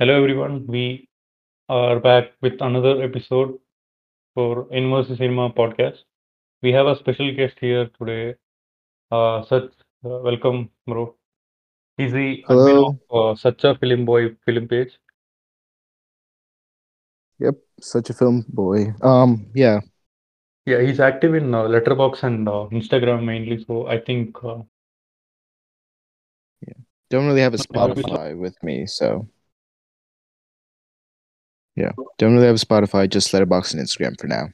[0.00, 0.66] Hello, everyone.
[0.66, 1.10] We
[1.68, 3.58] are back with another episode
[4.34, 5.98] for Immersive Cinema podcast.
[6.62, 8.36] We have a special guest here today.
[9.12, 9.64] Uh, Sach,
[10.02, 11.16] uh, welcome, bro.
[11.98, 12.98] He's the Hello.
[13.10, 14.98] of uh, Sacha Film Boy film page.
[17.38, 18.94] Yep, Sacha Film Boy.
[19.02, 19.80] Um, yeah.
[20.64, 23.62] Yeah, he's active in uh, Letterboxd and uh, Instagram mainly.
[23.66, 24.62] So I think uh,
[26.66, 26.80] Yeah.
[27.10, 29.28] Don't really have a Spotify with me, so
[31.80, 31.92] yeah.
[32.18, 34.48] Don't really have Spotify, just Letterboxd and Instagram for now.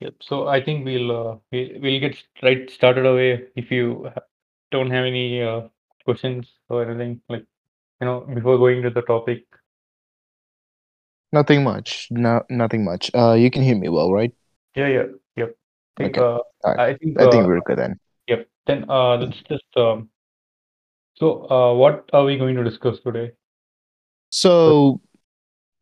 [0.00, 0.14] Yep.
[0.20, 3.44] So I think we'll uh, we, we'll get right started away.
[3.54, 4.10] If you
[4.72, 5.68] don't have any uh,
[6.04, 7.44] questions or anything, like
[8.00, 9.44] you know, before going to the topic.
[11.32, 12.08] Nothing much.
[12.10, 13.10] No nothing much.
[13.14, 14.34] Uh you can hear me well, right?
[14.74, 15.04] Yeah, yeah,
[15.36, 15.56] yep.
[15.96, 16.26] Think, Okay.
[16.26, 16.80] uh, Alright.
[16.80, 17.98] I think I think uh, we're good then.
[18.26, 18.48] Yep.
[18.66, 20.08] Then uh, let's just um,
[21.14, 23.32] so uh, what are we going to discuss today?
[24.32, 25.00] So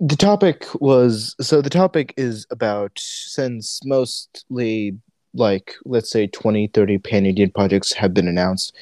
[0.00, 4.98] the topic was so the topic is about since mostly
[5.34, 8.74] like let's say 20 30 pan-indian projects have been announced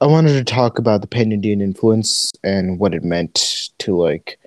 [0.00, 4.38] i wanted to talk about the pan-indian influence and what it meant to like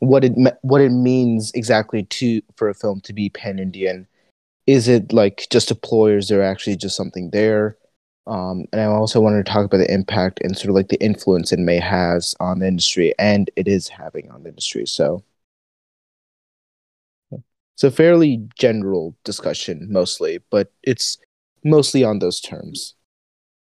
[0.00, 4.06] what it me- what it means exactly to for a film to be pan-indian
[4.66, 7.76] is it like just a ploy or is there actually just something there
[8.26, 11.02] um, and i also wanted to talk about the impact and sort of like the
[11.02, 15.22] influence it may has on the industry and it is having on the industry so
[17.74, 21.18] it's a fairly general discussion mostly, but it's
[21.64, 22.94] mostly on those terms.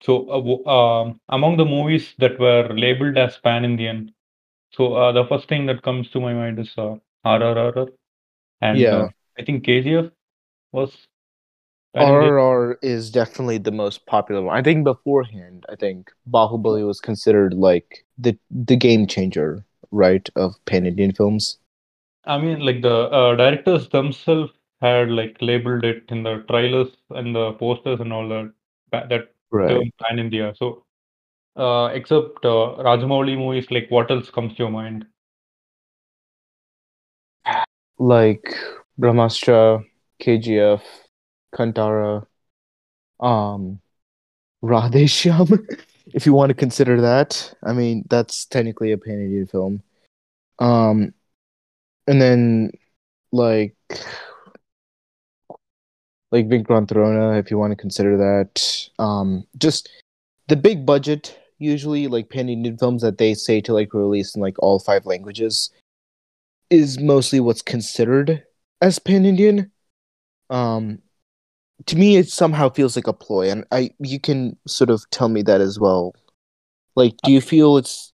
[0.02, 4.14] So uh, w- um, among the movies that were labeled as pan-Indian,
[4.72, 7.88] so uh, the first thing that comes to my mind is uh, RRR,
[8.60, 8.94] and Yeah.
[8.94, 10.12] uh, I think KGF
[10.72, 11.07] was.
[11.94, 14.56] RRR is definitely the most popular one.
[14.56, 20.54] I think beforehand, I think Bahubali was considered like the the game changer, right, of
[20.66, 21.58] pan Indian films.
[22.24, 27.34] I mean, like the uh, directors themselves had like labeled it in the trailers and
[27.34, 28.52] the posters and all that
[28.92, 29.32] that
[29.66, 30.54] term pan India.
[30.56, 30.84] So,
[31.56, 35.06] uh, except uh, Rajamouli movies, like what else comes to your mind?
[37.98, 38.54] Like
[38.98, 39.84] Brahmastra,
[40.20, 40.82] KGF,
[41.54, 42.26] Kantara,
[43.20, 43.80] um,
[44.62, 45.66] Radheshyam,
[46.14, 47.54] if you want to consider that.
[47.62, 49.82] I mean, that's technically a pan Indian film.
[50.58, 51.14] Um,
[52.06, 52.72] and then
[53.32, 53.74] like
[56.30, 58.88] like Vikrant if you want to consider that.
[58.98, 59.88] Um, just
[60.48, 64.42] the big budget, usually like pan Indian films that they say to like release in
[64.42, 65.70] like all five languages,
[66.70, 68.44] is mostly what's considered
[68.80, 69.70] as pan Indian.
[70.50, 71.00] Um,
[71.86, 75.28] to me, it somehow feels like a ploy, and I you can sort of tell
[75.28, 76.14] me that as well.
[76.96, 78.12] Like, do you feel it's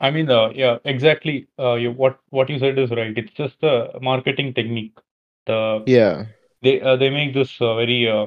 [0.00, 1.48] I mean, uh, yeah, exactly.
[1.58, 3.16] Uh, you, what what you said is right.
[3.16, 4.98] It's just a marketing technique.
[5.46, 6.26] The yeah
[6.62, 8.26] they uh, they make this uh, very uh,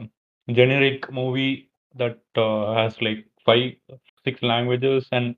[0.51, 3.73] generic movie that uh, has like five
[4.23, 5.35] six languages, and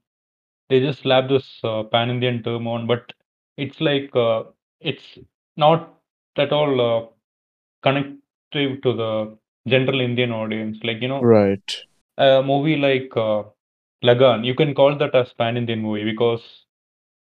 [0.69, 2.87] they just slap this uh, pan Indian term on.
[2.87, 3.13] But
[3.57, 4.43] it's like uh,
[4.79, 5.17] it's
[5.57, 5.93] not
[6.37, 7.07] at all uh,
[8.51, 9.37] connective to the
[9.67, 10.77] general Indian audience.
[10.83, 11.85] Like you know, right
[12.17, 13.43] a movie like uh,
[14.03, 16.41] Lagan, you can call that as pan Indian movie because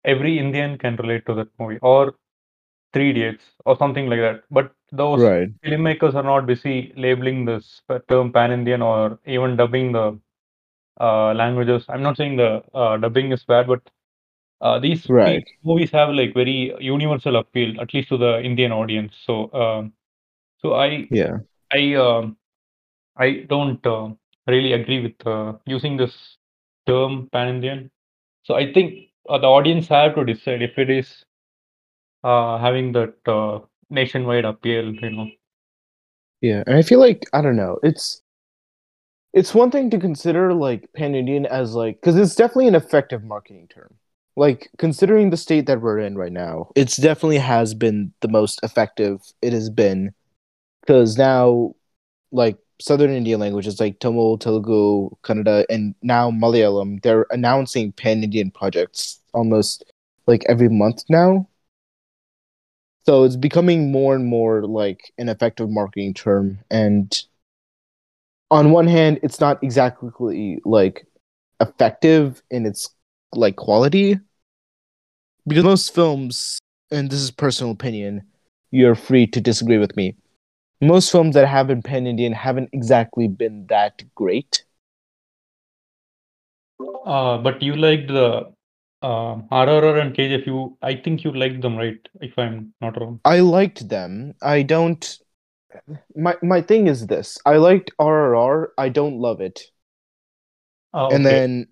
[0.05, 2.15] every Indian can relate to that movie, or
[2.93, 4.43] Three Idiots, or something like that.
[4.51, 9.93] But those right filmmakers are not busy labeling this term pan Indian or even dubbing
[9.93, 10.19] the
[11.01, 11.85] uh, languages.
[11.89, 13.83] I'm not saying the uh, dubbing is bad, but
[14.61, 19.15] uh, these right movies have like very universal appeal, at least to the Indian audience.
[19.27, 19.93] So, um,
[20.63, 21.39] so I yeah
[21.73, 22.37] I um,
[23.17, 24.11] I don't uh,
[24.47, 26.37] really agree with uh, using this
[26.87, 27.91] term pan Indian.
[28.43, 31.25] So I think uh, the audience have to decide if it is
[32.25, 33.61] uh, having that uh,
[33.91, 34.95] nationwide appeal.
[34.95, 35.29] You know.
[36.41, 37.79] Yeah, and I feel like I don't know.
[37.83, 38.23] It's
[39.33, 43.23] it's one thing to consider like pan Indian as like because it's definitely an effective
[43.23, 43.95] marketing term.
[44.37, 48.61] Like considering the state that we're in right now, it's definitely has been the most
[48.63, 50.15] effective it has been
[50.81, 51.75] because now
[52.33, 58.51] like Southern Indian languages like Tamil, Telugu, Kannada, and now Malayalam, they're announcing pan Indian
[58.51, 59.85] projects almost
[60.27, 61.47] like every month now.
[63.07, 66.59] So it's becoming more and more like an effective marketing term.
[66.71, 67.17] And
[68.51, 71.07] on one hand, it's not exactly like
[71.61, 72.89] effective in its
[73.35, 74.19] like quality
[75.47, 76.59] because most films,
[76.91, 78.23] and this is personal opinion,
[78.71, 80.17] you're free to disagree with me.
[80.81, 84.65] Most films that have been pan Indian haven't exactly been that great.
[87.05, 88.53] Uh, but you liked the
[89.03, 91.99] um, RRR and KGF, you I think you like them, right?
[92.21, 93.21] If I'm not wrong.
[93.25, 94.35] I liked them.
[94.43, 95.19] I don't.
[96.17, 97.39] My my thing is this.
[97.47, 98.73] I liked RRR.
[98.79, 99.71] I don't love it.
[100.93, 101.69] Ah, And then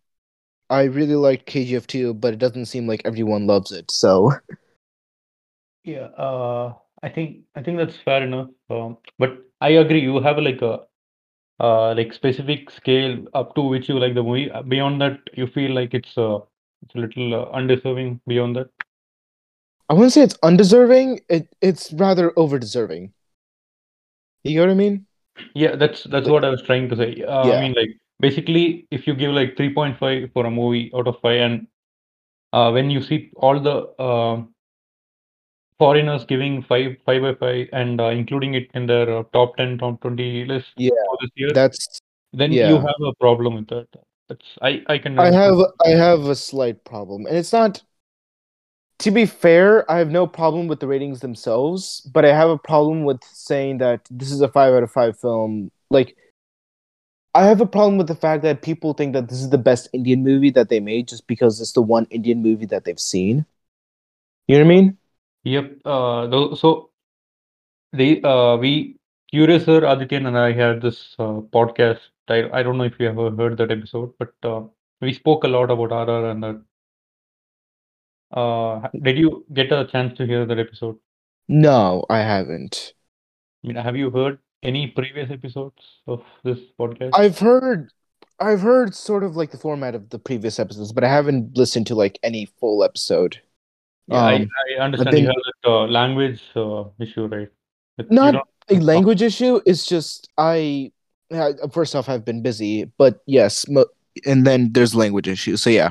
[0.70, 3.90] I really liked KGF too, but it doesn't seem like everyone loves it.
[3.90, 4.32] So
[5.82, 8.48] Yeah, uh, I think I think that's fair enough.
[8.70, 10.00] Um, but I agree.
[10.00, 10.80] You have like a
[11.60, 14.50] uh, like specific scale up to which you like the movie.
[14.50, 16.38] Uh, Beyond that, you feel like it's uh,
[16.82, 18.20] it's a little uh, undeserving.
[18.26, 18.70] Beyond that,
[19.88, 21.20] I wouldn't say it's undeserving.
[21.28, 23.12] It it's rather over deserving.
[24.44, 25.06] You know what I mean?
[25.54, 27.22] yeah, that's that's Like what I was trying to say.
[27.22, 27.90] Uh, I mean, like
[28.20, 31.66] basically, if you give like 3.5 for a movie out of five, and
[32.52, 34.42] uh, when you see all the uh,
[35.78, 39.78] foreigners giving five five by five and uh, including it in their uh, top 10
[39.78, 40.90] top 20 list yeah.
[41.06, 42.00] for this year That's
[42.32, 43.86] then you have a problem with that
[44.28, 47.82] that's i i can I have I have a slight problem, and it's not.
[49.02, 52.58] To be fair, I have no problem with the ratings themselves, but I have a
[52.58, 55.70] problem with saying that this is a five out of five film.
[55.88, 56.16] Like,
[57.32, 59.88] I have a problem with the fact that people think that this is the best
[59.92, 63.46] Indian movie that they made just because it's the one Indian movie that they've seen.
[64.48, 64.97] You know what I mean?
[65.52, 66.90] Yep uh tho- so
[67.92, 68.70] they uh we
[69.32, 72.00] curious sir adityan and i had this uh, podcast
[72.36, 74.62] I, I don't know if you ever heard that episode but uh,
[75.00, 76.58] we spoke a lot about rr and that
[78.32, 80.96] uh ha- did you get a chance to hear that episode
[81.48, 82.92] No, I haven't.
[83.64, 87.90] i mean have you heard any previous episodes of this podcast I've heard
[88.40, 91.86] I've heard sort of like the format of the previous episodes, but I haven't listened
[91.88, 93.40] to like any full episode.
[94.08, 97.48] Yeah, I, Um, I I understand you think have that uh, language uh, issue, right?
[97.98, 99.60] You not a language issue.
[99.66, 100.92] It's just I.
[101.30, 103.66] Yeah, first off, I've been busy, but yes,
[104.24, 105.62] and then there's language issues.
[105.62, 105.90] So yeah,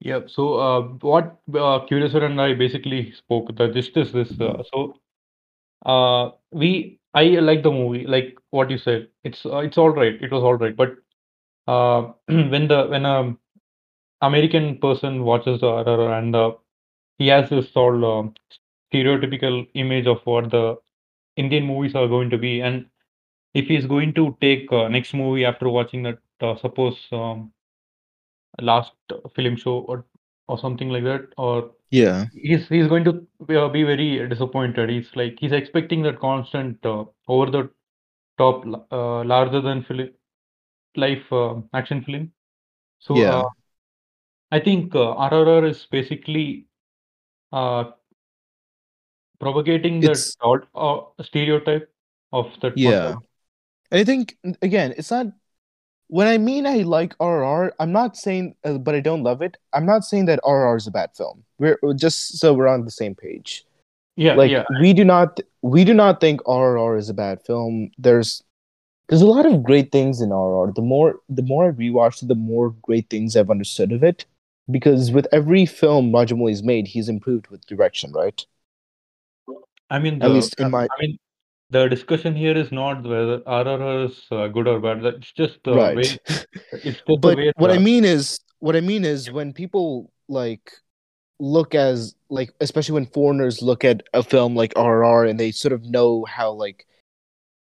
[0.00, 0.20] Yeah.
[0.26, 4.30] So uh, what uh, Curiouser and I basically spoke the gist is this.
[4.40, 5.00] Uh, so
[5.86, 9.08] uh, we I like the movie, like what you said.
[9.24, 10.20] It's uh, it's all right.
[10.22, 10.76] It was all right.
[10.76, 10.96] But
[11.66, 13.36] uh, when the when a
[14.22, 16.52] American person watches the horror and uh,
[17.18, 18.34] he has this sort of um,
[18.92, 20.76] stereotypical image of what the
[21.36, 22.86] Indian movies are going to be, and
[23.54, 27.52] if he's going to take uh, next movie after watching that, uh, suppose um,
[28.60, 28.92] last
[29.34, 30.04] film show or
[30.48, 34.90] or something like that, or yeah, he's he's going to be, uh, be very disappointed.
[34.90, 37.70] He's like he's expecting that constant uh, over the
[38.38, 40.10] top, uh, larger than film,
[40.96, 42.32] life uh, action film.
[43.00, 43.40] So yeah.
[43.40, 43.48] uh,
[44.50, 46.66] I think uh, RRR is basically
[47.54, 47.84] uh,
[49.40, 51.88] propagating It's thought, uh, stereotype
[52.32, 52.90] of that yeah.
[52.90, 53.26] concept.
[53.90, 55.26] And I think again, it's not
[56.08, 59.56] when I mean I like RRR, I'm not saying, uh, but I don't love it.
[59.72, 61.44] I'm not saying that RRR is a bad film.
[61.58, 63.64] We're just so we're on the same page.
[64.16, 67.90] Yeah, Like yeah, we do not, we do not think RRR is a bad film.
[67.98, 68.44] There's,
[69.08, 70.74] there's a lot of great things in RRR.
[70.74, 74.24] The more, the more I rewatched it, the more great things I've understood of it.
[74.70, 78.44] Because with every film Rajamouli's made, he's improved with direction, right?
[79.90, 81.18] I mean At the least uh, in my I mean
[81.70, 85.04] the discussion here is not whether RRR is uh, good or bad.
[85.04, 85.96] It's just the right.
[85.96, 86.02] way.
[86.72, 87.52] It's just the but way.
[87.56, 90.72] what I mean is, what I mean is when people like
[91.40, 95.72] look as like especially when foreigners look at a film like RRR and they sort
[95.72, 96.86] of know how like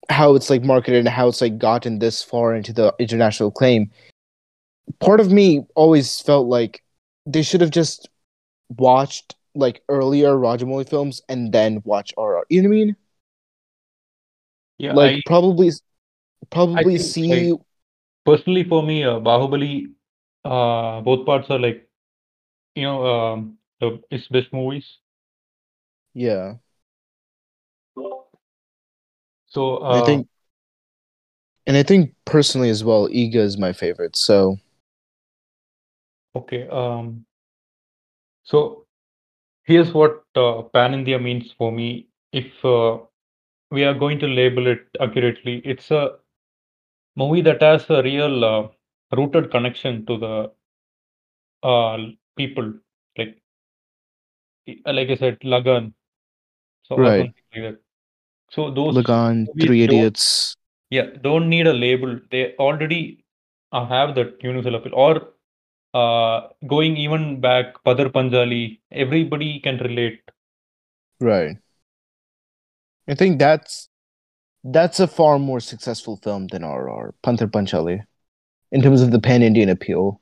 [0.08, 3.90] how it's like marketed and how it's like gotten this far into the international acclaim.
[5.00, 6.82] Part of me always felt like
[7.26, 8.08] they should have just
[8.68, 12.44] watched like earlier Rajamouli films and then watch RRR.
[12.48, 12.96] You know what I mean?
[14.78, 15.70] yeah, Like probably
[16.74, 16.98] I probably
[17.28, 17.56] like see
[18.24, 19.86] personally for me, uh, Bahubali,
[20.44, 21.88] uh, both parts are like
[22.74, 24.98] you know um, the its best movies.
[26.14, 26.56] yeah.
[29.46, 30.28] So And I uh, think
[31.66, 34.16] and I think personally as well, Eega is my favorite.
[34.16, 34.58] So
[36.34, 37.24] okay, um,
[38.42, 38.86] so
[39.64, 42.06] here's what uh, Pan India means for me.
[42.32, 42.98] If uh,
[43.70, 46.16] we are going to label it accurately, it's a
[47.16, 48.68] movie that has a real uh,
[49.16, 50.52] rooted connection to the
[51.68, 51.98] uh,
[52.36, 52.72] people,
[53.18, 53.38] like
[54.86, 55.94] like I said, Lagan,
[56.82, 57.18] so or right.
[57.18, 57.80] something like that.
[58.50, 60.56] So those Lagan, movies Three don't, Idiots.
[60.90, 62.18] yeah, don't need a label.
[62.30, 63.24] They already
[63.72, 64.94] uh, have that universal appeal.
[64.94, 65.31] Or
[65.94, 70.20] uh, going even back, Pather Panchali, everybody can relate.
[71.20, 71.56] Right.
[73.08, 73.88] I think that's
[74.64, 78.00] that's a far more successful film than RR, Pather Panchali,
[78.70, 80.20] in terms of the pan Indian appeal.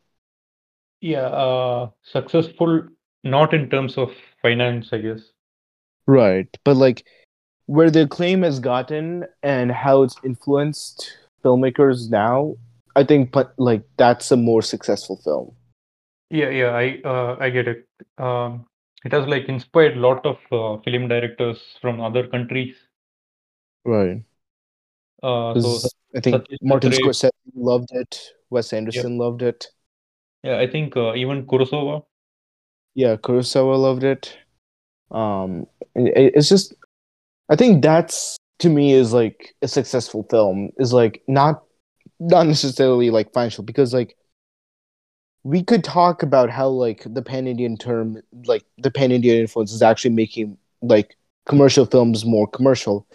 [1.01, 2.89] Yeah, uh, successful
[3.23, 4.13] not in terms of
[4.43, 5.21] finance, I guess.
[6.07, 6.49] Right.
[6.65, 7.05] But like
[7.67, 12.57] where the acclaim has gotten and how it's influenced filmmakers now,
[12.97, 15.55] I think but like that's a more successful film.
[16.31, 17.89] Yeah, yeah, I uh, I get it.
[18.19, 18.67] Um,
[19.05, 22.77] it has like inspired a lot of uh, film directors from other countries.
[23.85, 24.23] Right.
[25.23, 28.21] Uh, so I think Satish Martin Matre, Scorsese loved it.
[28.51, 29.67] Wes yeah, Anderson loved it.
[30.43, 32.05] yeah, I think uh, even Kurosawa.
[32.95, 34.37] Yeah, Kurosawa loved it.
[35.11, 36.75] Um, it, it's just
[37.49, 41.65] I think that's to me is like a successful film is like not
[42.21, 44.17] not necessarily like financial because like
[45.43, 49.73] we could talk about how like the pan Indian term like the pan Indian influence
[49.73, 51.17] is actually making like
[51.47, 53.07] commercial films more commercial,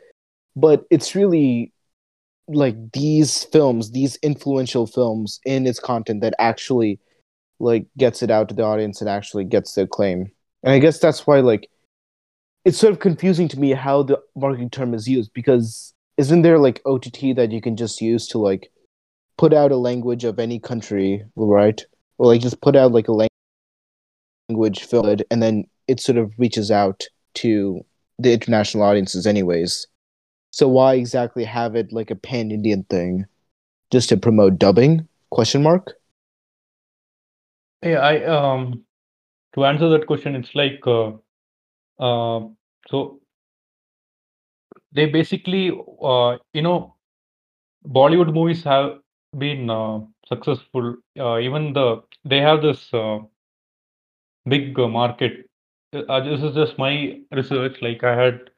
[0.56, 1.72] but it's really
[2.48, 7.00] like these films, these influential films in its content that actually
[7.60, 10.32] like gets it out to the audience and actually gets the acclaim.
[10.64, 11.70] And I guess that's why like
[12.66, 16.58] it's sort of confusing to me how the marketing term is used because isn't there
[16.58, 18.72] like OTT that you can just use to like
[19.38, 21.84] put out a language of any country, right?
[22.18, 23.28] Or like just put out like a
[24.50, 27.04] language film and then it sort of reaches out
[27.36, 27.84] to
[28.18, 29.88] the international audiences anyways.
[30.52, 33.26] So why exactly have it like a pan Indian thing?
[33.92, 35.08] Just to promote dubbing?
[35.30, 35.96] Question mark?
[37.84, 38.86] Yeah, I um
[39.54, 41.12] to answer that question, it's like uh,
[42.00, 42.48] uh,
[42.90, 43.20] so
[44.92, 46.96] they basically uh, you know
[47.88, 49.00] Bollywood movies have
[49.38, 50.96] been uh, successful.
[51.18, 53.20] Uh, even the they have this uh,
[54.48, 55.50] big uh, market.
[55.94, 57.78] Uh, this is just my research.
[57.82, 58.50] Like I had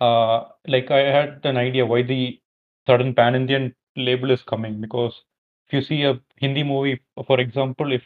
[0.00, 2.40] uh, like I had an idea why the
[2.86, 5.22] sudden pan Indian label is coming because
[5.68, 8.04] if you see a Hindi movie, for example, if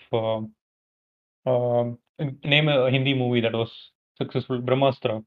[1.47, 1.99] um,
[2.45, 3.71] name a Hindi movie that was
[4.19, 5.25] successful, Brahmastra.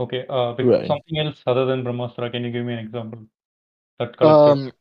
[0.00, 0.86] Okay, uh, Right.
[0.86, 3.20] something else other than Brahmastra, can you give me an example
[3.98, 4.58] that collected?
[4.60, 4.72] Um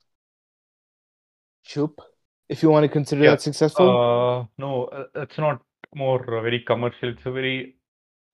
[1.73, 2.01] Chup,
[2.49, 3.31] if you want to consider Yeah.
[3.31, 3.89] that successful.
[3.89, 5.61] Uh, no, uh, it's not
[5.95, 7.09] more uh, very commercial.
[7.09, 7.75] It's a very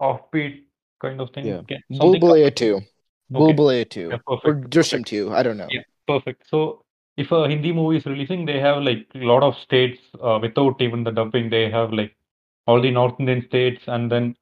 [0.01, 0.63] offbeat
[1.01, 1.45] kind of thing.
[1.45, 1.57] Yeah.
[1.65, 2.79] Okay, Bhool something Bhulaiyaa commercial.
[2.81, 3.33] 2.
[3.37, 4.37] Bhool Okay, Bhulaiyaa yeah, 2.
[4.51, 5.33] Or Drishyam 2.
[5.33, 5.67] I don't know.
[5.69, 6.43] Yeah, perfect.
[6.49, 6.83] So
[7.17, 10.81] if a Hindi movie is releasing, they have like a lot of states uh, without
[10.81, 11.49] even the dubbing.
[11.49, 12.15] They have like
[12.67, 14.35] all the North Indian states and then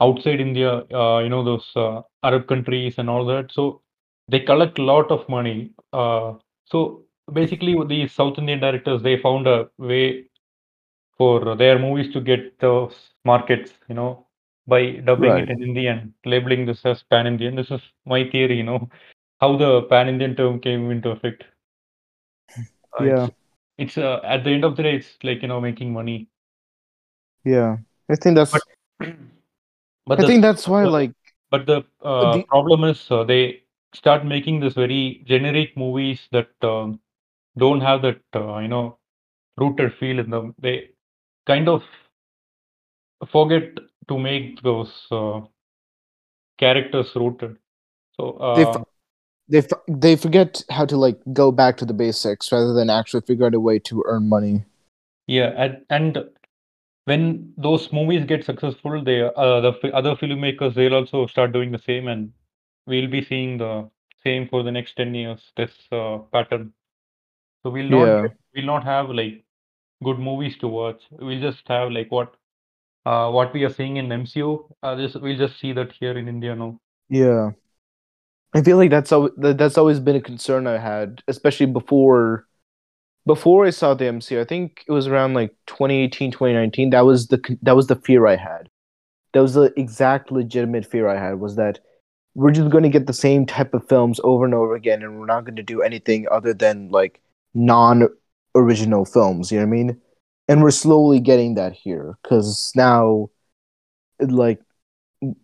[0.00, 3.50] outside India, uh, you know, those uh, Arab countries and all that.
[3.52, 3.82] So
[4.28, 5.70] they collect a lot of money.
[5.92, 6.34] Uh,
[6.66, 10.26] so basically, the South Indian directors, they found a way
[11.18, 14.26] for their movies to get those markets, you know,
[14.66, 17.56] by dubbing it in Hindi and labeling this as pan Indian.
[17.56, 18.88] This is my theory, you know,
[19.40, 21.44] how the pan Indian term came into effect.
[22.98, 23.28] Uh, Yeah.
[23.28, 23.30] it's
[23.78, 26.28] it's uh, at the end of the day, it's like you know making money.
[27.44, 27.78] Yeah.
[28.10, 28.60] I think that's
[28.98, 29.08] But
[30.06, 31.12] but I the think that's why the- like
[31.50, 33.62] but the uh, the problem is uh, they
[33.94, 37.00] start making this very generic movies that um,
[37.58, 38.98] don't have that uh, you know
[39.58, 40.54] rooted feel in them.
[40.60, 40.90] They
[41.46, 41.82] kind of
[43.30, 43.76] forget
[44.08, 45.40] to make those uh,
[46.58, 47.56] characters rooted.
[48.16, 48.84] So they f- um,
[49.48, 53.22] they f- they forget how to like go back to the basics rather than actually
[53.22, 54.64] figure out a way to earn money.
[55.26, 56.18] yeah, and, and
[57.04, 61.72] when those movies get successful, they uh, the fi- other filmmakers they'll also start doing
[61.72, 62.32] the same, and
[62.86, 63.90] we'll be seeing the
[64.24, 65.52] same for the next ten years.
[65.56, 66.72] This uh, pattern.
[67.66, 68.28] So we'll not Yeah.
[68.54, 69.44] we'll not have like
[70.04, 71.02] good movies to watch.
[71.10, 72.34] We'll just have like what
[73.04, 74.68] uh, what we are seeing in MCU.
[74.82, 76.80] Uh, just we'll just see that here in India now.
[77.08, 77.50] Yeah.
[78.54, 82.46] I feel like that's al- that- that's always been a concern I had, especially before
[83.26, 84.40] before I saw the MCU.
[84.40, 86.90] I think it was around like 2018, 2019.
[86.90, 88.68] That was the that was the fear I had.
[89.34, 91.80] That was the exact legitimate fear I had was that
[92.34, 95.18] we're just going to get the same type of films over and over again and
[95.18, 97.20] we're not going to do anything other than like
[97.56, 100.00] non-original films, you know what I mean?
[100.48, 103.30] And we're slowly getting that here cuz now
[104.20, 104.60] like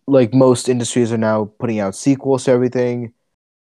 [0.07, 3.13] like most industries are now putting out sequels to everything.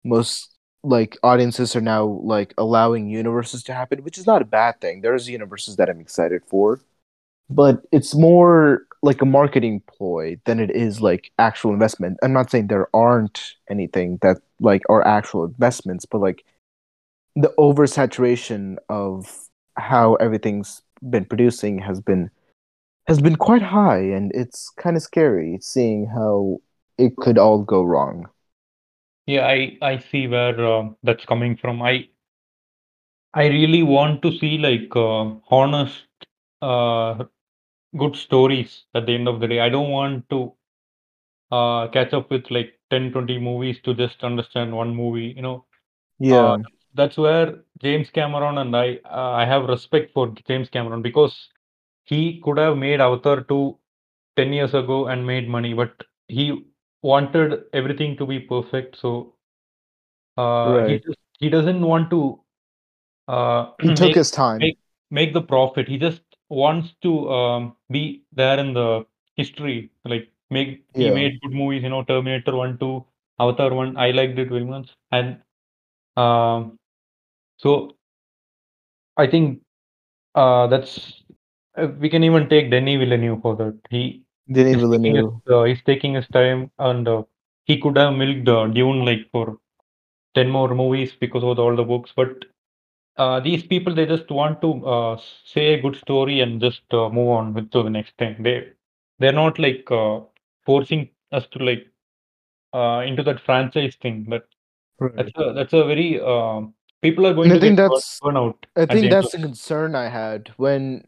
[0.05, 0.51] Most
[0.83, 5.01] like audiences are now like allowing universes to happen, which is not a bad thing.
[5.01, 6.81] There's universes that I'm excited for,
[7.51, 12.19] but it's more like a marketing ploy than it is like actual investment.
[12.23, 16.45] I'm not saying there aren't anything that like are actual investments, but like
[17.37, 22.31] the oversaturation of how everything's been producing has been
[23.09, 26.59] has been quite high and it's kind of scary seeing how
[26.99, 28.29] it could all go wrong.
[29.27, 31.81] Yeah, I I see where uh, that's coming from.
[31.81, 32.11] I
[33.35, 36.07] I really want to see like uh, honest
[36.63, 37.25] uh,
[37.99, 39.61] good stories at the end of the day.
[39.61, 40.55] I don't want to
[41.53, 45.33] uh, catch up with like 10, 20 movies to just understand one movie.
[45.37, 45.67] You know,
[46.19, 46.57] Yeah.
[46.95, 51.49] That's where James Cameron and I uh, I have respect for James Cameron because
[52.05, 53.79] he could have made Avatar 2
[54.37, 56.65] 10 years ago and made money, but he
[57.03, 58.97] wanted everything to be perfect.
[58.99, 59.35] So
[60.37, 62.41] uh, he just, he doesn't want to
[63.29, 64.61] uh, He took make his time.
[64.61, 64.79] make
[65.11, 65.89] make the profit.
[65.89, 69.07] He just wants to um, be there in the
[69.37, 69.91] history.
[70.05, 71.85] Like make he made good movies.
[71.85, 73.07] You know, Terminator One, Two,
[73.41, 73.97] Avatar One.
[73.99, 75.41] I liked it very much, and
[76.17, 76.79] um,
[77.61, 77.97] so
[79.17, 79.61] I think
[80.35, 81.23] uh, that's
[81.77, 83.79] uh, we can even take Denis Villeneuve for that.
[83.91, 85.41] He Denis is taking his Villeneuve.
[85.51, 87.23] uh, he's taking his time, and uh,
[87.65, 89.59] he could have milked uh, Dune like for
[90.35, 92.45] ten more movies because of all the books, but
[93.17, 97.09] uh, these people they just want to uh, say a good story and just uh,
[97.11, 98.37] move on with to the next thing.
[98.43, 98.69] They
[99.19, 100.21] they're not like uh,
[100.65, 101.87] forcing us to like
[102.75, 104.25] uh, into that franchise thing.
[104.29, 104.47] But
[105.17, 106.63] that's a that's a very uh,
[107.03, 109.33] people are And going I to think get burn, that's burn out I think that's
[109.33, 111.05] the concern I had when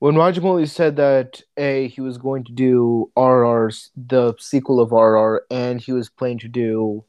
[0.00, 5.46] when Rajamouli said that a he was going to do RR's the sequel of RR
[5.50, 7.04] and he was planning to do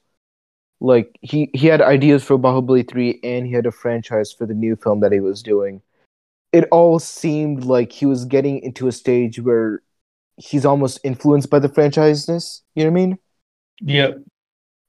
[0.81, 4.53] like he he had ideas for Bahubali 3 and he had a franchise for the
[4.53, 5.81] new film that he was doing.
[6.53, 9.83] It all seemed like he was getting into a stage where
[10.37, 13.19] he's almost influenced by the franchiseness, you know what I mean?
[13.81, 14.11] yeah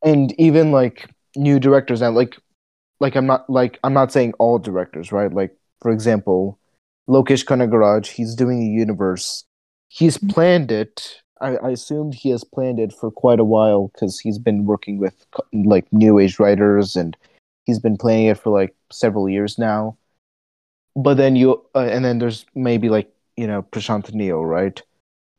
[0.03, 2.37] And even like new directors and like
[3.01, 5.33] like I'm not like I'm not saying all directors, right?
[5.33, 6.59] Like for example,
[7.09, 9.45] Lokesh Kanagaraj, he's doing a universe.
[9.89, 11.21] He's planned it.
[11.41, 14.99] I, I assumed he has planned it for quite a while because he's been working
[14.99, 17.17] with like new age writers and
[17.65, 19.97] he's been planning it for like several years now.
[20.97, 24.81] But then you uh, and then there's maybe like you know Prashanth Neel, right?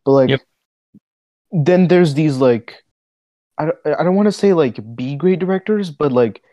[0.05, 0.41] But like Yep.
[1.51, 2.83] then there's these like
[3.57, 6.43] I don't, I don't want to say like B grade directors, but like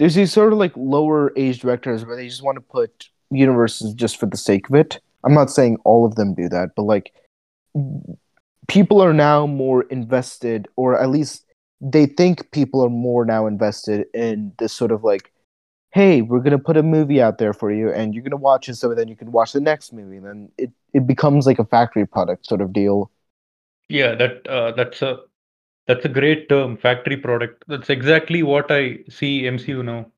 [0.00, 3.92] there's these sort of like lower age directors where they just want to put universes
[3.92, 4.98] just for the sake of it.
[5.24, 7.12] I'm not saying all of them do that, but like
[8.66, 11.44] people are now more invested, or at least
[11.82, 15.30] they think people are more now invested in this sort of like,
[15.92, 18.76] hey, we're gonna put a movie out there for you, and you're gonna watch it,
[18.76, 21.64] so then you can watch the next movie, and then it it becomes like a
[21.66, 23.10] factory product sort of deal.
[23.90, 25.18] yeah that uh, that's a
[25.86, 27.64] that's a great term factory product.
[27.68, 30.12] That's exactly what I see MCU now.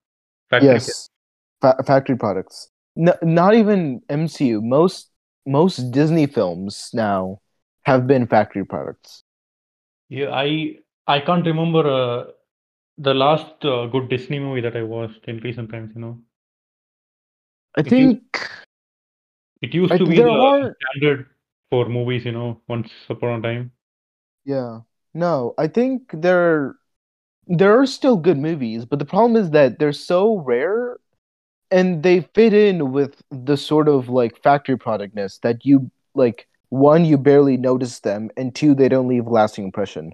[0.50, 1.08] Factory Yes,
[1.60, 2.70] fa- factory products.
[2.96, 4.60] No, not even MCU.
[4.62, 5.10] Most
[5.46, 7.40] most Disney films now
[7.84, 9.24] have been factory products.
[10.08, 12.30] Yeah, I I can't remember uh,
[12.98, 15.92] the last uh, good Disney movie that I watched in recent times.
[15.94, 16.22] You know,
[17.76, 18.22] I It used think
[19.62, 21.26] it used I, to be the are standard
[21.70, 22.24] for movies.
[22.26, 23.72] You know, once upon a time.
[24.44, 24.80] yeah.
[25.14, 26.76] No, I think there
[27.46, 30.98] there are still good movies, but the problem is that they're so rare
[31.70, 37.04] and they fit in with the sort of like factory productness that you like one
[37.04, 40.12] you barely notice them and two they don't leave a lasting impression.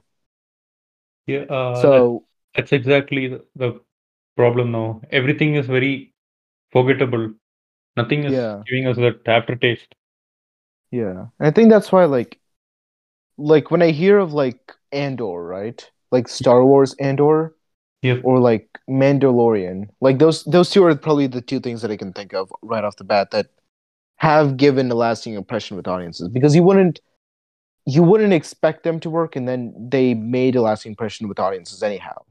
[1.27, 3.81] Yeah, uh, So that's exactly the, the
[4.37, 5.03] problem now.
[5.11, 6.15] Everything is very
[6.73, 7.35] forgettable.
[7.97, 8.63] Nothing is yeah.
[8.67, 9.95] giving us that aftertaste.
[10.91, 11.27] Yeah.
[11.39, 12.41] And I think that's why like
[13.37, 15.91] like when I hear of like Andor, right?
[16.11, 17.55] Like Star Wars Andor
[18.03, 18.23] Yep.
[18.23, 19.89] or like Mandalorian.
[20.01, 22.85] Like those those two are probably the two things that I can think of right
[22.85, 23.49] off the bat that
[24.19, 27.01] have given a lasting impression with audiences because you wouldn't
[27.87, 31.83] you wouldn't expect them to work and then they made a lasting impression with audiences
[31.83, 32.23] anyhow.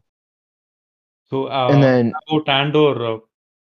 [1.29, 3.19] So And uh, then about Andor, uh,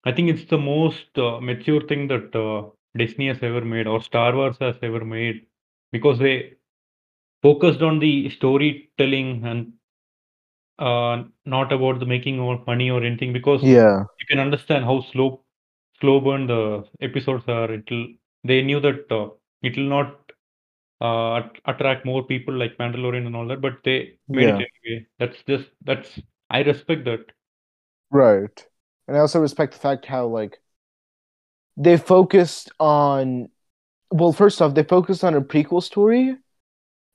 [0.05, 4.01] I think it's the most uh, mature thing that uh, Disney has ever made or
[4.03, 5.47] Star Wars has ever made
[5.93, 6.55] because they
[7.45, 9.73] focused on the storytelling and
[10.79, 15.01] uh, not about the making of money or anything because yeah, you can understand how
[15.13, 15.45] slow
[16.01, 17.73] slow burn the episodes are.
[17.73, 18.09] It'll
[18.45, 19.29] they knew that uh,
[19.63, 20.33] it will not
[21.01, 25.07] uh, attract more people like Mandalorian and all that, but they made yeah, it anyway.
[25.19, 27.27] That's just that's I respect that.
[28.11, 28.67] right.
[29.09, 30.59] And I also respect the fact how like
[31.77, 33.49] they focused on
[34.11, 36.37] well, first off, they focused on a prequel story,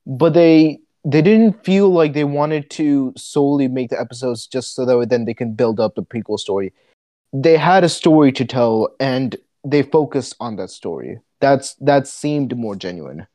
[0.09, 4.85] but they they didn't feel like they wanted to solely make the episodes just so
[4.85, 6.73] that then they can build up the prequel story.
[7.31, 11.19] They had a story to tell, and they focused on that story.
[11.39, 13.27] That's that seemed more genuine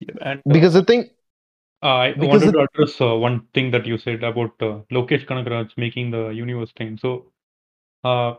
[0.00, 1.10] Yeah, And uh, because the thing,
[1.82, 5.76] I wanted the, to address uh, one thing that you said about uh, Lokesh Kanagaraj
[5.76, 6.98] making the universe thing.
[6.98, 7.32] So
[8.04, 8.34] uh,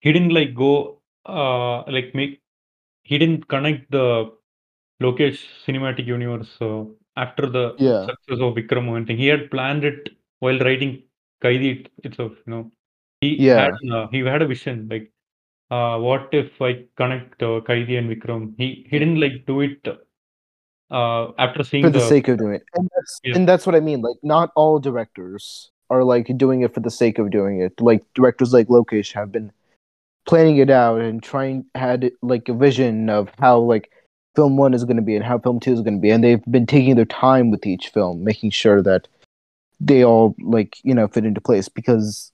[0.00, 2.40] he didn't like go uh, like make
[3.02, 4.32] he didn't connect the
[5.02, 6.84] Lokesh cinematic universe uh,
[7.16, 8.06] after the Yeah.
[8.06, 9.16] success of Vikram or anything.
[9.18, 11.02] He had planned it while writing
[11.42, 12.32] Kaithi itself.
[12.46, 12.72] You know,
[13.20, 13.64] he Yeah.
[13.64, 15.12] had uh, he had a vision like,
[15.70, 18.54] uh, what if I connect uh, Kaithi and Vikram?
[18.56, 19.86] He he didn't like do it
[20.90, 22.64] uh, after seeing for the, the sake of doing it.
[22.74, 23.34] And that's, Yeah.
[23.36, 24.00] and that's what I mean.
[24.00, 27.80] Like, not all directors are like doing it for the sake of doing it.
[27.80, 29.52] Like directors like Lokesh have been
[30.26, 33.90] planning it out and trying had like a vision of how like
[34.38, 36.22] film one is going to be and how film two is going to be, and
[36.22, 39.08] they've been taking their time with each film, making sure that
[39.80, 42.30] they all like you know fit into place because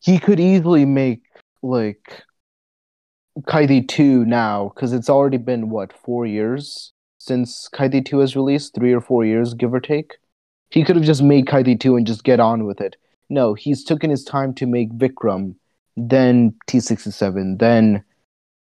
[0.00, 1.22] he could easily make
[1.62, 2.24] like
[3.44, 8.74] Kaithi 2 now because it's already been what four years since Kaithi 2 has released?
[8.74, 10.18] Three or four years give or take?
[10.68, 12.96] He could have just made Kaithi 2 and just get on with it.
[13.30, 15.54] No he's taken his time to make Vikram
[15.96, 18.04] then T67 then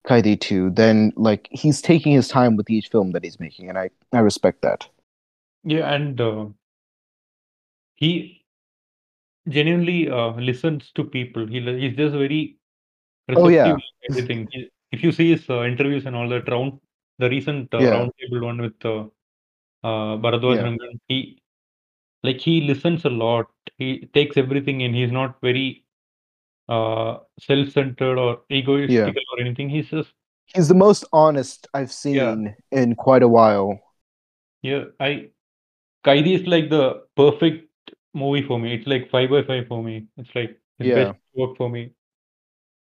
[0.06, 3.78] Kaithi 2 then like he's taking his time with each film that he's making and
[3.78, 4.90] I I respect that
[5.64, 6.48] yeah, and uh,
[7.96, 8.46] he
[9.50, 11.46] genuinely uh, listens to people.
[11.48, 12.58] He he's just very
[13.30, 13.78] Oh, yeah.
[14.10, 14.48] everything.
[14.52, 16.80] He, if you see his uh, interviews and all that round,
[17.20, 17.92] the recent uh, Yeah.
[17.92, 19.02] roundtable one with uh,
[19.84, 20.64] uh, Bharadwaj Yeah.
[20.64, 21.42] Rangan, he
[22.24, 23.48] like he listens a lot.
[23.78, 24.94] He takes everything in.
[24.94, 25.86] He's not very
[26.69, 29.69] uh, self-centered or egoistical or anything.
[29.69, 30.13] He's just
[30.45, 33.80] he's the most honest I've seen in quite a while
[34.62, 34.86] yeah.
[34.99, 35.30] I
[36.06, 37.69] Kaithi is like the perfect
[38.13, 38.75] movie for me.
[38.75, 40.08] It's like five by five for me.
[40.17, 40.93] It's like his Yeah.
[40.93, 41.93] best work for me.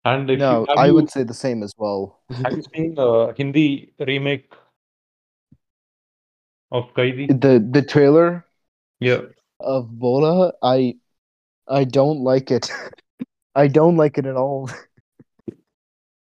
[0.05, 2.95] And if no you, I you, would say the same as well have you seen
[2.95, 4.51] the Hindi remake
[6.71, 7.41] of Kaithi?
[7.43, 8.45] the the trailer
[9.01, 9.23] Yeah.
[9.61, 10.97] of Bholaa, I
[11.69, 12.71] I don't like it.
[13.57, 14.71] I don't like it at all.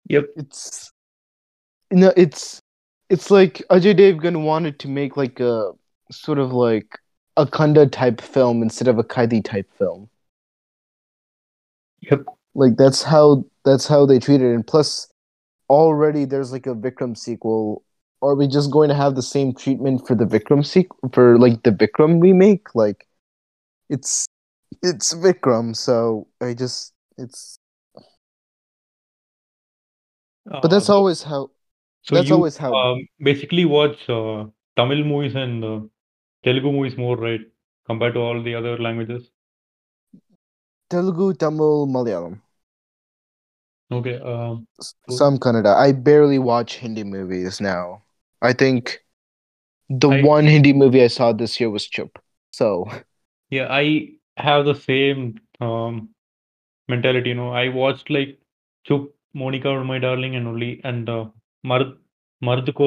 [0.10, 0.26] Yep.
[0.36, 0.91] It's
[1.89, 2.60] no, it's
[3.10, 5.72] it's like Ajay Devgan wanted to make like a
[6.12, 7.00] sort of like
[7.38, 10.10] a type film instead of a Kaithi type film.
[12.02, 12.26] Yep.
[12.54, 14.54] Like that's how that's how they treat it.
[14.54, 15.08] And plus,
[15.70, 17.84] already there's like a Vikram sequel.
[18.22, 21.63] Are we just going to have the same treatment for the Vikram sequel for like
[21.63, 22.76] the Vikram remake?
[22.76, 23.08] Like,
[23.89, 24.28] it's
[24.84, 27.60] it's Vikram, so I just it's.
[30.62, 31.52] But that's Uh, always how.
[32.04, 32.74] so that's you always how.
[32.74, 34.46] um, basically watch uh,
[34.78, 35.80] Tamil movies and uh,
[36.44, 37.42] Telugu movies more, right?
[37.88, 39.30] Compared to all the other languages.
[40.90, 42.36] Telugu, Tamil, Malayalam,
[43.92, 44.20] Okay.
[44.20, 44.68] Um,
[45.10, 45.76] some Kannada.
[45.76, 48.04] I barely watch Hindi movies now.
[48.42, 49.00] I think
[49.90, 52.20] the I- one Hindi movie I saw this year was Chup.
[52.52, 52.90] So
[53.50, 56.10] yeah, I have the same um,
[56.88, 57.30] mentality.
[57.30, 58.39] You know, I watched like
[58.86, 61.26] Chup, Monica, or My Darling, and only and uh,
[61.63, 61.98] Mard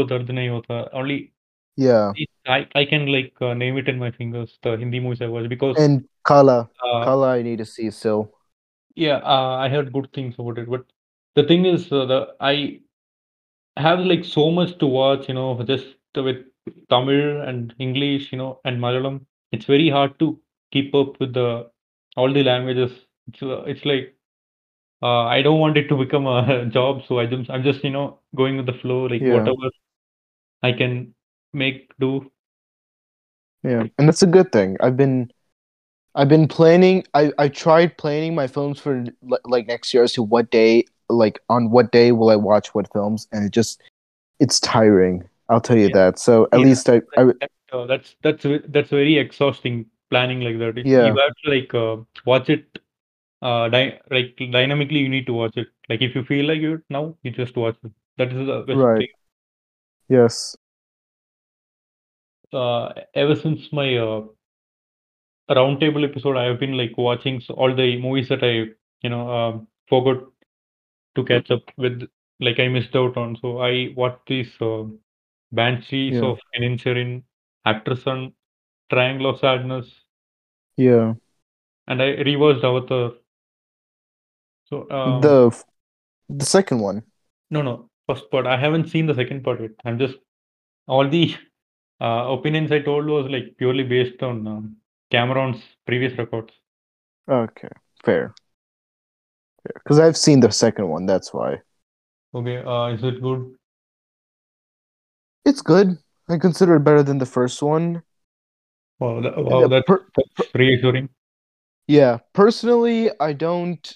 [0.08, 0.88] Dard Nahi Hota.
[0.92, 1.32] Only
[1.76, 2.14] yeah,
[2.46, 4.58] I I can like uh, name it in my fingers.
[4.62, 8.32] The Hindi movies I watched because and Qala, uh, Qala, I need to see still.
[8.94, 10.68] yeah, uh, I heard good things about it.
[10.68, 10.84] But
[11.34, 12.80] the thing is, uh, the I
[13.76, 15.28] have like so much to watch.
[15.28, 16.44] You know, just with
[16.90, 19.24] Tamil and English, you know, and Malayalam.
[19.52, 20.40] It's very hard to
[20.72, 21.70] keep up with the
[22.16, 23.03] all the languages.
[23.28, 24.16] It's it's like
[25.02, 27.90] uh, I don't want it to become a job, so I just I'm just you
[27.90, 29.28] know going with the flow, like Yeah.
[29.28, 29.70] whatever
[30.62, 31.14] I can
[31.52, 32.30] make do.
[33.62, 34.76] Yeah, and that's a good thing.
[34.80, 35.30] I've been,
[36.14, 37.04] I've been planning.
[37.14, 39.04] I I tried planning my films for
[39.44, 42.92] like next year as to what day, like on what day will I watch what
[42.92, 43.82] films, and it just,
[44.40, 45.28] it's tiring.
[45.48, 45.94] I'll tell you Yeah.
[45.94, 46.18] that.
[46.18, 47.32] So at Yeah, least I, I
[47.72, 50.84] uh, that's that's that's very exhausting planning like that.
[50.84, 50.98] Yeah.
[50.98, 52.78] You have to like uh, watch it
[53.44, 55.68] uh dy like dynamically you need to watch it.
[55.88, 57.92] Like if you feel like it now, you just watch it.
[58.18, 58.98] That is the best Right.
[58.98, 59.08] thing.
[60.08, 60.56] yes,
[62.52, 64.22] Uh, ever since my uh,
[65.50, 69.68] roundtable episode, I have been like watching all the movies that I you know um,
[69.88, 70.24] forgot
[71.16, 72.08] to catch up with,
[72.40, 73.36] like I missed out on.
[73.42, 74.84] So I watched these uh,
[75.52, 76.22] Banshees Yeah.
[76.22, 77.24] of Inisherin,
[77.66, 78.34] Aftersun,
[78.90, 79.90] Triangle of Sadness,
[80.76, 81.14] yeah.
[81.86, 83.12] and I rewatched Avatar.
[84.64, 85.50] So um, the
[86.28, 87.04] the second one.
[87.50, 88.46] no, no, first part.
[88.46, 89.70] I haven't seen the second part yet.
[89.84, 90.16] I'm just
[90.88, 91.36] all the
[92.00, 94.76] uh, opinions I told was like purely based on um,
[95.10, 96.52] Cameron's previous records.
[97.28, 97.68] Okay,
[98.04, 98.34] fair.
[99.62, 101.06] Because I've seen the second one.
[101.06, 101.60] That's why
[102.34, 103.56] Okay, uh, is it good?
[105.44, 105.98] it's good.
[106.28, 108.02] I consider it better than the first one.
[108.98, 111.08] Wow, that, wow, that's, per- that's reassuring.
[111.86, 113.94] Yeah, personally, I don't.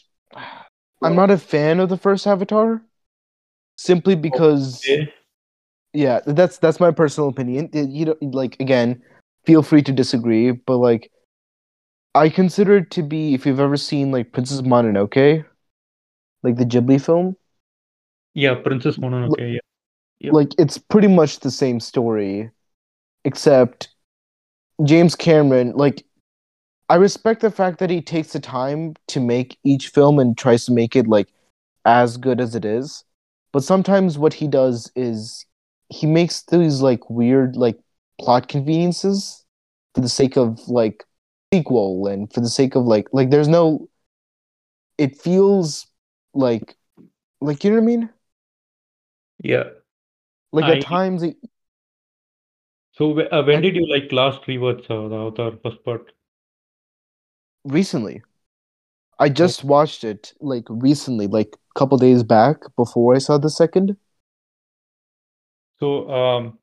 [1.02, 2.82] I'm not a fan of the first Avatar,
[3.76, 5.12] simply oh, because Okay.
[5.92, 7.70] yeah, that's that's my personal opinion.
[7.72, 9.02] It- you know, like again,
[9.44, 11.10] feel free to disagree, but like
[12.14, 15.44] I consider it to be if you've ever seen like Princess Mononoke,
[16.42, 17.36] like the Ghibli film,
[18.34, 19.34] Yeah, Princess Mononoke.
[19.38, 19.58] Yeah.
[20.20, 20.34] Yep.
[20.34, 22.50] like it's pretty much the same story,
[23.24, 23.88] except
[24.84, 26.04] James Cameron, like
[26.88, 30.64] I respect the fact that he takes the time to make each film and tries
[30.66, 31.28] to make it like
[31.84, 33.04] as good as it is.
[33.52, 35.46] But sometimes what he does is
[35.88, 37.78] he makes these like weird like
[38.20, 39.44] plot conveniences
[39.94, 41.04] for the sake of like
[41.52, 43.88] sequel and for the sake of like like there's no
[44.96, 45.86] it feels
[46.34, 46.76] like
[47.40, 48.10] like you know what I mean?
[49.42, 49.70] Yeah.
[50.52, 51.36] Like I- at times it,
[52.92, 56.12] So uh, when did you like last rewatch uh, the Avatar first part?
[57.68, 58.22] Recently
[59.20, 63.50] I just watched it like recently, like a couple days back before I saw the
[63.50, 63.96] second.
[65.80, 66.58] So um,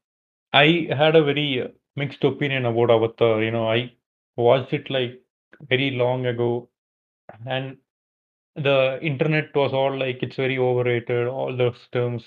[0.54, 3.44] I had a very mixed opinion about Avatar.
[3.44, 3.94] You know, I
[4.38, 5.22] watched it like
[5.70, 6.70] very long ago,
[7.48, 7.80] and
[8.56, 12.26] the internet was all like it's very overrated, all those terms.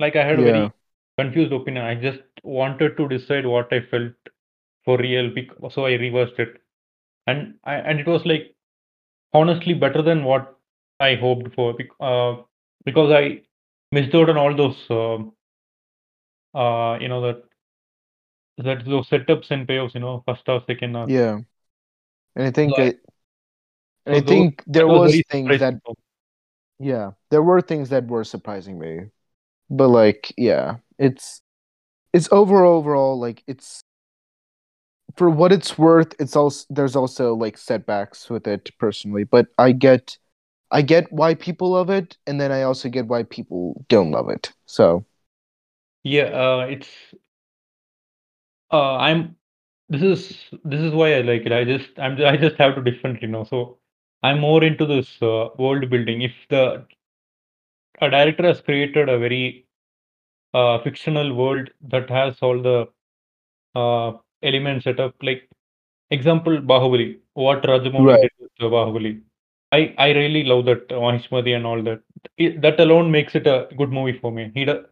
[0.00, 0.44] Like I had a Yeah.
[0.44, 0.74] very
[1.18, 1.84] confused opinion.
[1.86, 4.14] I just wanted to decide what I felt
[4.84, 5.32] for real,
[5.70, 6.61] so I reversed it,
[7.26, 8.54] and I and it was like
[9.32, 10.56] honestly better than what
[11.00, 12.42] I hoped for, uh,
[12.84, 13.42] because I
[13.90, 15.32] missed out on all those, um,
[16.54, 17.42] uh, you know, that
[18.58, 21.08] that those setups and payoffs, you know, first half, second half.
[21.08, 21.40] Yeah.
[22.36, 23.00] And I think So I- it,
[24.06, 25.74] and so I those- think there was was things that
[26.78, 29.06] yeah, there were things that were surprising me.
[29.70, 31.40] But like, yeah, it's
[32.12, 33.82] it's overall overall like it's
[35.16, 39.72] for what it's worth, it's also there's also like setbacks with it personally, but I
[39.72, 40.18] get
[40.70, 44.30] I get why people love it and then I also get why people don't love
[44.30, 44.52] it.
[44.66, 45.06] So,
[46.04, 46.88] Yeah, uh, it's
[48.72, 49.36] uh, I'm
[49.88, 51.52] this is this is why I like it.
[51.52, 53.44] I just I'm I just have to differently you know.
[53.44, 53.78] So
[54.22, 56.22] I'm more into this uh, world building.
[56.22, 56.86] If the
[58.00, 59.66] a director has created a very
[60.54, 62.88] uh, fictional world that has all the
[63.74, 65.48] uh, elements set up, like
[66.10, 68.22] example Bahubali, what Rajamouli Right.
[68.22, 69.20] did with Bahubali.
[69.72, 72.00] I I really love that Mahishmati and all that.
[72.36, 74.50] It, that alone makes it a good movie for me.
[74.54, 74.84] He does.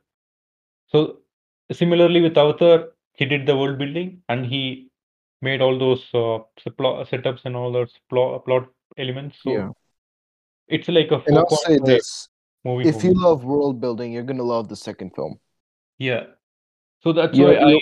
[0.89, 1.19] So
[1.73, 4.89] similarly with Avatar, he did the world building and he
[5.43, 6.39] made all those uh,
[7.11, 9.39] setups and all those plot, plot elements.
[9.43, 9.69] So yeah.
[10.69, 12.29] it's like a And I'll say this,
[12.65, 15.39] movie if for you love world building, you're going to love the second film.
[15.99, 16.25] Yeah.
[17.03, 17.81] So that's You- why I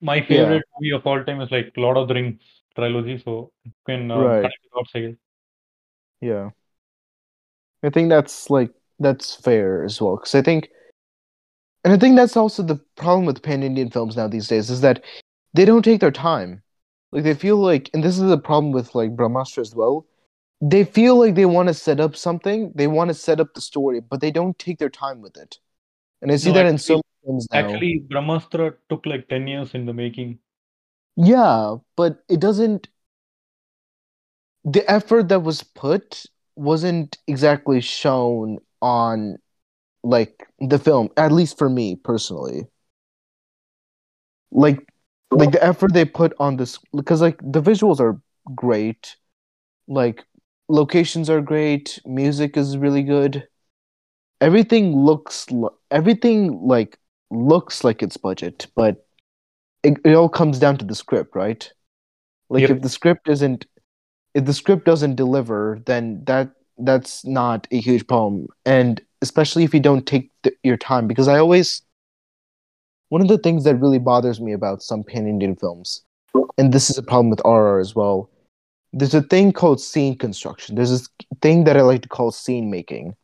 [0.00, 2.40] my favorite movie of all time is like Lord of the Rings
[2.74, 3.18] trilogy.
[3.18, 4.40] So you can um, Right.
[4.40, 5.16] connect the dots, I.
[6.20, 6.50] Yeah.
[7.82, 10.70] I think that's like that's fair as well because I think
[11.84, 15.04] and I think that's also the problem with pan-Indian films now these days is that
[15.54, 16.62] they don't take their time.
[17.12, 20.06] Like they feel like and this is a problem with like Brahmastra as well.
[20.60, 23.60] They feel like they want to set up something, they want to set up the
[23.60, 25.58] story, but they don't take their time with it.
[26.20, 27.58] And I see No, that in so films now.
[27.60, 30.38] Actually, Brahmastra took like 10 years in the making.
[31.16, 32.88] Yeah, but it doesn't.
[34.64, 36.24] The effort that was put
[36.56, 39.38] wasn't exactly shown on,
[40.02, 42.66] like, the film, at least for me personally.
[44.50, 44.80] Like,
[45.30, 48.20] like the effort they put on this, because like the visuals are
[48.54, 49.16] great,
[49.86, 50.24] like
[50.68, 53.46] locations are great, music is really good.
[54.40, 55.46] Everything looks,
[55.90, 56.98] everything like
[57.30, 59.06] looks like it's budget, but
[59.82, 61.70] it, it all comes down to the script, right?
[62.50, 62.70] Like Yep.
[62.70, 63.66] if the script isn't
[64.34, 68.46] if the script doesn't deliver, then that that's not a huge problem.
[68.64, 71.82] And especially if you don't take the, your time, because I always
[73.08, 76.02] one of the things that really bothers me about some pan Indian films,
[76.56, 78.30] and this is a problem with RR as well.
[78.92, 80.76] There's a thing called scene construction.
[80.76, 81.08] There's this
[81.42, 83.16] thing that I like to call scene making.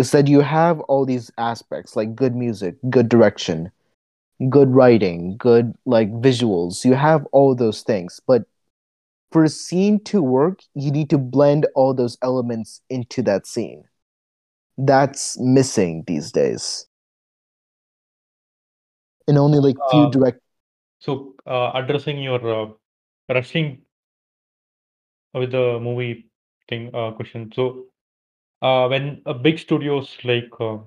[0.00, 3.70] It's that you have all these aspects like good music, good direction,
[4.48, 6.84] good writing, good like visuals.
[6.84, 8.44] You have all those things, but
[9.32, 13.84] for a scene to work, you need to blend all those elements into that scene.
[14.78, 16.86] That's missing these days.
[19.28, 20.40] And only like few Uh, direct
[21.00, 22.68] So, uh, addressing your uh,
[23.28, 23.82] rushing
[25.34, 26.30] with the movie
[26.68, 27.50] thing uh, question.
[27.54, 27.89] So,
[28.62, 30.78] uh, when a big studios like uh,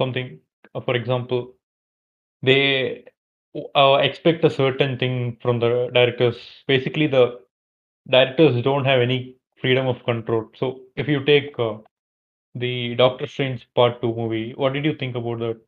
[0.00, 0.40] something,
[0.74, 1.54] uh, for example,
[2.42, 3.04] they
[3.76, 6.38] uh, expect a certain thing from the directors.
[6.66, 7.40] Basically, the
[8.10, 10.50] directors don't have any freedom of control.
[10.56, 11.78] So, if you take uh,
[12.54, 15.60] the Doctor Strange Part Two movie, what did you think about that?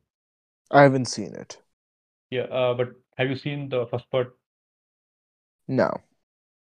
[0.71, 1.61] I haven't seen it.
[2.29, 4.37] Yeah, uh, but have you seen the first part?
[5.67, 6.01] No.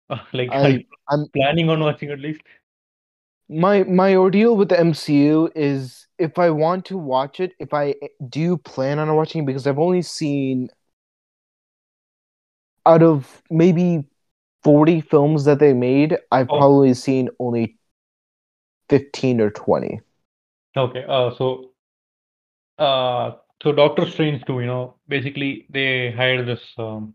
[0.33, 2.41] like, I- I'm planning on watching at least?
[3.49, 7.95] My my ordeal with the MCU is if I want to watch it, if I
[8.29, 10.69] do plan on watching it, because I've only seen
[12.85, 14.03] out of maybe
[14.63, 16.57] 40 films that they made, I've Oh.
[16.57, 17.77] probably seen only
[18.89, 20.01] 15 or 20.
[20.75, 21.71] Okay, uh, so,
[22.77, 27.13] uh, so Doctor Strange too, you know, basically they hired this um,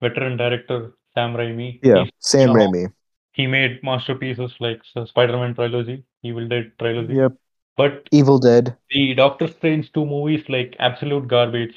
[0.00, 1.80] veteran director, Sam Raimi.
[1.82, 2.92] Yeah, He's, Sam Raimi.
[3.40, 7.14] He made masterpieces like Spider-Man trilogy, Evil Dead trilogy.
[7.14, 7.32] Yep.
[7.76, 8.76] But Evil Dead.
[8.90, 11.76] the Doctor Strange two movies like absolute garbage.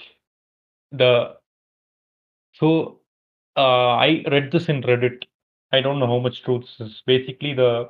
[0.91, 1.38] The
[2.54, 2.99] so
[3.58, 5.23] uh, I read this in Reddit.
[5.71, 7.04] I don't know how much truth this is.
[7.06, 7.89] Basically, the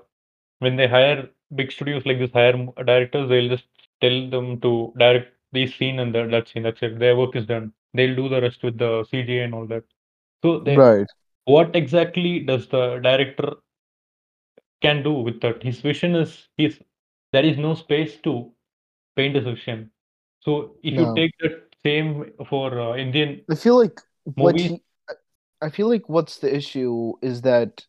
[0.60, 2.54] when they hire big studios like this, hire
[2.86, 3.66] directors, they'll just
[4.02, 6.64] tell them to direct this scene and that, that scene.
[6.64, 7.00] That's it.
[7.00, 7.74] Their work is done.
[7.94, 9.84] They'll do the rest with the CGI and all that.
[10.44, 11.08] So they, Right.
[11.46, 13.56] what exactly does the director
[14.84, 15.64] can do with that?
[15.64, 16.80] His vision is his.
[17.34, 18.52] There is no space to
[19.16, 19.92] paint his vision.
[20.42, 21.06] So if No.
[21.06, 24.02] you take that same for uh, Indian I feel like
[24.36, 24.84] what Movies- he,
[25.62, 27.86] I feel like what's the issue is that,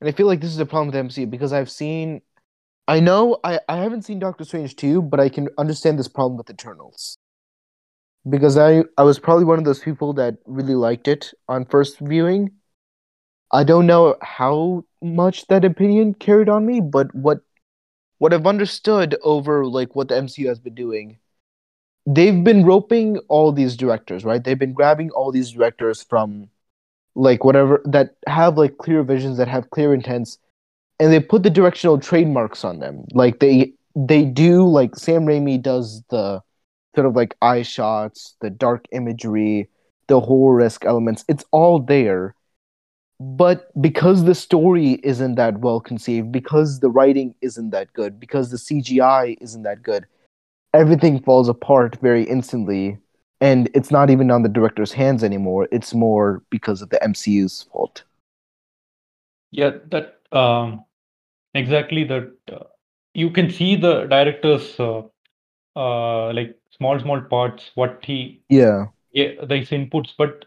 [0.00, 2.22] and I feel like this is a problem with MCU because I've seen,
[2.88, 6.36] I know I I haven't seen Doctor Strange 2, but I can understand this problem
[6.38, 7.18] with Eternals.
[8.28, 11.98] Because I I was probably one of those people that really liked it on first
[11.98, 12.52] viewing.
[13.54, 17.40] I don't know how much that opinion carried on me, but what
[18.18, 21.18] what I've understood over like what the MCU has been doing
[22.06, 24.42] they've been roping all these directors, right?
[24.42, 26.48] They've been grabbing all these directors from
[27.14, 30.38] like whatever that have like clear visions, that have clear intents,
[30.98, 33.04] and they put the directional trademarks on them.
[33.12, 36.42] Like they they do like Sam Raimi does the
[36.94, 39.68] sort of like eye shots, the dark imagery,
[40.08, 41.24] the horror esque elements.
[41.28, 42.34] It's all there.
[43.20, 48.50] But because the story isn't that well conceived, because the writing isn't that good, because
[48.50, 50.06] the CGI isn't that good,
[50.72, 52.98] everything falls apart very instantly.
[53.40, 55.68] And it's not even on the director's hands anymore.
[55.70, 58.02] It's more because of the mcu's fault.
[59.50, 60.84] Yeah, that um,
[61.54, 62.32] exactly that.
[62.50, 62.64] Uh,
[63.14, 65.02] you can see the director's uh,
[65.76, 68.86] uh, like small small parts, what he yeah.
[69.12, 70.46] Yeah, these inputs, but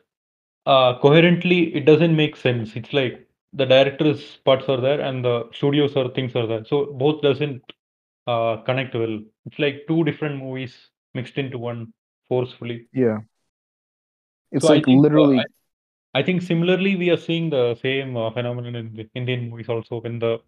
[0.67, 2.75] uh, coherently it doesn't make sense.
[2.77, 6.93] It's like the director's parts are there and the studios or things are there, so
[6.93, 7.63] both doesn't
[8.27, 9.19] uh, connect well.
[9.47, 10.75] It's like two different movies
[11.15, 11.93] mixed into one
[12.29, 12.89] forcefully.
[12.93, 13.19] yeah
[14.51, 15.51] it's So I like think, uh, literally
[16.15, 20.01] I think similarly we are seeing the same uh, phenomenon in the Indian movies also
[20.01, 20.39] when the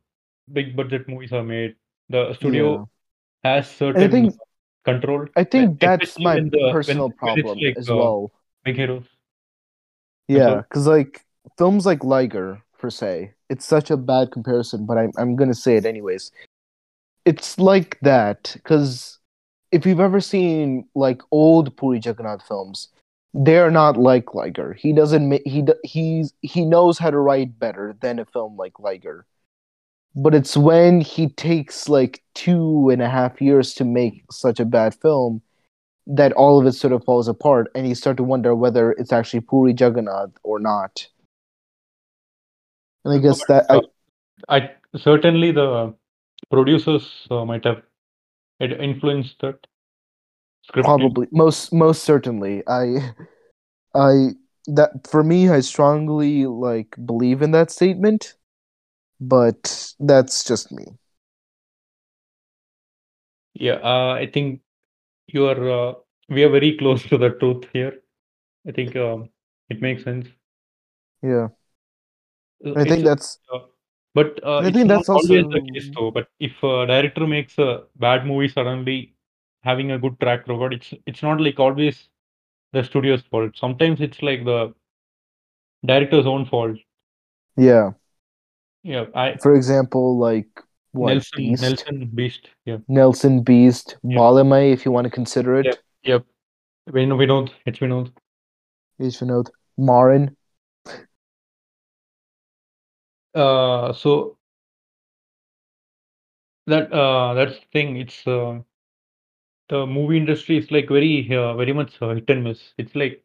[0.54, 1.76] big budget movies are made.
[2.10, 2.86] The studio
[3.44, 4.32] has certain uh,
[4.86, 5.28] control.
[5.36, 8.32] i think that's my the- personal when problem like, as uh, well
[8.66, 9.06] Big heroes.
[10.30, 10.62] Yeah uh-huh.
[10.62, 11.26] because like
[11.58, 15.76] films like liger per se it's such a bad comparison but i'm, I'm gonna say
[15.76, 16.32] it anyways.
[17.26, 19.20] It's like that because
[19.72, 22.90] if you've ever seen like old puri jagannath films
[23.34, 24.74] they're not like liger.
[24.74, 29.26] He doesn't he he's he knows how to write better than a film like liger.
[30.16, 34.66] But it's when he takes like two and a half years to make such a
[34.66, 35.42] bad film
[36.10, 39.14] that all of it sort of falls apart and you start to wonder whether it's
[39.14, 41.08] actually puri jagannath or not.
[43.06, 43.82] And i guess that I,
[44.50, 45.94] I certainly the
[46.52, 47.82] producers uh, might have
[48.60, 49.66] it influenced that
[50.64, 50.86] script.
[50.86, 51.28] probably.
[51.32, 52.64] Most most certainly.
[52.68, 53.14] I
[53.96, 54.30] i
[54.68, 58.36] that for me i strongly like believe in that statement
[59.20, 60.86] but that's just me.
[63.54, 64.62] Yeah, uh, I think
[65.34, 65.70] you are.
[65.70, 65.94] Uh,
[66.30, 68.02] we are very close to the truth here.
[68.68, 69.30] I think um,
[69.70, 70.28] it makes sense.
[71.22, 71.50] yeah
[72.66, 73.60] Uh, i think that's uh,
[74.14, 76.12] but uh, I think that's always the case though.
[76.12, 79.14] But if a director makes a bad movie suddenly
[79.64, 82.10] having a good track record, it's it's not like always
[82.74, 83.58] the studio's fault.
[83.58, 84.74] Sometimes it's like the
[85.86, 86.78] director's own fault.
[87.58, 87.92] yeah
[88.84, 90.48] Yeah, I for example like
[90.92, 92.50] what Nelson beast Nelson Beast.
[92.66, 94.18] Yeah, nelson beast Yeah.
[94.20, 95.78] Valimai, if you want to consider it Yep.
[96.04, 96.26] yep.
[96.92, 97.52] We know Vinod.
[97.66, 98.12] It's Vinod.
[99.00, 99.50] is Vinod.
[99.78, 100.36] marin
[103.34, 104.38] Uh, so
[106.68, 107.98] that uh that's the thing.
[107.98, 108.60] It's uh
[109.70, 112.74] the movie industry is like very uh, very much uh, hit and miss.
[112.78, 113.24] It's like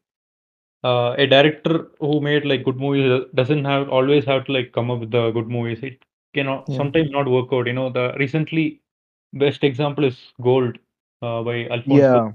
[0.84, 4.90] uh, a director who made like good movies doesn't have always have to like come
[4.90, 5.80] up with the good movies.
[5.82, 6.02] It
[6.34, 6.82] cannot Yeah.
[6.82, 7.66] sometimes not work out.
[7.66, 8.80] You know, the recently
[9.32, 10.78] best example is Gold
[11.22, 12.20] uh, by Alfonso.
[12.20, 12.32] yeah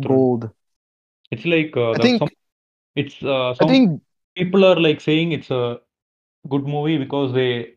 [0.00, 0.50] gold
[1.30, 2.28] It's like uh, I think some
[2.94, 4.00] it's uh, I think
[4.36, 5.80] people are like saying it's a
[6.48, 7.74] good movie because they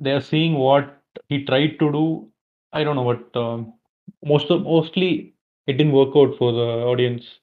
[0.00, 2.28] they are seeing what he tried to do.
[2.72, 3.72] I don't know, but um,
[4.24, 5.34] most of mostly
[5.66, 7.38] it didn't work out for the audience.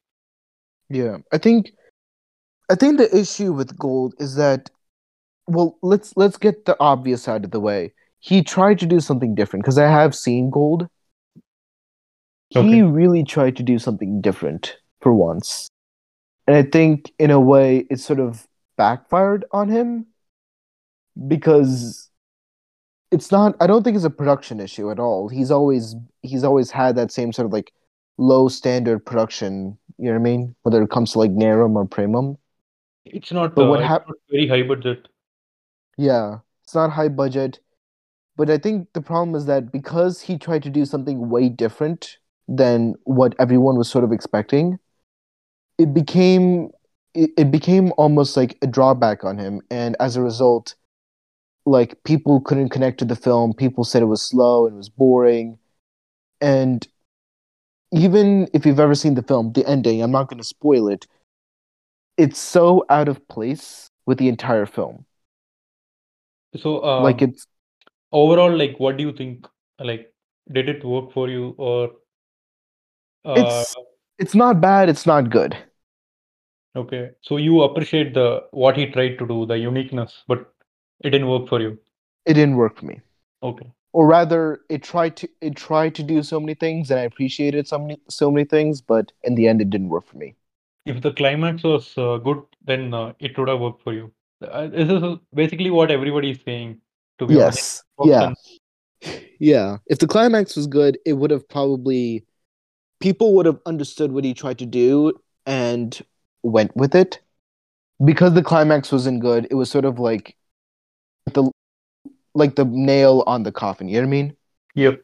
[0.90, 1.72] yeah, I think
[2.70, 4.70] I think the issue with Gold is that
[5.48, 7.94] well, let's let's get the obvious out of the way.
[8.20, 10.88] He tried to do something different because I have seen Gold.
[12.50, 15.68] He really tried to do something different for once.
[16.48, 20.08] And I think in a way it sort of backfired on him
[21.28, 22.10] because
[23.12, 25.28] it's not I don't think it's a production issue at all.
[25.28, 27.74] He's always he's always had that same sort of like
[28.18, 30.56] low standard production, you know what I mean?
[30.64, 32.38] Whether it comes to like Neram or Premam.
[33.06, 35.08] It's not But uh, what it's hap- very high budget.
[35.98, 37.60] Yeah, it's not high budget,
[38.38, 42.20] but I think the problem is that because he tried to do something way different
[42.48, 44.80] than what everyone was sort of expecting,
[45.78, 46.70] it became
[47.14, 50.76] it, it became almost like a drawback on him, and as a result,
[51.66, 53.54] like people couldn't connect to the film.
[53.54, 55.60] People said it was slow and it was boring,
[56.42, 56.88] and
[57.92, 61.08] even if you've ever seen the film, the ending, I'm not going to spoil it.
[62.18, 65.06] It's so out of place with the entire film.
[66.56, 67.48] So um, like it's
[68.12, 69.48] overall, like what do you think?
[69.80, 70.14] Like,
[70.52, 71.92] did it work for you or
[73.26, 73.76] uh, it's
[74.18, 74.90] it's not bad.
[74.90, 75.58] It's not good.
[76.76, 77.12] okay?
[77.22, 80.52] So you appreciate the what he tried to do, the uniqueness, but
[81.02, 81.80] it didn't work for you.
[82.26, 83.02] It didn't work for me.
[83.42, 83.72] Okay.
[83.94, 87.68] or rather it tried to it tried to do so many things and i appreciated
[87.68, 90.36] so many so many things but in the end it didn't work for me
[90.88, 94.12] If the climax was uh, good, then uh, it would have worked for you.
[94.52, 96.80] Uh, this is basically what everybody is saying,
[97.20, 97.58] to be honest.
[97.58, 97.84] yes.
[97.98, 98.34] Works yeah
[99.40, 99.78] yeah.
[99.88, 102.26] If the climax was good it would have probably
[103.00, 105.14] people would have understood what he tried to do
[105.46, 106.00] and
[106.44, 107.20] went with it.
[108.04, 110.36] Because the climax wasn't good it was sort of like
[111.34, 111.50] the
[112.34, 113.88] like the nail on the coffin.
[113.88, 114.38] You know what i mean?
[114.76, 115.02] Yep.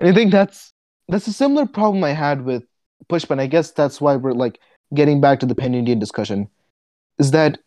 [0.00, 0.72] And I think that's
[1.08, 2.64] that's a similar problem I had with
[3.08, 4.60] Pushpa, and I guess that's why we're like
[4.94, 6.48] getting back to the Pan Indian discussion.
[7.20, 7.58] Is that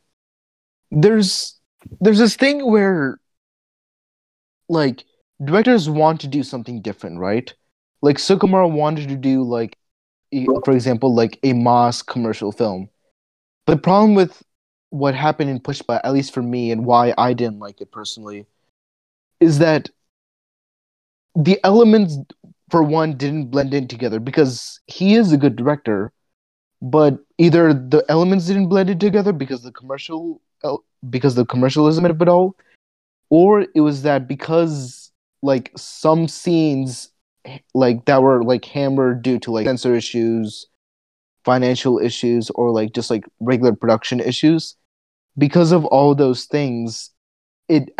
[0.92, 1.58] there's
[2.02, 3.20] there's this thing where
[4.68, 5.06] like
[5.44, 7.54] directors want to do something different, right?
[8.02, 9.78] Like Sukumar wanted to do like
[10.66, 12.90] for example, like a Moss commercial film.
[13.68, 14.42] The problem with
[14.90, 18.46] what happened in Pushpa, at least for me, and why I didn't like it personally,
[19.40, 19.90] is that
[21.36, 22.18] the elements
[22.70, 26.12] for one didn't blend in together because he is a good director
[26.84, 30.42] but either the elements didn't blend in together because the commercial
[31.10, 32.56] because the commercialism of it all
[33.30, 35.12] or it was that because
[35.42, 37.10] like some scenes
[37.74, 40.68] like that were like hammered due to like censor issues
[41.46, 44.76] financial issues or like just like regular production issues
[45.38, 47.12] because of all those things
[47.70, 47.94] it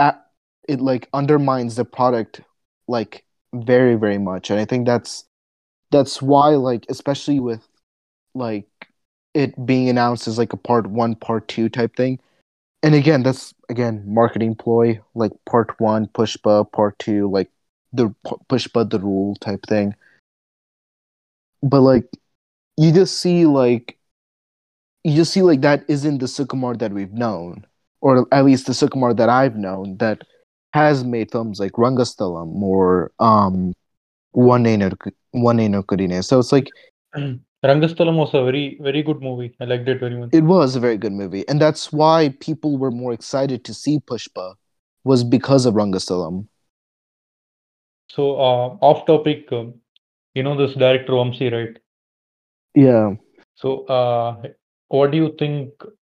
[0.68, 2.42] it like undermines the product
[2.88, 3.24] like
[3.54, 4.50] very very much.
[4.50, 5.26] And i think that's
[5.90, 7.66] that's why like especially with
[8.34, 8.68] like
[9.34, 12.20] it being announced as like a part 1 part 2 type thing
[12.82, 17.50] and again that's again marketing ploy like part 1 pushpa part 2 like
[17.92, 19.96] the pu- pushpa the rule type thing
[21.62, 22.06] but like
[22.78, 23.98] you just see like
[25.04, 27.66] you just see like that isn't the sukumar that we've known
[28.02, 30.22] or at least the sukumar that i've known that
[30.74, 33.74] has made films like Rangasthalam or um
[34.32, 34.64] One
[35.32, 36.24] One Kurine.
[36.24, 36.68] So it's like
[37.64, 39.56] Rangasthalam was a very, very good movie.
[39.60, 40.30] I liked it very much.
[40.34, 44.00] it was a very good movie, and that's why people were more excited to see
[44.00, 44.56] Pushpa
[45.06, 46.48] was because of Rangasthalam.
[48.10, 49.76] So, uh, off topic, um,
[50.36, 51.78] you know this director Vamsi, right?
[52.76, 53.16] Yeah,
[53.56, 54.42] So, uh,
[54.90, 55.70] what do you think?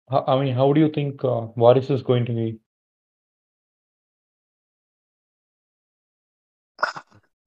[0.09, 2.59] I mean, how do you think uh, Varis is going to be?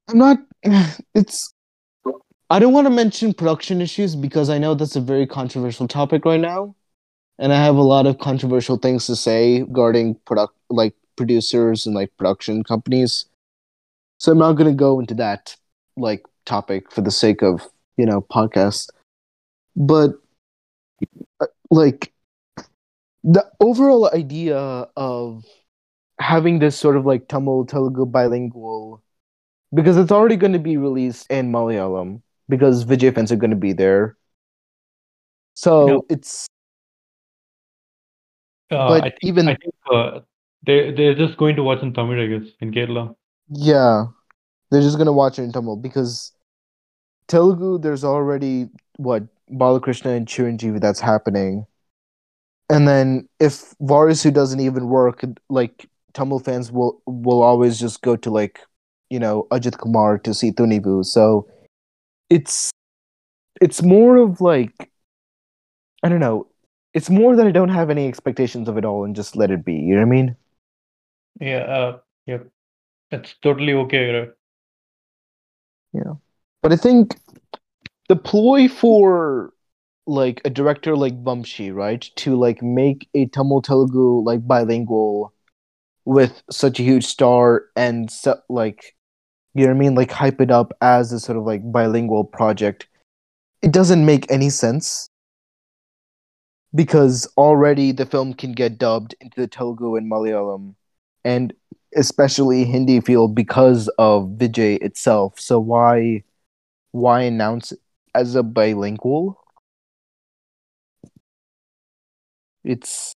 [0.08, 0.38] I'm not.
[1.14, 1.52] It's.
[2.48, 6.24] I don't want to mention production issues because I know that's a very controversial topic
[6.24, 6.76] right now,
[7.40, 11.94] and I have a lot of controversial things to say regarding product like producers and
[11.94, 13.24] like production companies.
[14.18, 15.56] So I'm not going to go into that
[15.96, 18.90] like topic for the sake of you know podcast,
[19.74, 20.12] but
[21.40, 22.12] uh, like
[23.24, 24.56] the overall idea
[24.96, 25.44] of
[26.20, 29.02] having this sort of like Tamil Telugu bilingual
[29.74, 33.56] because it's already going to be released in Malayalam because Vijay fans are going to
[33.56, 34.16] be there.
[35.54, 35.98] So Yeah.
[36.10, 36.46] it's
[38.70, 40.20] Uh, But I think, even- I think uh,
[40.66, 43.14] they they're just going to watch in Tamil, I guess, in Kerala.
[43.48, 44.06] yeah,
[44.70, 46.32] they're just going to watch it in Tamil because
[47.28, 51.66] Telugu, there's already what Balakrishna and Chiranjeevi that's happening.
[52.68, 58.16] And then if Varisu doesn't even work, like Tamil fans will will always just go
[58.16, 58.58] to like,
[59.10, 61.04] you know, Ajit Kumar to see Thunivu.
[61.04, 61.46] So
[62.30, 62.70] it's
[63.60, 64.90] it's more of like
[66.02, 66.48] I don't know.
[66.94, 69.64] It's more that I don't have any expectations of it all and just let it
[69.64, 69.74] be.
[69.74, 70.36] You know what I mean?
[71.40, 72.38] Yeah, uh, yeah,
[73.10, 74.10] that's totally okay.
[74.10, 74.30] Right?
[75.92, 76.14] Yeah.
[76.62, 77.16] But I think
[78.08, 79.52] the ploy for
[80.06, 85.32] like a director like Vamshi, right, to like make a Tamil Telugu like bilingual
[86.04, 88.95] with such a huge star and so, like
[89.56, 92.24] you know what I mean, like hype it up as a sort of like bilingual
[92.24, 92.86] project.
[93.62, 95.08] It doesn't make any sense
[96.74, 100.74] because already the film can get dubbed into the Telugu and Malayalam
[101.24, 101.54] and
[101.96, 105.40] especially Hindi field because of Vijay itself.
[105.40, 106.22] So why
[106.92, 107.80] why announce it
[108.14, 109.40] as a bilingual?
[112.62, 113.14] It's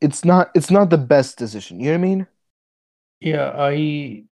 [0.00, 1.78] it's not it's not the best decision.
[1.78, 2.26] You know what I mean?
[3.20, 4.24] Yeah, I.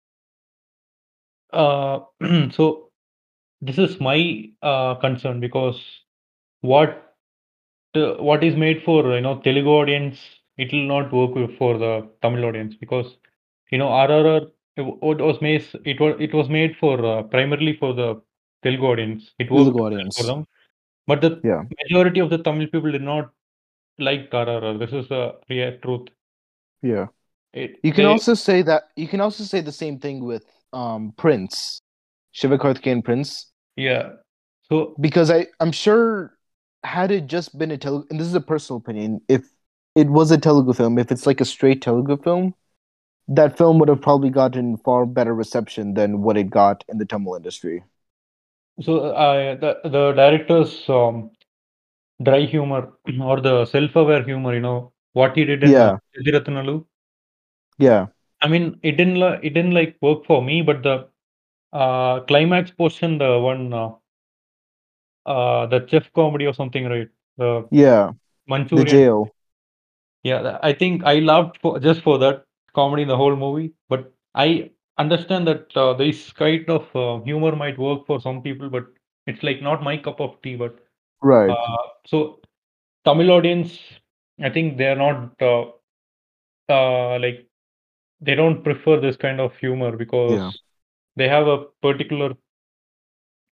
[1.52, 2.00] Uh,
[2.50, 2.90] so
[3.60, 5.80] this is my uh, concern because
[6.60, 7.14] what
[7.94, 10.18] uh, what is made for you know Telugu audience,
[10.56, 13.08] it will not work for the Tamil audience because
[13.70, 14.42] you know RRR
[14.76, 14.84] it
[15.28, 18.08] was made it was it was made for uh, primarily for the
[18.64, 19.30] Telugu audience.
[19.38, 20.16] It worked Telugu audience.
[20.18, 20.46] for them,
[21.06, 21.62] but the Yeah.
[21.82, 23.30] majority of the Tamil people did not
[23.98, 24.78] like RRR.
[24.78, 26.08] This is the real truth.
[26.82, 27.06] Yeah.
[27.52, 30.44] It, You can they, also say that you can also say the same thing with
[30.72, 31.80] um Prince.
[32.32, 33.52] Shiva Sivakarthikeyan Prince.
[33.76, 34.10] yeah.
[34.68, 36.36] So because I I'm sure
[36.84, 39.44] had it just been a Telugu, and this is a personal opinion, if
[39.94, 42.54] it was a Telugu film, if it's like a straight Telugu film,
[43.28, 47.04] that film would have probably gotten far better reception than what it got in the
[47.04, 47.84] Tamil industry.
[48.80, 51.30] So uh, the the director's um,
[52.22, 55.98] dry humor or the self-aware humor, you know, what he did in Yeah.
[57.78, 58.06] Yeah,
[58.42, 61.08] I mean, it didn't li- it didn't like work for me, but the
[61.72, 63.90] uh, climax portion, the one uh,
[65.26, 67.08] uh, the chef comedy or something, right?
[67.36, 68.12] The yeah,
[68.74, 68.84] the Manchurian.
[68.84, 69.32] jail.
[70.22, 73.72] Yeah, th- I think I loved for just for that comedy in the whole movie,
[73.88, 78.70] but I understand that uh, this kind of uh, humor might work for some people,
[78.70, 78.84] but
[79.26, 80.56] it's like not my cup of tea.
[80.56, 80.78] But
[81.22, 81.58] Right.
[81.58, 81.76] uh,
[82.06, 82.40] so
[83.04, 83.78] Tamil audience,
[84.42, 85.64] I think they're not uh,
[86.68, 87.46] uh, like
[88.22, 90.50] they don't prefer this kind of humor because Yeah.
[91.16, 92.34] they have a particular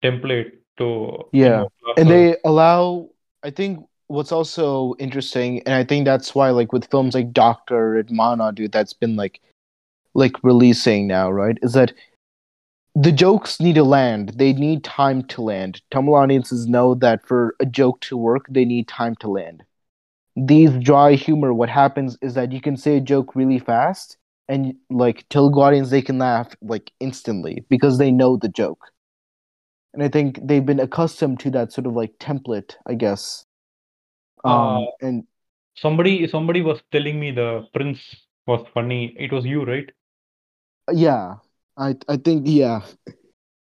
[0.03, 0.89] template to
[1.31, 1.63] Yeah.
[1.63, 3.09] emote and they allow
[3.43, 7.97] i think what's also interesting and i think that's why like with films like doctor
[7.97, 9.41] and dude, that's been like
[10.13, 11.57] like releasing now right?
[11.61, 11.93] Is that
[12.93, 14.33] the jokes need to land.
[14.35, 15.81] They need time to land.
[15.91, 19.63] Tamil audiences know that for a joke to work they need time to land.
[20.35, 24.17] These dry humor what happens is that you can say a joke really fast
[24.47, 28.91] and like tell guardians they can laugh like instantly because they know the joke
[29.93, 33.45] and I think they've been accustomed to that sort of like template, I guess.
[34.43, 35.25] Um, Uh, and
[35.75, 38.15] somebody somebody was telling me the prince
[38.47, 39.15] was funny.
[39.17, 39.89] It was you, right?
[40.93, 41.35] yeah,
[41.77, 42.81] I I think yeah,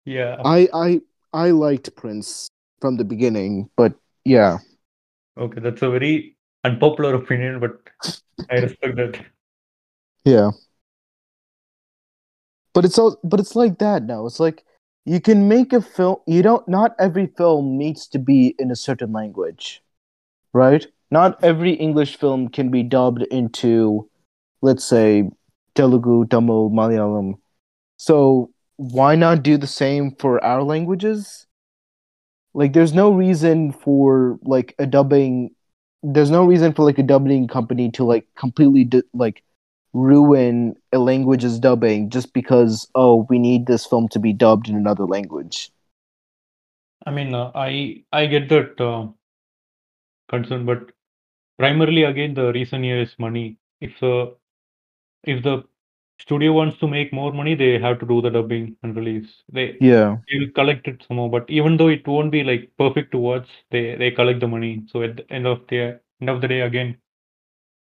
[0.06, 0.44] Yeah.
[0.44, 1.02] I I
[1.34, 2.50] I liked Prince
[2.80, 3.94] from the beginning, but
[4.26, 4.60] yeah,
[5.38, 7.82] Okay, that's a very unpopular opinion, but
[8.50, 9.26] I respect that.
[10.26, 10.52] Yeah.
[12.74, 14.26] But it's all but it's like that now.
[14.26, 14.64] It's like
[15.06, 16.18] you can make a film.
[16.28, 16.68] You don't.
[16.68, 19.84] Not every film needs to be in a certain language,
[20.54, 20.86] right?
[21.12, 24.10] Not every English film can be dubbed into,
[24.62, 25.30] let's say,
[25.76, 27.36] Telugu, Tamil, Malayalam.
[27.98, 31.48] So why not do the same for our languages?
[32.54, 35.52] Like, there's no reason for like a dubbing.
[36.04, 39.44] There's no reason for like a dubbing company to like completely di- like
[39.94, 44.76] ruin a language's dubbing just because oh we need this film to be dubbed in
[44.76, 45.72] another language.
[47.06, 49.10] I mean, uh, I I get that uh,
[50.30, 50.92] concern, but
[51.58, 53.58] primarily again the reason here is money.
[53.82, 54.28] If uh,
[55.24, 55.64] if the
[56.20, 59.44] studio wants to make more money, they have to do the dubbing and release.
[59.52, 61.28] They Yeah, they will collect it somehow.
[61.30, 64.84] But even though it won't be like perfect to watch, they they collect the money.
[64.88, 66.98] So at the end of the end of the day, again,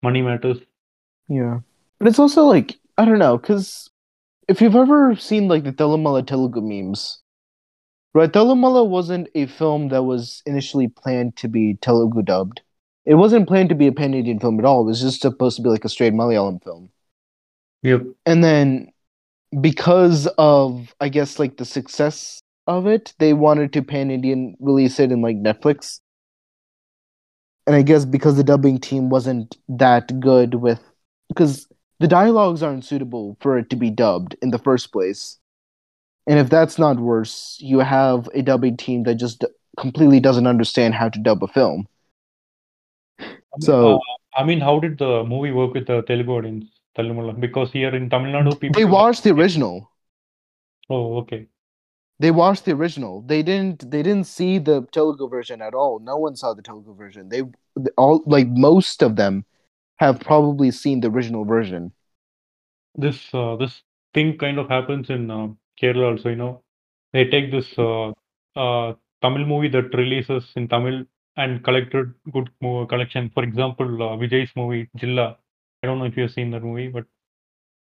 [0.03, 0.59] money matters.
[1.27, 1.59] yeah.
[1.99, 3.89] But it's also like I don't know because
[4.47, 7.21] if you've ever seen like the Thallumaala Telugu memes,
[8.13, 8.31] right?
[8.31, 12.61] Thallumaala wasn't a film that was initially planned to be Telugu dubbed.
[13.05, 14.81] It wasn't planned to be a pan Indian film at all.
[14.81, 16.89] It was just supposed to be like a straight Malayalam film.
[17.83, 18.01] Yep.
[18.25, 18.91] and then
[19.61, 23.13] because of i guess like the success of it.
[23.19, 25.99] They wanted to pan Indian release it in like Netflix.
[27.67, 30.81] And I guess because the dubbing team wasn't that good with
[31.27, 31.67] because
[31.99, 35.37] the dialogues aren't suitable for it to be dubbed in the first place.
[36.27, 39.45] And if that's not worse, you have a dubbing team that just
[39.79, 41.87] completely doesn't understand how to dub a film.
[43.19, 43.99] I mean, So uh,
[44.35, 46.65] I mean, how did the movie work with the Telugu audience?
[47.39, 48.79] Because here in Tamil Nadu, people.
[48.79, 49.91] they watched the original.
[50.89, 51.47] Oh, okay.
[52.19, 53.21] They watched the original.
[53.21, 53.89] They didn't.
[53.91, 55.99] They didn't see the Telugu version at all.
[55.99, 57.27] No one saw the Telugu version.
[57.27, 57.43] They
[57.97, 59.45] all like most of them
[59.97, 61.93] have probably seen the original version.
[62.95, 63.83] This uh, this
[64.13, 65.47] thing kind of happens in uh,
[65.81, 66.29] Kerala also.
[66.29, 66.63] You know,
[67.13, 68.11] they take this uh,
[68.55, 71.05] uh, Tamil movie that releases in Tamil
[71.37, 73.29] and collected good mo- collection.
[73.33, 75.37] For example, uh, Vijay's movie Jilla.
[75.83, 77.05] I don't know if you've seen that movie, but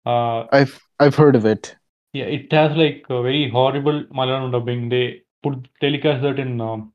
[0.05, 1.75] uh, I've I've heard of it.
[2.13, 4.89] yeah, it has like a very horrible Malayalam dubbing.
[4.89, 6.93] They put telecast that in um,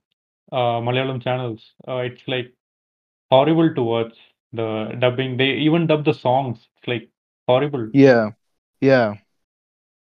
[0.52, 1.62] uh, Malayalam channels.
[1.86, 2.52] Uh, it's like
[3.30, 4.14] horrible to watch
[4.52, 5.36] the dubbing.
[5.36, 6.58] They even dub the songs.
[6.78, 7.10] It's like
[7.46, 7.90] horrible.
[7.92, 8.30] Yeah,
[8.80, 9.16] yeah.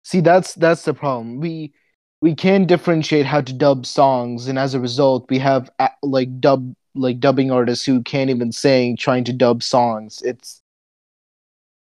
[0.03, 1.41] See, that's that's the problem.
[1.41, 1.73] We
[2.21, 5.71] we can differentiate how to dub songs, and as a result, we have
[6.03, 10.23] like dub like dubbing artists who can't even sing trying to dub songs.
[10.23, 10.63] It's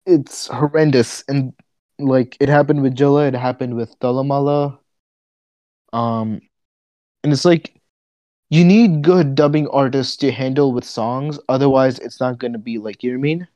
[0.06, 1.54] it's horrendous, and
[2.00, 4.80] like it happened with Jilla, it happened with Thallumaala.
[5.94, 6.42] Um,
[7.24, 7.81] and it's like
[8.52, 12.78] you need good dubbing artists to handle with songs, otherwise, it's not going to be
[12.78, 13.48] like you know I mean.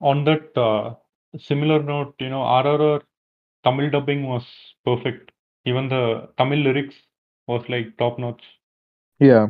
[0.00, 0.94] On that uh,
[1.38, 3.02] similar note, you know, RRR
[3.62, 4.46] Tamil dubbing was
[4.86, 5.32] perfect.
[5.66, 6.94] Even the Tamil lyrics
[7.46, 8.42] was like top notch.
[9.18, 9.48] Yeah,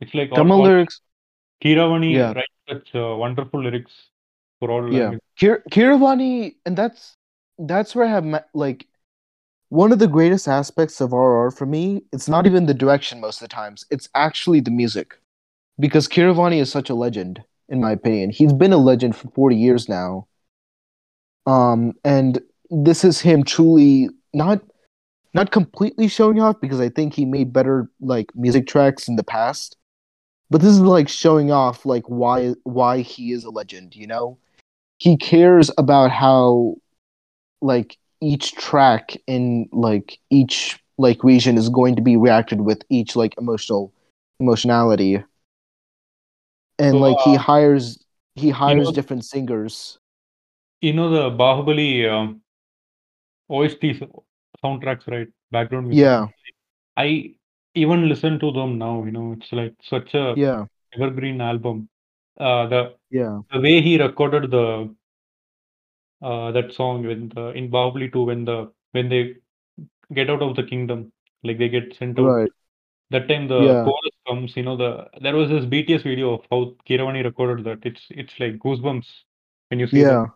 [0.00, 1.02] It's like Tamil all lyrics.
[1.62, 2.34] Keeravani Yeah.
[2.34, 4.10] writes such uh, wonderful lyrics
[4.58, 5.22] for all Yeah, languages.
[5.38, 7.16] Kir- Keeravani, and that's
[7.58, 8.86] that's where I have met, like
[9.68, 12.02] one of the greatest aspects of RR for me.
[12.12, 15.20] It's not even the direction most of the times; it's actually the music,
[15.78, 18.30] because Keeravani is such a legend, in my opinion.
[18.30, 20.26] He's been a legend for forty years now.
[21.46, 22.40] Um, and
[22.70, 24.60] this is him truly not
[25.34, 29.24] not completely showing off because I think he made better like music tracks in the
[29.24, 29.76] past.
[30.50, 34.38] But this is like showing off like why why he is a legend, you know?
[34.98, 36.76] He cares about how
[37.60, 43.16] like each track in like each like region is going to be reacted with each
[43.16, 43.92] like emotional
[44.40, 45.22] emotionality.
[46.78, 48.04] And So, like he uh, hires
[48.34, 49.98] he hires know- different singers.
[50.80, 52.40] You know the Bahubali um,
[53.48, 54.00] OST
[54.64, 55.28] soundtracks, right?
[55.50, 56.04] Background music.
[56.04, 56.26] Yeah,
[56.96, 57.34] I
[57.74, 59.04] even listen to them now.
[59.04, 61.88] You know, it's like such a yeah, evergreen album.
[62.38, 64.94] Uh, the yeah, the way he recorded the
[66.22, 69.36] uh, that song when the in Bahubali 2 when the when they
[70.14, 71.12] get out of the kingdom,
[71.44, 72.38] like they get sent out.
[72.38, 72.50] right.
[73.10, 73.84] That time the Yeah.
[73.84, 77.86] chorus comes, you know, the there was this BTS video of how Keeravani recorded that.
[77.86, 79.06] It's it's like goosebumps
[79.68, 80.04] when you see Yeah.
[80.04, 80.30] that.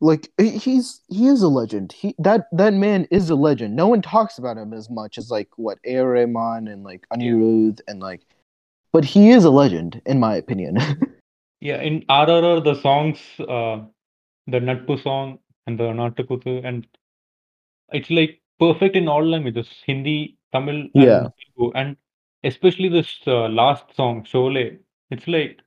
[0.00, 1.92] Like he's he is a legend.
[1.92, 3.74] He that that man is a legend.
[3.74, 5.96] No one talks about him as much as like what A.
[5.98, 8.22] Rahman and like Anirudh and like,
[8.92, 10.78] but he is a legend in my opinion.
[11.60, 13.84] Yeah, in RRR the songs, uh,
[14.48, 16.86] the Natpu song and the Natakuthu, and
[17.92, 21.28] it's like perfect in all languages, Hindi, Tamil, and Yeah.
[21.40, 21.96] Telugu, and
[22.44, 24.78] especially this uh, last song, Sholay.
[25.10, 25.60] It's like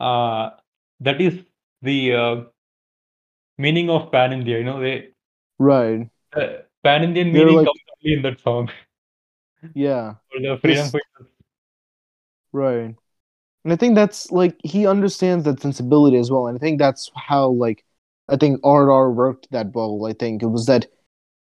[0.00, 0.50] uh,
[1.00, 1.44] that is
[1.82, 2.36] the uh,
[3.58, 4.58] meaning of Pan India.
[4.58, 4.96] You know, they
[5.58, 6.08] right.
[6.34, 6.48] uh,
[6.84, 8.70] Pan Indian meaning like- comes only in that song.
[9.74, 10.14] Yeah.
[10.32, 11.28] For the freedom fighters.
[12.52, 12.94] Right.
[13.64, 16.48] And I think that's like he understands that sensibility as well.
[16.48, 17.84] And I think that's how like
[18.28, 20.06] I think RR worked that well.
[20.06, 20.86] I think it was that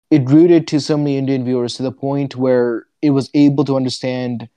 [0.09, 3.75] it rooted to so many Indian viewers to the point where it was able to
[3.75, 4.49] understand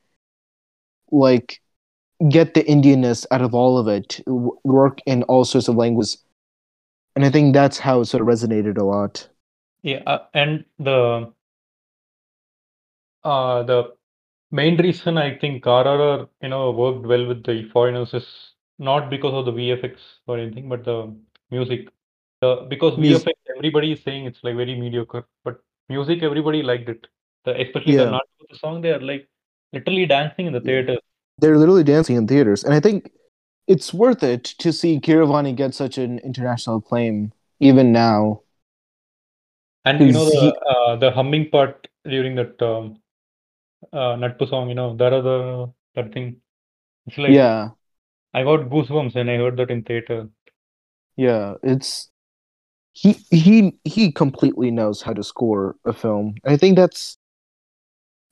[1.11, 1.61] like
[2.29, 6.19] get the Indianness out of all of it, work in all sorts of languages.
[7.17, 9.29] And I think that's how it sort of resonated a lot.
[9.83, 11.33] Yeah, uh, and the
[13.23, 13.95] uh, the
[14.51, 18.27] main reason I think RRR, you know, worked well with the foreigners is
[18.79, 21.15] not because of the VFX or anything, but the
[21.51, 21.89] music.
[22.45, 26.89] The because Mus- VFX, everybody is saying it's like very mediocre, but music, everybody liked
[26.95, 27.07] it.
[27.45, 28.05] The, especially Yeah.
[28.05, 29.29] the Natakuthu song, they are like
[29.73, 30.97] literally dancing in the theater.
[31.39, 32.65] They're literally dancing in theaters.
[32.65, 33.11] And I think
[33.67, 38.41] it's worth it to see Keeravani get such an international acclaim even now.
[39.85, 42.97] And you know the he- uh, the humming part during that um,
[43.93, 46.37] uh, Natpu song, you know, that other that thing.
[47.07, 47.69] It's like yeah.
[48.33, 50.29] I got goosebumps when I heard that in theater.
[51.17, 52.11] Yeah, it's
[52.95, 56.37] he he he completely knows how to score a film.
[56.45, 57.19] I think that's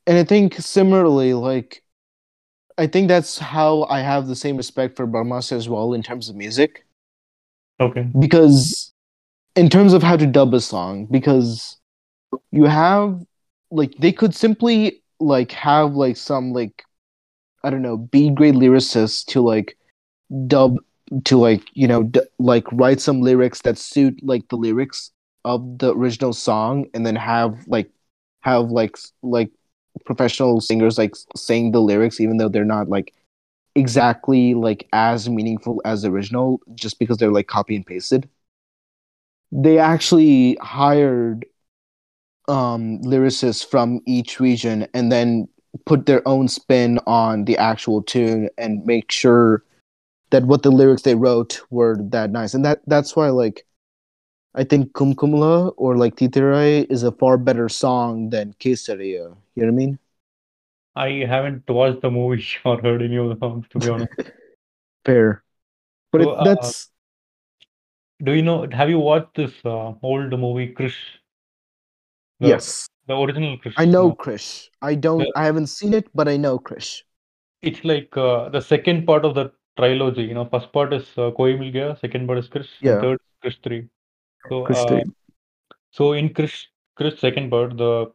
[0.06, 1.82] and I think similarly, like
[2.78, 6.28] I think that's how I have the same respect for Barmas as well in terms
[6.28, 6.86] of music.
[7.80, 8.08] Okay.
[8.18, 8.92] Because
[9.56, 11.76] in terms of how to dub a song, because
[12.52, 13.20] you have
[13.72, 16.84] like they could simply like have like some like
[17.64, 19.76] I don't know B grade lyricists to like
[20.46, 20.78] dub
[21.24, 25.10] to like you know d- like write some lyrics that suit like the lyrics
[25.44, 27.90] of the original song and then have like
[28.42, 29.50] have like like
[30.06, 33.12] professional singers like sing the lyrics even though they're not like
[33.74, 38.28] exactly like as meaningful as the original just because they're like copy and pasted.
[39.52, 41.46] They actually hired
[42.48, 45.48] um lyricists from each region and then
[45.86, 49.62] put their own spin on the actual tune and make sure
[50.32, 53.64] that what the lyrics they wrote were that nice and that that's why like
[54.54, 59.34] I think Kumkumla or like Titirai is a far better song than Kesariya.
[59.54, 59.98] You know what I mean?
[60.94, 64.12] I haven't watched the movie or heard any of the songs, to be honest.
[65.06, 65.42] Fair.
[66.12, 66.90] But So, it, uh, that's
[68.22, 71.00] do you know, have you watched this uh, old movie, Krrish?
[72.40, 72.86] The, yes.
[73.06, 73.74] The original Krrish.
[73.78, 74.14] I know no?
[74.14, 74.68] Krrish.
[74.82, 77.02] I don't The- I haven't seen it, but I know Krrish.
[77.62, 80.22] It's like uh, the second part of the trilogy.
[80.24, 83.00] You know, first part is uh, Koi Mil Gaya, second part is Krrish, Yeah.
[83.00, 83.88] third is Krrish 3.
[84.48, 85.04] So, Krrish uh, three.
[85.90, 86.66] so in Krrish,
[86.98, 88.12] Krrish second part, the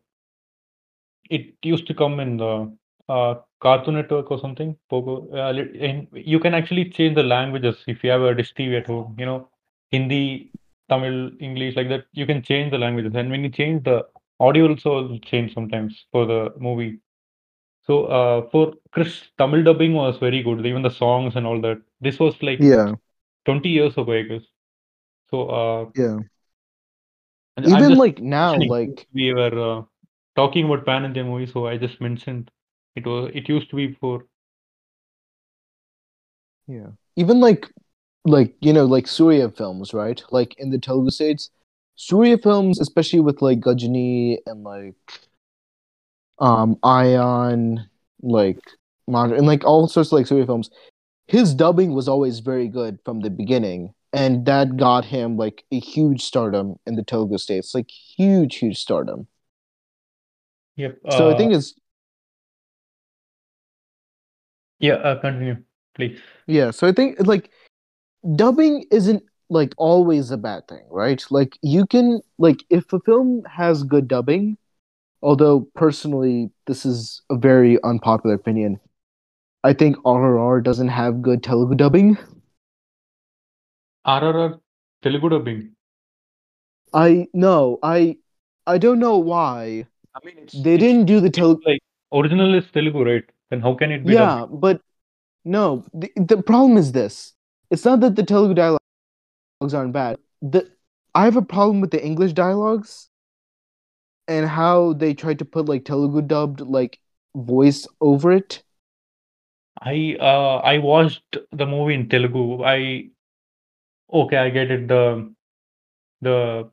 [1.29, 2.71] it used to come in the
[3.09, 4.77] uh, Cartoon Network or something.
[4.91, 5.51] Pogo, uh,
[5.87, 9.15] and you can actually change the languages if you have a dish TV at home.
[9.17, 9.49] You know,
[9.91, 10.51] Hindi,
[10.89, 12.05] Tamil, English, like that.
[12.13, 14.05] You can change the languages, and when you change the
[14.39, 16.99] audio, also change sometimes for the movie.
[17.87, 20.65] So uh, for Krrish, Tamil dubbing was very good.
[20.65, 21.81] Even the songs and all that.
[22.01, 22.95] This was like Yeah,
[23.45, 24.43] 20 years ago, I guess.
[25.31, 26.19] So uh, yeah.
[27.63, 29.81] Even like now, like we were uh,
[30.35, 32.51] talking about Pan India movies, so I just mentioned
[32.95, 34.25] it was it used to be before.
[36.67, 36.87] yeah.
[37.15, 37.67] Even like
[38.25, 40.21] like you know, like Surya films, right?
[40.31, 41.49] Like in the Telugu states,
[41.95, 45.26] Surya films, especially with like Ghajini and like
[46.39, 47.87] um Ayan,
[48.21, 48.59] like
[49.07, 50.69] Maj- and like all sorts of like Surya films,
[51.27, 53.93] his dubbing was always very good from the beginning.
[54.13, 58.77] And that got him like a huge stardom in the Telugu states, like huge, huge
[58.77, 59.27] stardom.
[60.77, 60.99] Yep.
[61.11, 61.73] So I uh, think it's
[64.79, 64.93] yeah.
[64.93, 65.57] Uh, continue,
[65.95, 66.19] please.
[66.47, 67.51] Yeah, so I think like
[68.35, 71.23] dubbing isn't like always a bad thing, right?
[71.29, 74.57] Like you can like if a film has good dubbing,
[75.21, 78.79] although personally this is a very unpopular opinion.
[79.63, 82.17] I think RRR doesn't have good Telugu dubbing.
[84.05, 84.59] RRR
[85.03, 85.71] Telugu dubbing.
[86.93, 88.17] I no, I
[88.65, 91.61] I don't know why I mean, it's they it's, didn't do the Telugu.
[91.65, 91.81] like
[92.13, 93.25] original is Telugu, right?
[93.49, 94.51] Then how can it be dubbed?
[94.51, 94.81] Yeah, but
[95.43, 97.33] no, the, the problem is this.
[97.71, 100.17] It's not that the Telugu dialogues aren't bad.
[100.41, 100.69] The
[101.15, 103.09] I have a problem with the English dialogues
[104.27, 106.99] and how they tried to put like Telugu dubbed like
[107.35, 108.63] voice over it.
[109.79, 112.63] I uh I watched the movie in Telugu.
[112.63, 113.09] I
[114.11, 114.87] okay, I get it.
[114.87, 115.33] The
[116.21, 116.69] the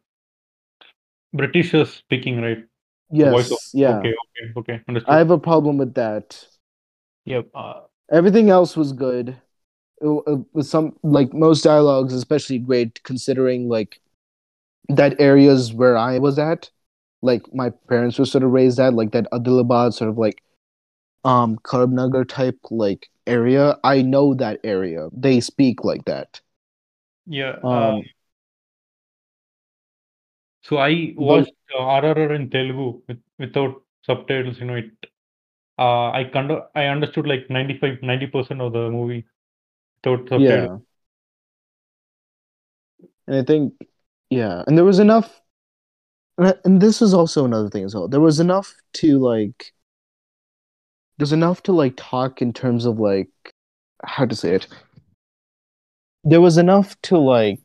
[1.35, 2.65] Britishers speaking, right?
[3.11, 3.99] Yes, yeah.
[3.99, 5.13] okay, okay, okay, understood.
[5.13, 6.47] I have a problem with that.
[7.27, 7.49] Yep.
[7.55, 7.81] Uh,
[8.11, 9.37] Everything else was good.
[10.01, 14.01] It, it was some like most dialogues, especially great considering like
[14.89, 16.71] that areas where I was at,
[17.25, 20.43] like my parents were sort of raised at, like that Adilabad sort of like
[21.25, 23.79] um Karimnagar type like area.
[23.85, 25.09] I know that area.
[25.13, 26.41] They speak like that.
[27.27, 27.57] yeah.
[27.71, 28.05] Uh, Um,
[30.63, 34.59] so I but watched uh, RRR in Telugu with, without subtitles.
[34.59, 34.91] You know, it.
[35.79, 39.25] Uh, I kind I understood like 95, 90 percent of the movie
[40.05, 40.71] without subtitles.
[40.71, 40.79] yeah,
[43.27, 43.75] and I think
[44.31, 45.41] yeah, and there was enough,
[46.39, 48.09] and, and this was also another thing as well.
[48.09, 49.73] There was enough to like,
[51.19, 53.29] there's enough to like talk in terms of like
[54.05, 54.67] how to say it.
[56.25, 57.61] There was enough to like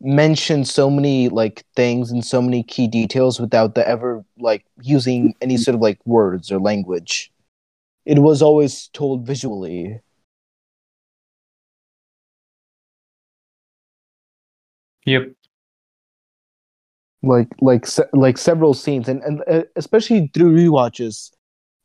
[0.00, 5.34] mention so many like things and so many key details without the ever like using
[5.40, 7.32] any sort of like words or language.
[8.06, 10.00] It was always told visually.
[15.06, 15.34] Yep.
[17.22, 21.30] Like like se- like several scenes and and uh, especially through rewatches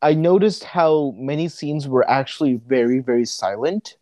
[0.01, 3.95] i noticed how many scenes were actually very very silent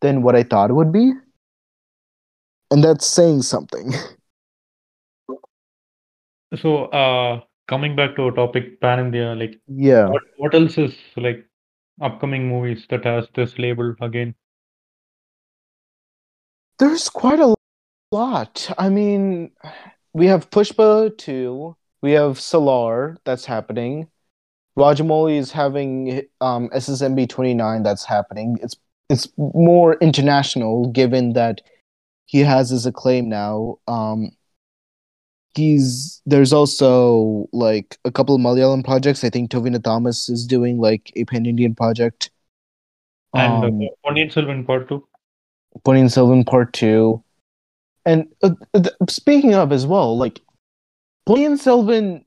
[0.00, 1.12] than what i thought it would be
[2.70, 3.92] and that's saying something
[6.56, 10.08] So, uh, coming back to a topic, Pan India, like, Yeah.
[10.10, 11.44] what what else is like
[12.00, 14.34] upcoming movies that has this label again?
[16.78, 17.54] There's quite a
[18.12, 18.70] lot.
[18.78, 19.52] I mean,
[20.12, 24.08] we have Pushpa 2, we have Salaar that's happening.
[24.78, 28.58] Rajamouli is having um, SSMB 29 that's happening.
[28.62, 28.76] It's
[29.08, 31.60] it's more international given that
[32.26, 33.78] he has his acclaim now.
[33.88, 34.30] Um,
[35.54, 39.24] he's there's also like a couple of Malayalam projects.
[39.24, 42.30] I think Tovino Thomas is doing like a pan Indian project.
[43.34, 45.04] And Um, uh, Ponniyin Selvan Part 2.
[45.84, 47.22] Ponniyin Selvan Part Two,
[48.04, 50.40] and uh, th- speaking of as well, like
[51.28, 52.24] Ponniyin Selvan.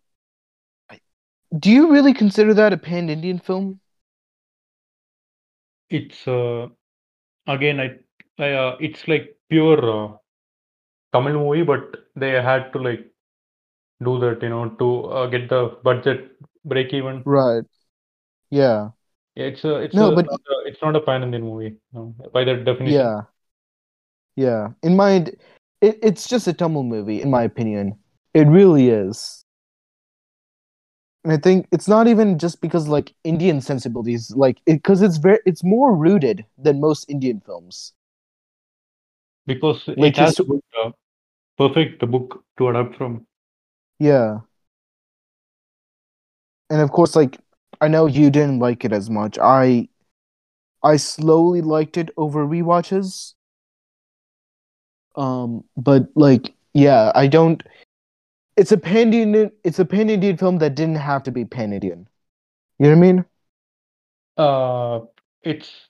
[1.58, 3.80] Do you really consider that a pan Indian film?
[5.90, 6.68] It's uh,
[7.48, 8.00] again, I,
[8.44, 10.18] I uh, it's like pure uh,
[11.14, 13.12] Tamil movie, but they had to like
[14.04, 16.32] do that, you know, to uh, get the budget
[16.66, 17.26] break even.
[17.26, 17.66] Right.
[18.50, 18.92] Yeah.
[19.36, 21.78] Yeah, it's a, it's No, a, but not a- it's not a pan Indian movie,
[21.92, 23.10] no, by that definition.
[23.10, 23.24] yeah.
[24.36, 24.70] Yeah.
[24.82, 25.26] In my
[25.84, 28.00] it, it's just a Tamil movie, in my opinion.
[28.34, 29.46] It really is.
[31.24, 35.40] And I think it's not even just because like Indian sensibilities, like because it's very
[35.46, 37.94] it's more rooted than most Indian films.
[39.48, 40.50] because Like it has his-
[40.84, 40.92] uh,
[41.58, 43.28] perfect book to adapt from.
[44.00, 44.42] Yeah.
[46.70, 47.40] And of course, like
[47.82, 49.38] I know you didn't like it as much.
[49.40, 49.90] I
[50.84, 53.36] I slowly liked it over rewatches.
[55.16, 57.64] Um, but like, yeah, I don't.
[58.58, 59.52] It's a pan Indian.
[59.64, 62.08] It's a pan Indian film that didn't have to be pan Indian.
[62.80, 63.26] You know what I mean?
[64.38, 65.02] Uh,
[65.42, 65.90] it's,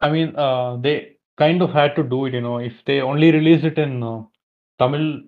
[0.00, 3.32] I mean, uh, they kind of had to do it, you know, if they only
[3.32, 4.22] released it in uh,
[4.78, 5.22] Tamil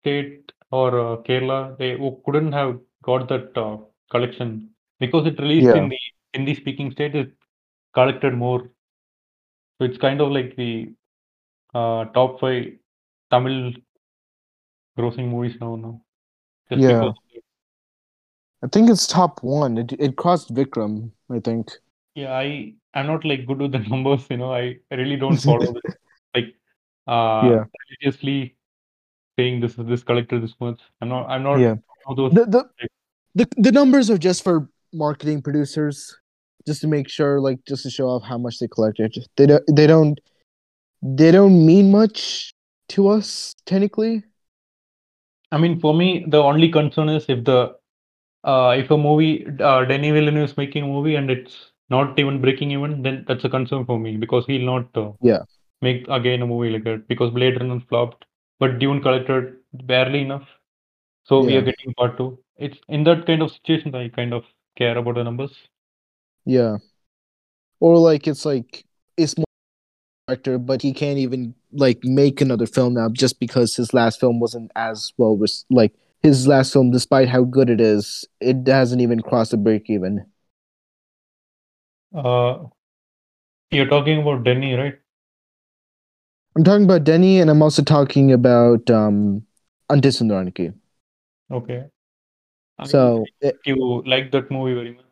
[0.00, 3.78] state or uh, Kerala, they couldn't have got that uh,
[4.10, 5.76] collection because it released Yeah.
[5.76, 5.98] in the
[6.32, 7.32] Hindi speaking state, it
[7.94, 8.70] collected more.
[9.78, 10.92] So it's kind of like the
[11.74, 12.64] uh, top five
[13.30, 13.72] Tamil
[14.98, 15.76] grossing movies now.
[15.76, 16.00] now.
[16.70, 17.00] Just Yeah.
[17.00, 17.14] because.
[18.62, 19.76] I think it's top one.
[19.78, 21.10] It it crossed Vikram.
[21.30, 21.70] I think.
[22.14, 24.52] Yeah, I I'm not like good with the numbers, you know.
[24.52, 25.94] I, I really don't follow this
[26.34, 26.54] like
[27.06, 27.64] uh Yeah.
[27.90, 28.56] religiously
[29.38, 30.80] saying this this collector this much.
[31.00, 31.74] I'm not I'm not Yeah.
[32.04, 32.88] one of those The, the
[33.34, 36.16] the the numbers are just for marketing producers,
[36.66, 39.16] just to make sure, like, just to show off how much they collected.
[39.36, 39.64] They don't.
[39.68, 40.20] They don't.
[41.02, 42.52] They don't mean much
[42.90, 44.24] to us technically.
[45.52, 47.76] I mean for me the only concern is if the
[48.44, 52.40] uh if a movie uh Denis Villeneuve is making a movie and it's not even
[52.40, 55.44] breaking even, then that's a concern for me because he'll not uh, Yeah.
[55.82, 58.24] make again a movie like that because Blade Runner flopped,
[58.60, 60.48] but Dune collected barely enough.
[61.24, 62.38] So we are getting part two.
[62.58, 64.44] It's in that kind of situation that I kind of
[64.76, 65.54] care about the numbers.
[66.46, 66.78] Yeah.
[67.80, 68.84] Or like it's like
[69.16, 69.44] it's more
[70.28, 74.40] director, but he can't even like make another film now just because his last film
[74.40, 75.38] wasn't as well
[75.70, 79.88] like his last film, despite how good it is, it hasn't even crossed the break
[79.90, 80.26] even.
[82.14, 82.66] Uh,
[83.70, 84.98] you're talking about Denny, right?
[86.56, 89.46] I'm talking about Denny, and I'm also talking about um
[89.90, 90.74] Ante Sundaraniki.
[91.50, 91.86] Okay.
[92.78, 93.24] I So
[93.66, 95.05] you like that movie very much.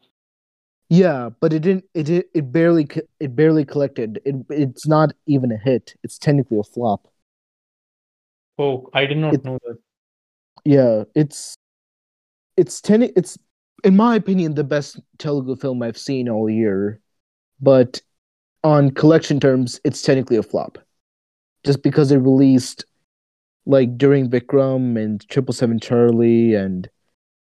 [0.89, 1.85] Yeah, but it didn't.
[1.95, 2.89] It it, it barely
[3.21, 4.21] it barely collected.
[4.25, 5.95] It it's not even a hit.
[6.03, 7.09] It's technically a flop.
[8.59, 9.79] Oh, I did not It- know that.
[10.65, 11.57] Yeah, it's
[12.57, 13.03] it's ten.
[13.03, 13.39] It's
[13.83, 17.01] in my opinion the best Telugu film I've seen all year,
[17.61, 18.01] but
[18.65, 20.79] on collection terms, it's technically a flop,
[21.65, 22.85] just because it released
[23.67, 26.89] like during Vikram and Triple Seven Charlie and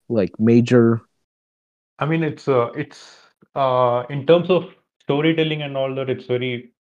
[0.08, 1.02] like Major.
[1.98, 3.21] I mean, it's uh, it's
[3.54, 4.64] uh, in terms of
[5.02, 6.72] storytelling and all that, it's very,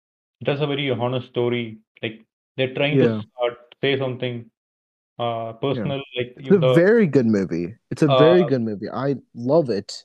[0.40, 1.78] it has a very honest story.
[2.02, 2.24] Like
[2.56, 3.22] they're trying Yeah.
[3.40, 4.50] to say something
[5.18, 6.02] uh, personal.
[6.16, 7.76] Like It's a the very good movie.
[7.90, 8.88] It's a very Uh, good movie.
[8.90, 10.04] I love it.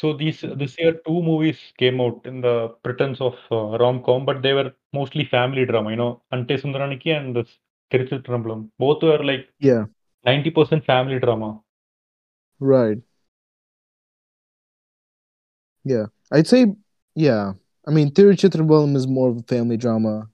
[0.00, 4.42] so these this year two movies came out in the pretense of uh, rom-com, but
[4.42, 5.90] they were mostly family drama.
[5.90, 7.58] You know, Ante Sundaraniki and this
[7.90, 8.70] Tiruchitrambalam.
[8.78, 9.86] Both were like Yeah,
[10.24, 11.60] ninety percent family drama.
[12.60, 12.98] right.
[15.84, 16.66] Yeah, I'd say
[17.14, 17.54] yeah.
[17.86, 20.28] I mean, Tiruchitrambalam is more of a family drama.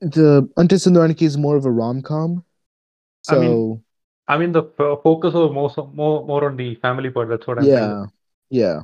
[0.00, 2.44] The Ante Sundaraniki is more of a rom com.
[3.28, 3.74] I So mean,
[4.28, 7.28] I mean, the f- focus was more so- more more on the family part.
[7.28, 8.06] That's what I'm yeah,
[8.50, 8.82] yeah,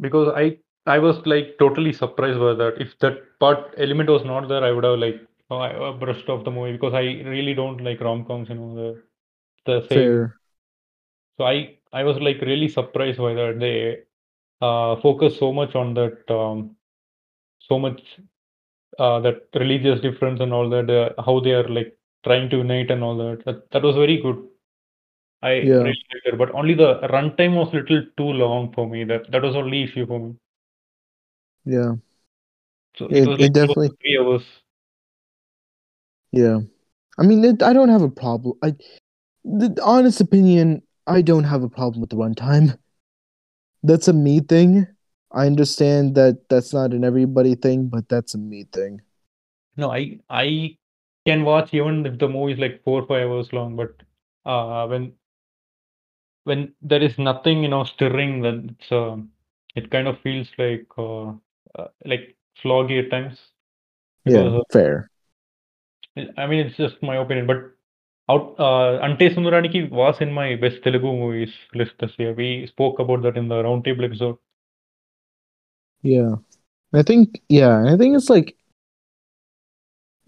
[0.00, 2.74] because I I was like totally surprised by that.
[2.80, 5.20] If that part element was not there, I would have like
[5.50, 7.02] oh, I uh, brushed off the movie because I
[7.34, 9.02] really don't like rom-coms, you know, the
[9.66, 10.12] the same.
[10.12, 10.40] Fair.
[11.38, 13.76] So I I was like really surprised by that they
[14.60, 16.76] uh, focus so much on that um,
[17.68, 18.00] so much
[18.98, 22.90] uh, that religious difference and all that uh, how they are like trying to unite
[22.90, 23.44] and all that.
[23.46, 24.42] That that was very good.
[25.42, 25.82] I Yeah.
[25.86, 29.04] really liked it, but only the runtime was little too long for me.
[29.04, 30.34] That that was only issue for me.
[31.76, 31.92] Yeah.
[32.98, 34.46] So It- it was it like definitely- three hours.
[36.32, 36.60] Yeah.
[37.18, 38.58] I mean, it, I don't have a problem.
[38.62, 38.74] I,
[39.44, 42.78] the honest opinion, I don't have a problem with the runtime.
[43.84, 44.88] That's a me thing.
[45.30, 49.02] I understand that that's not an everybody thing, but that's a me thing.
[49.76, 50.78] No, I I
[51.26, 53.94] can watch even if the movie is like four or five hours long, but
[54.44, 55.14] uh, when
[56.44, 59.16] when there is nothing you know stirring, then it's uh,
[59.74, 61.28] it kind of feels like uh,
[61.78, 63.38] uh, like floggy at times.
[64.26, 65.10] Yeah, fair.
[66.36, 67.73] I mean, it's just my opinion, but
[68.28, 72.32] out uh, Ante Sundaraniki was in my best Telugu movies list this year.
[72.32, 74.38] We spoke about that in the roundtable episode.
[76.02, 76.36] Yeah.
[76.92, 78.56] I think, yeah, I think it's like,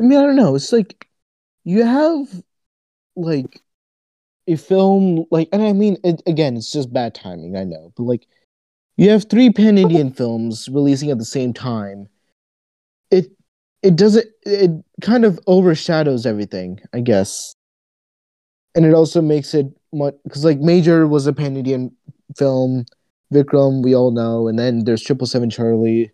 [0.01, 0.55] I mean, I don't know.
[0.55, 1.09] It's like
[1.65, 2.27] you have
[3.15, 3.63] like
[4.47, 8.03] a film, like, and I mean, it, again, it's just bad timing, I know, but
[8.03, 8.27] like
[8.97, 12.09] you have three pan Indian films releasing at the same time.
[13.11, 13.31] It,
[13.83, 14.71] it doesn't, it
[15.01, 17.56] kind of overshadows everything, I guess.
[18.77, 21.91] And it also makes it much, because like Major was a pan Indian
[22.37, 22.85] film,
[23.33, 26.13] Vikram, we all know, and then there's Triple Seven Charlie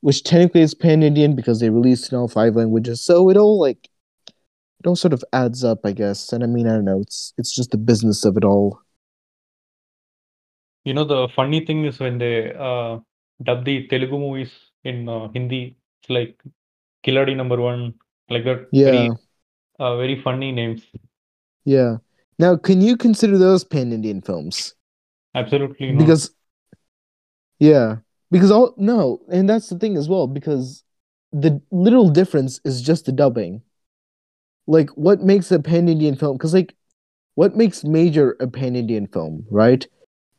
[0.00, 3.00] which technically is pan Indian because they released in all five languages.
[3.00, 3.88] So it all like
[4.80, 6.32] it all sort of adds up, I guess.
[6.32, 7.00] And I mean, I don't know.
[7.00, 8.80] It's it's just the business of it all.
[10.84, 12.98] You know, the funny thing is when they uh,
[13.42, 14.52] dub the Telugu movies
[14.84, 16.40] in uh, Hindi, it's like
[17.04, 17.94] Kiladi number one,
[18.30, 18.68] like that.
[18.72, 19.10] Yeah, Very,
[19.80, 20.82] uh, very funny names.
[21.68, 21.96] Yeah.
[22.38, 24.74] Now, can you consider those pan Indian films?
[25.34, 25.98] Absolutely not.
[25.98, 26.30] Because
[27.58, 27.96] yeah,
[28.30, 30.26] because all no, and that's the thing as well.
[30.26, 30.82] Because
[31.32, 33.62] the little difference is just the dubbing.
[34.66, 36.36] Like, what makes a pan Indian film?
[36.36, 36.74] Because like,
[37.34, 39.44] what makes Major a pan Indian film?
[39.50, 39.86] Right?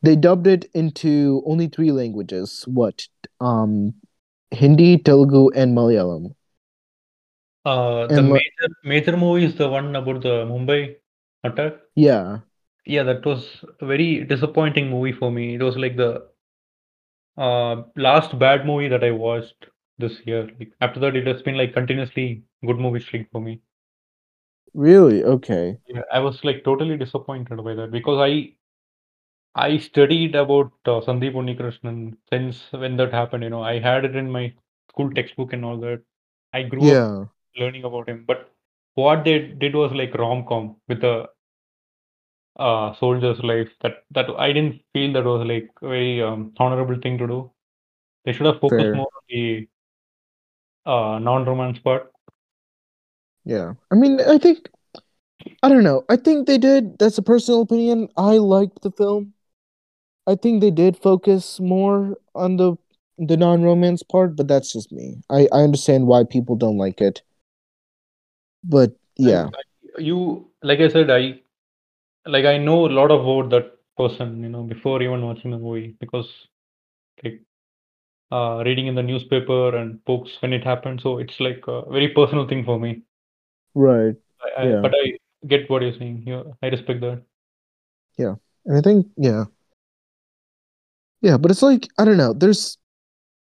[0.01, 2.63] They dubbed it into only three languages.
[2.67, 3.07] What?
[3.39, 3.93] Um,
[4.51, 6.33] Hindi, Telugu, and Malayalam.
[7.65, 10.95] Uh, the And major major movie is the one about the Mumbai
[11.43, 11.73] attack.
[11.95, 12.41] Yeah,
[12.85, 15.55] Yeah, that was a very disappointing movie for me.
[15.55, 16.27] It was like the
[17.37, 19.67] uh, last bad movie that I watched
[19.97, 20.49] this year.
[20.59, 23.61] Like after that, it has been like continuously good movie streak for me.
[24.73, 25.23] really?
[25.23, 25.79] Okay.
[25.87, 28.53] Yeah, I was like totally disappointed by that because I
[29.55, 33.43] I studied about uh, Sandeep Unnikrishnan since when that happened.
[33.43, 34.53] You know, I had it in my
[34.89, 36.03] school textbook and all that.
[36.53, 38.51] I grew up Yeah, learning about him, but
[38.95, 41.27] what they did was like rom-com with a
[42.59, 43.69] uh, soldier's life.
[43.81, 47.51] That that I didn't feel that was like a very um, honorable thing to do.
[48.25, 48.95] They should have focused Fair.
[48.95, 49.67] more on the
[50.85, 52.11] uh, non-romance part.
[53.45, 53.73] yeah.
[53.91, 54.69] I mean, I think
[55.63, 56.03] I don't know.
[56.09, 56.97] I think they did.
[56.99, 58.09] That's a personal opinion.
[58.17, 59.33] I liked the film.
[60.27, 62.75] I think they did focus more on the
[63.17, 65.17] the non-romance part, but that's just me.
[65.29, 67.21] I I understand why people don't like it.
[68.63, 71.41] But yeah, I- you like I said, I
[72.25, 75.95] like I know a lot about that person, you know, before even watching the movie
[75.99, 76.27] because
[77.23, 77.41] like
[78.31, 81.01] uh, reading in the newspaper and books when it happened.
[81.03, 83.03] So it's like a very personal thing for me.
[83.75, 84.15] right.
[84.41, 84.81] I, I, Yeah.
[84.81, 86.23] But I get what you're saying.
[86.25, 87.23] Yeah, I respect that.
[88.17, 88.35] yeah
[88.65, 89.45] And I think yeah.
[91.21, 92.33] Yeah, but it's like I don't know.
[92.33, 92.77] There's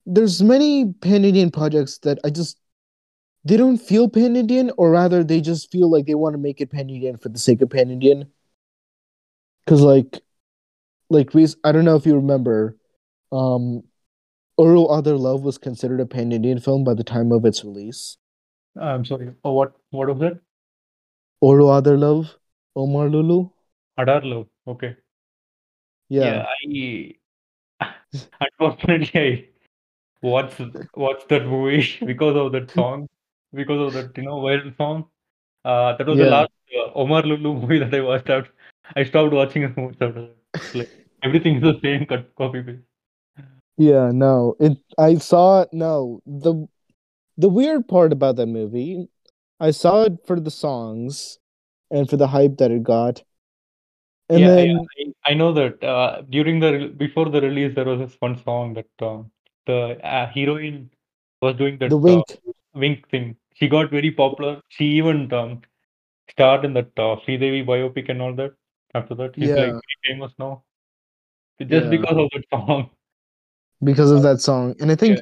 [0.07, 2.59] there's many pan Indian projects that I just
[3.45, 6.61] they don't feel pan Indian, or rather they just feel like they want to make
[6.61, 8.30] it pan Indian for the sake of pan Indian.
[9.66, 10.20] Cause like
[11.11, 11.30] like
[11.64, 12.76] I don't know if you remember,
[13.30, 13.82] um
[14.59, 18.16] Oru Adaar Love was considered a pan Indian film by the time of its release.
[18.80, 19.32] I'm sorry.
[19.45, 20.40] Oh, what what was that?
[21.43, 22.36] Oru Adaar Love,
[22.76, 23.49] Omar Lulu.
[23.99, 24.47] Adaar Love.
[24.66, 24.97] Okay.
[26.09, 26.47] Yeah.
[26.47, 27.14] I
[28.40, 29.49] unfortunately I
[30.22, 30.61] watched
[30.95, 33.09] watched that movie because of that song,
[33.55, 35.07] because of that you know viral song.
[35.64, 38.48] Uh, that was the last uh, Omar Lulu movie that I watched out.
[38.96, 40.74] I stopped watching the movies after that.
[40.74, 40.90] Like
[41.22, 42.82] everything is the same cut copy paste.
[43.76, 44.57] Yeah, no.
[44.61, 46.20] It I saw no.
[46.26, 46.66] The
[47.36, 49.09] the weird part about that movie,
[49.61, 51.38] I saw it for the songs
[51.90, 53.22] and for the hype that it got.
[54.28, 57.84] And yeah, then yeah, I, I know that uh, during the before the release there
[57.84, 59.22] was this one song that uh,
[59.66, 60.90] the uh, heroine
[61.40, 62.24] was doing that the uh, wink.
[62.74, 63.36] wink thing.
[63.62, 64.60] She got very popular.
[64.68, 65.60] She even um,
[66.30, 68.54] starred in that uh, Devi biopic and all that.
[68.92, 69.66] After that, she's like Yeah.
[69.66, 70.64] very famous now.
[71.60, 71.90] Just Yeah.
[71.90, 72.90] because of that song.
[73.84, 74.74] because of that song.
[74.80, 75.20] And I think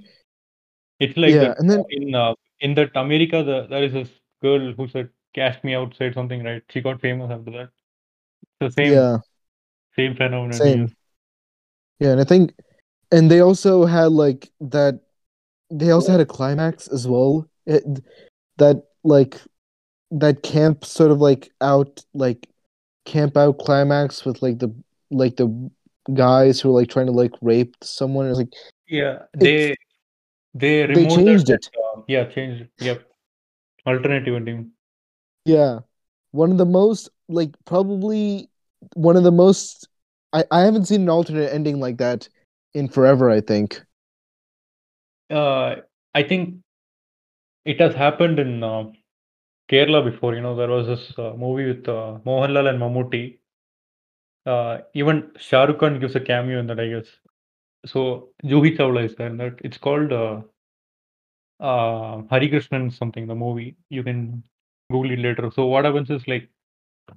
[0.99, 4.09] It's like Yeah, and then- uh, in uh, in that America, the, there is this
[4.43, 6.63] girl who said "Cast me outside" something, right?
[6.71, 7.71] She got famous after that.
[8.61, 9.19] The same yeah,
[9.97, 10.53] same phenomenon.
[10.53, 10.91] same.
[12.01, 12.53] Yeah, and I think
[13.13, 15.01] and they also had like that
[15.71, 17.49] they also had a climax as well.
[17.67, 18.05] It,
[18.61, 19.41] that like
[20.13, 22.49] that camp sort of like out like
[23.05, 24.75] camp out climax with like the
[25.11, 25.71] like the
[26.15, 28.29] guys who are like trying to like rape someone.
[28.29, 28.55] It's like
[28.89, 29.77] Yeah, they
[30.55, 31.71] they they changed that, it.
[31.79, 32.63] uh, yeah, changed.
[32.63, 32.71] it.
[32.81, 33.03] Yep,
[33.87, 34.73] alternative ending.
[35.45, 35.81] Yeah.
[36.33, 38.49] One of the most like probably
[38.95, 39.89] one of the most
[40.33, 42.29] I, I haven't seen an alternate ending like that
[42.75, 43.83] in forever, I think.
[45.31, 45.77] Uh,
[46.15, 46.57] I think
[47.65, 48.85] it has happened in uh,
[49.71, 50.35] Kerala before.
[50.35, 53.39] You know, there was this uh, movie with uh, Mohanlal and Mammootty.
[54.47, 57.07] Uh, even Shah Rukh Khan gives a cameo in that, I guess.
[57.87, 59.61] So Juhi Chawla is there in that.
[59.65, 60.43] It's called uh,
[61.61, 63.27] uh, Hari Krishnan something.
[63.27, 64.43] The movie you can
[64.91, 65.51] Google it later.
[65.55, 66.49] So what happens is like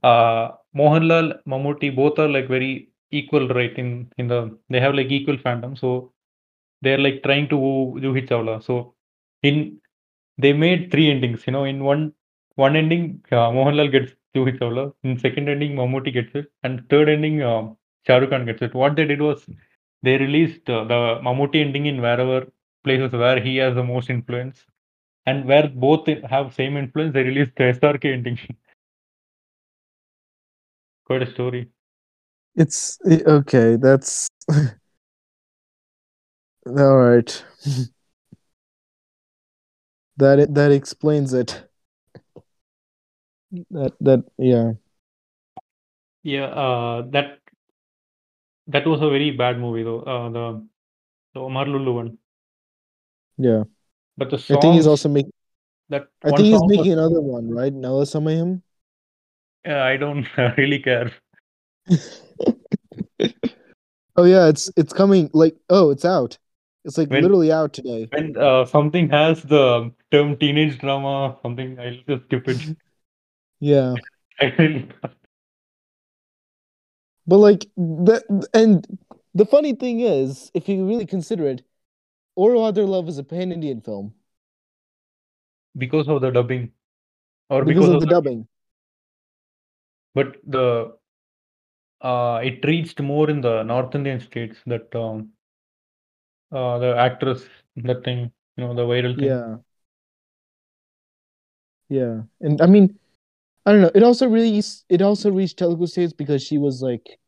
[0.03, 3.75] uh, Mohanlal, Mammootty, both are like very equal, right?
[3.77, 5.77] In in the they have like equal fandom.
[5.79, 6.13] So
[6.81, 8.63] they're like trying to woo Juhi Chawla.
[8.63, 8.95] So
[9.43, 9.79] in
[10.37, 11.45] they made three endings.
[11.47, 12.13] You know, in one
[12.55, 14.93] one ending, uh, Mohanlal gets Juhi Chawla.
[15.03, 17.77] In second ending, Mammootty gets it, and third ending, um,
[18.07, 18.73] Shah Rukh Khan gets it.
[18.73, 19.47] What they did was
[20.03, 22.47] they released uh, the Mammootty ending in wherever
[22.83, 24.65] places where he has the most influence,
[25.25, 28.39] and where both have same influence, they released the SRK ending.
[31.05, 31.69] Quite a story.
[32.55, 34.27] It's okay, that's
[36.65, 37.45] all right.
[40.17, 41.63] that it, that explains it.
[43.71, 44.73] That that yeah.
[46.23, 47.39] Yeah, uh, that
[48.67, 50.01] that was a very bad movie though.
[50.01, 50.67] Uh, the
[51.33, 52.17] the Omar Lulu one.
[53.37, 53.63] Yeah.
[54.17, 55.33] But the I songs think he's also making
[55.89, 57.73] that I think he's song was- making another one, right?
[57.73, 58.61] Nalla Samayam?
[59.65, 60.25] Yeah, I don't
[60.57, 61.11] really care.
[64.15, 66.37] oh yeah, it's it's coming like oh, it's out.
[66.85, 68.07] It's like When- literally out today.
[68.11, 72.77] When uh, something has the term teenage drama, something I'll just skip it.
[73.59, 73.95] Yeah.
[77.25, 78.21] But like the
[78.53, 78.85] and
[79.33, 81.61] the funny thing is, if you really consider it,
[82.37, 84.13] Oru Adaar Love is a pan Indian film
[85.77, 86.71] because of the dubbing,
[87.49, 88.47] or because, of the dubbing.
[90.13, 90.93] but the
[92.01, 95.29] uh, it reached more in the North Indian states that um,
[96.53, 97.43] uh, the actress
[97.77, 99.25] that thing, you know, the viral thing.
[99.25, 99.55] Yeah.
[101.89, 102.21] Yeah.
[102.41, 102.97] And I mean,
[103.65, 103.91] I don't know.
[103.93, 107.19] It also really it also reached Telugu states because she was like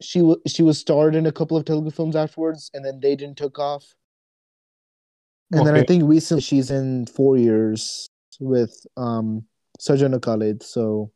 [0.00, 3.16] she was she was starred in a couple of Telugu films afterwards and then they
[3.16, 3.94] didn't took off.
[5.52, 8.08] And then I think recently she's in four years
[8.38, 9.44] with um
[9.80, 10.62] Sarjano Khalid.
[10.62, 11.10] So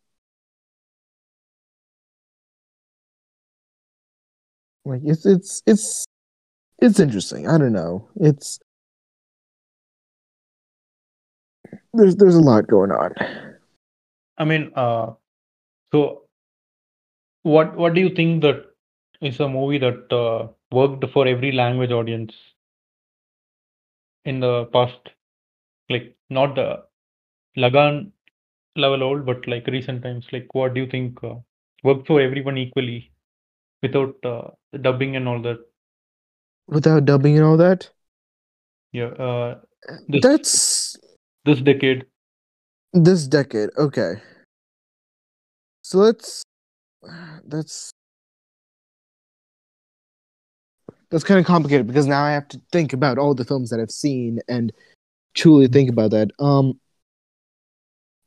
[4.85, 6.05] like it's it's it's
[6.85, 7.49] it's interesting.
[7.49, 8.09] I don't know.
[8.17, 8.61] It's
[11.95, 13.13] there's there's a lot going on.
[14.39, 15.15] I mean, uh,
[15.93, 16.25] so
[17.43, 18.65] what what do you think that
[19.21, 22.35] is a movie that uh, worked for every language audience
[24.25, 25.11] in the past?
[25.91, 26.85] Like not the
[27.57, 28.13] Lagaan
[28.77, 30.27] level old, but like recent times.
[30.33, 31.37] Like what do you think uh,
[31.85, 33.13] worked for everyone equally
[33.83, 34.51] without uh,
[34.81, 35.59] dubbing and all that?
[36.67, 37.91] Without dubbing and all that.
[38.93, 39.61] Yeah, uh,
[40.09, 40.97] this That's
[41.45, 42.07] this decade.
[42.93, 43.71] this decade.
[43.77, 44.15] Okay.
[45.83, 46.43] So let's
[47.45, 47.91] that's
[51.11, 53.81] that's kind of complicated because now I have to think about all the films that
[53.81, 54.73] I've seen and
[55.35, 56.31] truly think about that.
[56.39, 56.81] Um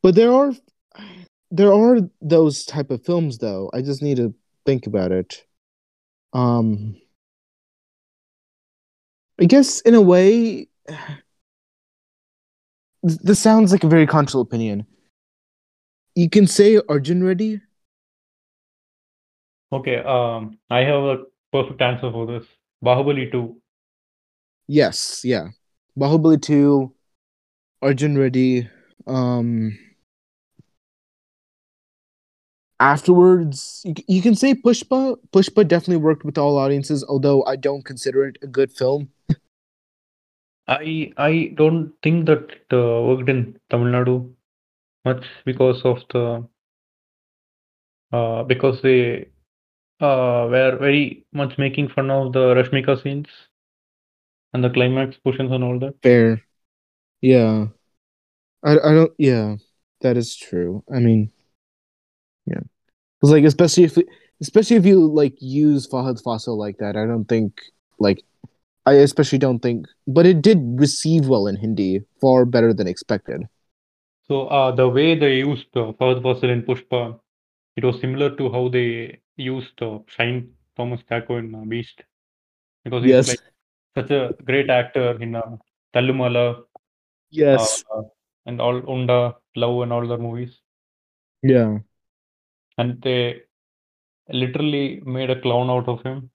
[0.03, 0.53] but there are
[1.49, 3.71] there are those type of films though.
[3.73, 4.35] I just need to
[4.65, 5.43] think about it.
[6.33, 6.97] Um
[9.39, 10.67] I guess in a way
[13.03, 14.85] this sounds like a very controversial opinion.
[16.15, 17.61] You can say Arjun Reddy.
[19.71, 21.17] Okay, um, I have a
[21.51, 22.45] perfect answer for this.
[22.83, 23.55] Bahubali 2.
[24.67, 25.49] Yes, yeah.
[25.97, 26.93] Bahubali 2,
[27.81, 28.69] Arjun Reddy.
[29.05, 29.77] Um
[32.79, 35.17] afterwards you, you can say Pushpa.
[35.31, 39.09] Pushpa definitely worked with all audiences, although I don't consider it a good film.
[40.67, 44.33] I I don't think that it uh, worked in Tamil Nadu
[45.05, 46.47] much because of the
[48.11, 49.27] uh, because they
[50.01, 53.27] uh, were very much making fun of the Rashmika scenes
[54.53, 55.95] and the climax portions and all that.
[56.03, 56.41] Fair.
[57.21, 57.67] Yeah.
[58.63, 59.55] I I don't yeah,
[60.01, 60.83] that is true.
[60.93, 61.31] I mean
[62.47, 62.63] yeah.
[63.21, 63.97] Cuz like especially if
[64.41, 67.61] especially if you like use Fahadh Faasil like that, I don't think
[67.99, 68.23] like
[68.85, 69.87] I especially don't think
[70.17, 73.47] but it did receive well in Hindi, far better than expected.
[74.27, 77.19] So uh, the way they used uh, Fahadh Faasil in Pushpa,
[77.75, 82.03] it was similar to how they used uh, Shine Tom Chacko in uh, Beast,
[82.83, 83.27] because he's Yes.
[83.33, 83.45] like
[83.97, 85.57] such a great actor in uh,
[85.93, 86.63] Thallumaala
[87.31, 87.83] Yes.
[87.95, 88.03] uh,
[88.45, 90.59] and all Unda, Love, and all the movies,
[91.43, 91.79] Yeah.
[92.77, 93.41] And they
[94.29, 96.29] literally made a clown out of him.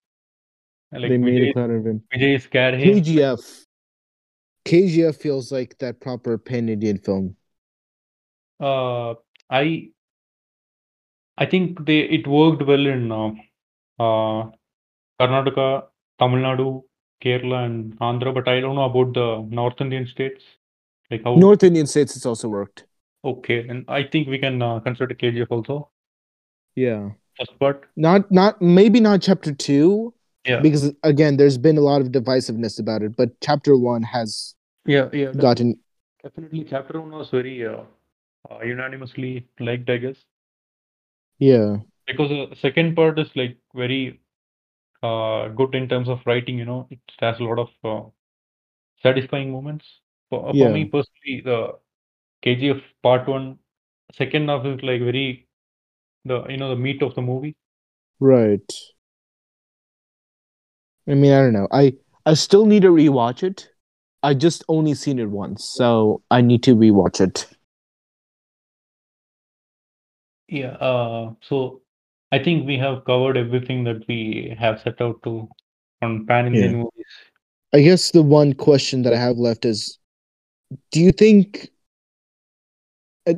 [0.93, 2.03] Like they made a clown out of him.
[2.15, 3.03] Vijay scared him.
[3.03, 3.65] KGF.
[4.67, 7.37] KGF feels like that proper pan Indian film.
[8.61, 9.15] Uh,
[9.51, 9.91] I
[11.37, 13.31] I think they it worked well in uh,
[13.99, 14.51] uh,
[15.21, 15.85] Karnataka,
[16.19, 16.83] Tamil Nadu,
[17.25, 20.45] Kerala, and Andhra, but I don't know about the North Indian states.
[21.11, 22.87] Like how North Indian states it's also worked.
[23.25, 25.92] okay, and I think we can uh, consider KGF also
[26.75, 27.11] Yeah.
[27.39, 27.89] first part.
[27.97, 30.15] Not not maybe not chapter 2
[30.47, 34.55] Yeah, because again there's been a lot of divisiveness about it, but chapter 1 has
[34.87, 35.33] yeah, yeah.
[35.33, 35.79] gotten
[36.23, 37.83] Definitely, chapter one was very uh,
[38.51, 40.17] uh, unanimously liked, I guess,
[41.39, 41.79] yeah.
[42.07, 44.21] because the second part is like very
[45.03, 46.59] uh, good in terms of writing.
[46.59, 48.09] You know, it has a lot of uh,
[49.03, 49.87] satisfying moments.
[50.31, 50.69] For, for Yeah.
[50.71, 51.79] me personally, the
[52.43, 53.59] KGF part one,
[54.15, 55.49] second half is like very
[56.25, 57.57] the you know the meat of the movie.
[58.21, 58.73] Right.
[61.09, 61.69] I mean, I don't know.
[61.71, 61.95] I
[62.27, 63.69] I still need to rewatch it.
[64.23, 67.47] I just only seen it once, so I need to rewatch it.
[70.49, 70.73] Yeah.
[70.77, 71.83] Uh, so
[72.31, 75.49] I think we have covered everything that we have set out to
[76.03, 76.77] on pan Indian Yeah.
[76.77, 77.07] movies.
[77.73, 79.99] I guess the one question that I have left is
[80.93, 81.71] do you think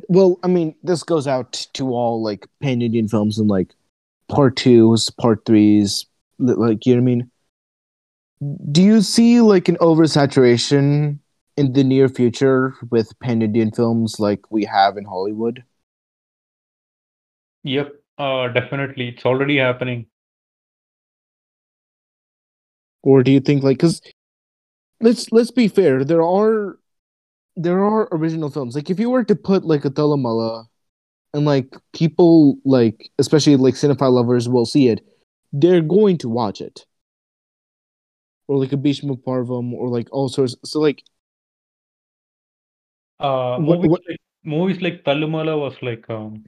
[0.09, 3.73] well, I mean, this goes out to all like pan Indian films and like
[4.27, 6.05] part twos, part threes,
[6.39, 7.31] like you know what I mean?
[8.71, 11.19] Do you see like an oversaturation
[11.57, 15.63] in the near future with pan Indian films like we have in Hollywood?
[17.63, 17.93] Yep.
[18.17, 20.07] Uh, definitely, it's already happening.
[23.03, 24.01] Or do you think like cuz
[25.01, 26.79] let's let's be fair, there are
[27.55, 28.75] there are original films.
[28.75, 30.65] Like if you were to put like a Thallumaala
[31.33, 35.01] and like people like especially like cinephile lovers will see it,
[35.53, 36.85] they're going to watch it.
[38.47, 41.03] Or like a Bhishma Parvam or like all sorts so like
[43.19, 46.45] Uh, What- movies what- like movies like was like um,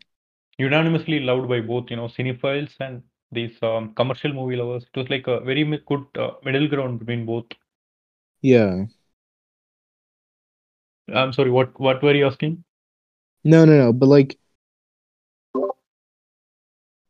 [0.58, 4.86] unanimously loved by both you know cinephiles and these um, commercial movie lovers.
[4.94, 7.46] It was like a very good uh, middle ground between both.
[8.42, 8.86] yeah.
[11.14, 12.64] I'm sorry, what what were you asking?
[13.44, 14.38] No, no, no, but like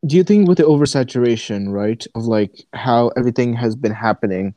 [0.06, 4.54] do you think with the oversaturation, right, of like how everything has been happening,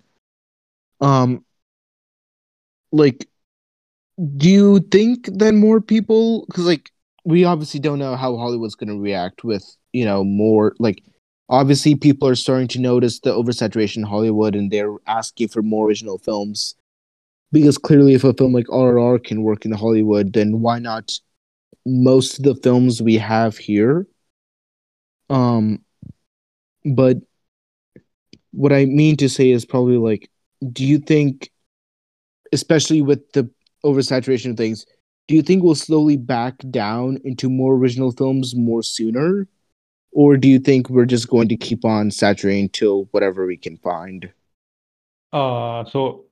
[1.01, 1.45] um
[2.93, 3.29] like
[4.37, 6.91] do you think that more people because like
[7.25, 11.03] we obviously don't know how Hollywood's gonna react with, you know, more like
[11.49, 15.87] obviously people are starting to notice the oversaturation in Hollywood and they're asking for more
[15.89, 16.75] original films.
[17.52, 21.12] Because clearly if a film like RRR can work in Hollywood, then why not
[21.85, 24.06] most of the films we have here?
[25.28, 25.85] Um
[26.85, 27.18] but
[28.52, 30.31] what I mean to say is probably like
[30.72, 31.51] do you think
[32.52, 33.48] especially with the
[33.85, 34.86] oversaturation of things,
[35.28, 39.47] do you think we'll slowly back down into more original films more sooner?
[40.12, 43.77] Or do you think we're just going to keep on saturating till whatever we can
[43.77, 44.32] find?
[45.32, 46.24] Uh, so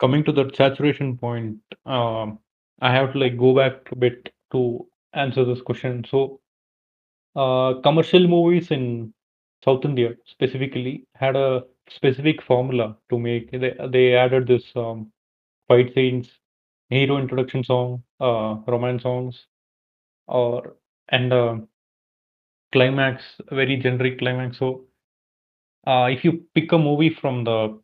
[0.00, 2.38] coming to that saturation point, um,
[2.80, 6.04] I have to like go back a bit to answer this question.
[6.10, 6.40] So,
[7.36, 9.12] uh, commercial movies in
[9.64, 13.50] South India specifically had a specific formula to make.
[13.52, 15.12] They they added this um,
[15.68, 16.30] fight scenes,
[16.90, 19.46] hero introduction song, uh, romance songs,
[20.28, 20.76] or
[21.10, 21.58] and uh,
[22.72, 24.58] climax, very generic climax.
[24.58, 24.84] So,
[25.86, 27.80] uh, if you pick a movie from the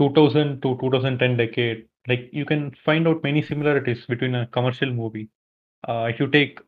[0.00, 5.28] 2000 to 2010 decade, like you can find out many similarities between a commercial movie.
[5.88, 6.60] Uh, if you take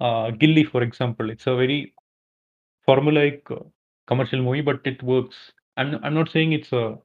[0.00, 1.94] uh, Ghilli, for example, it's a very
[2.88, 3.64] formulaic uh,
[4.08, 5.52] commercial movie, but it works.
[5.76, 6.98] I'm I'm not saying it's a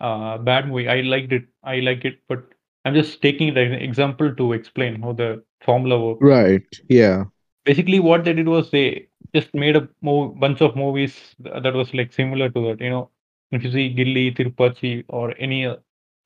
[0.00, 0.88] uh, bad movie.
[0.88, 1.44] I liked it.
[1.64, 2.44] I like it, but
[2.84, 6.22] I'm just taking the example to explain how the formula works.
[6.22, 6.66] Right.
[6.88, 7.24] Yeah.
[7.64, 11.94] Basically, what they did was they just made a mo- bunch of movies that was
[11.94, 12.80] like similar to that.
[12.80, 13.10] You know,
[13.52, 15.76] if you see Ghilli, Tirupati, or any uh,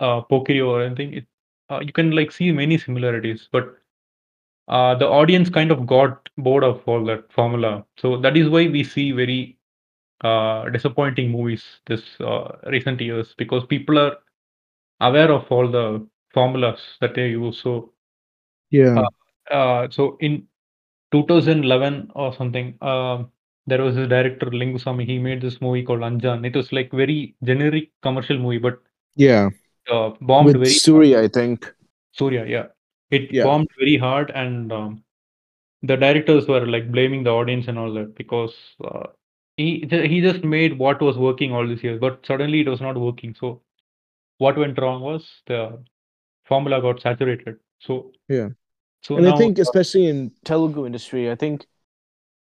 [0.00, 1.26] uh, Pokiri or anything, it,
[1.70, 3.48] uh, you can like see many similarities.
[3.52, 3.76] But
[4.68, 7.84] uh, the audience kind of got bored of all that formula.
[7.98, 9.56] So that is why we see very
[10.22, 14.16] uh, disappointing movies this uh, recent years because people are
[15.00, 17.60] aware of all the formulas that they use.
[17.62, 17.92] So,
[18.70, 19.04] Yeah.
[19.50, 20.46] uh, uh, so in
[21.12, 23.30] 2011 or something, um,
[23.66, 25.04] there was a director Lingusamy.
[25.06, 26.46] He made this movie called Anjaan.
[26.46, 28.78] It was like very generic commercial movie, but
[29.16, 29.50] Yeah.
[29.90, 31.72] uh, bombed With very Surya, I think.
[32.12, 32.44] Surya.
[32.46, 32.66] Yeah,
[33.10, 33.44] it Yeah.
[33.44, 35.04] bombed very hard, and um,
[35.82, 39.06] the directors were like blaming the audience and all that because uh,
[39.56, 39.68] he
[40.12, 43.34] he just made what was working all these years, but suddenly it was not working.
[43.42, 43.62] So
[44.38, 45.60] what went wrong was the
[46.44, 47.56] formula got saturated.
[47.86, 48.50] So Yeah.
[49.02, 51.66] so and I think especially in Telugu industry, I think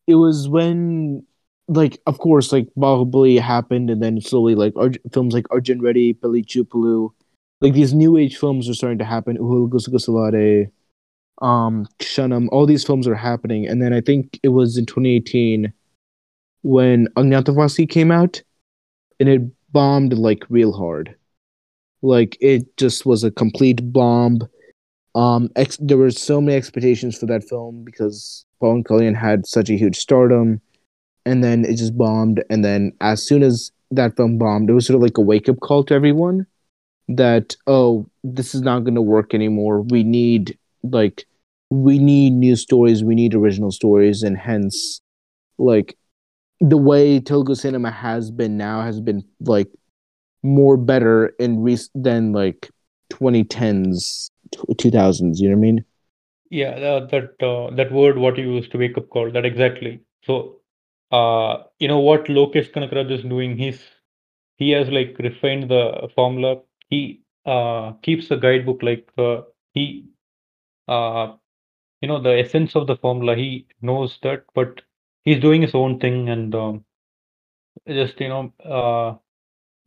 [0.08, 1.26] it was when
[1.68, 6.14] like of course like Bahubali happened and then slowly like Arj- films like Arjun Reddy,
[6.14, 7.10] Pelli Choopulu,
[7.62, 9.38] like these new age films are starting to happen.
[9.38, 10.70] Oohalu Gusagusalade,
[11.42, 13.68] um, Kshanam, all these films are happening.
[13.68, 15.72] And then I think it was in 2018
[16.64, 18.42] when Agnyaathavaasi came out
[19.20, 21.16] and it bombed like real hard.
[22.02, 24.40] Like it just was a complete bomb.
[25.16, 29.70] Um, ex- there were so many expectations for that film because Pawan Kalyan had such
[29.70, 30.62] a huge stardom,
[31.26, 32.44] and then it just bombed.
[32.50, 35.48] And then as soon as that film bombed, it was sort of like a wake
[35.50, 36.48] up call to everyone
[37.08, 39.82] that oh, this is not going to work anymore.
[39.82, 41.26] We need like
[41.70, 43.04] we need new stories.
[43.04, 45.02] We need original stories, and hence
[45.58, 45.96] like
[46.60, 49.70] the way Telugu cinema has been now has been like
[50.44, 52.70] more better in rec- than like
[53.12, 54.30] 2010s
[54.78, 55.84] 2000s you know what i mean
[56.50, 60.00] yeah that that, uh, that word what you used to wake up call that exactly.
[60.24, 60.56] So
[61.12, 63.58] uh, you know what Lokesh Kanagaraj is doing?
[63.58, 63.82] He's
[64.58, 66.58] he has like refined the formula.
[66.90, 69.42] He uh, keeps the guidebook like uh,
[69.74, 70.06] he
[70.88, 71.34] uh,
[72.02, 73.36] you know the essence of the formula.
[73.36, 74.82] He knows that, but
[75.24, 76.86] he's doing his own thing and um,
[77.88, 79.16] just you know uh,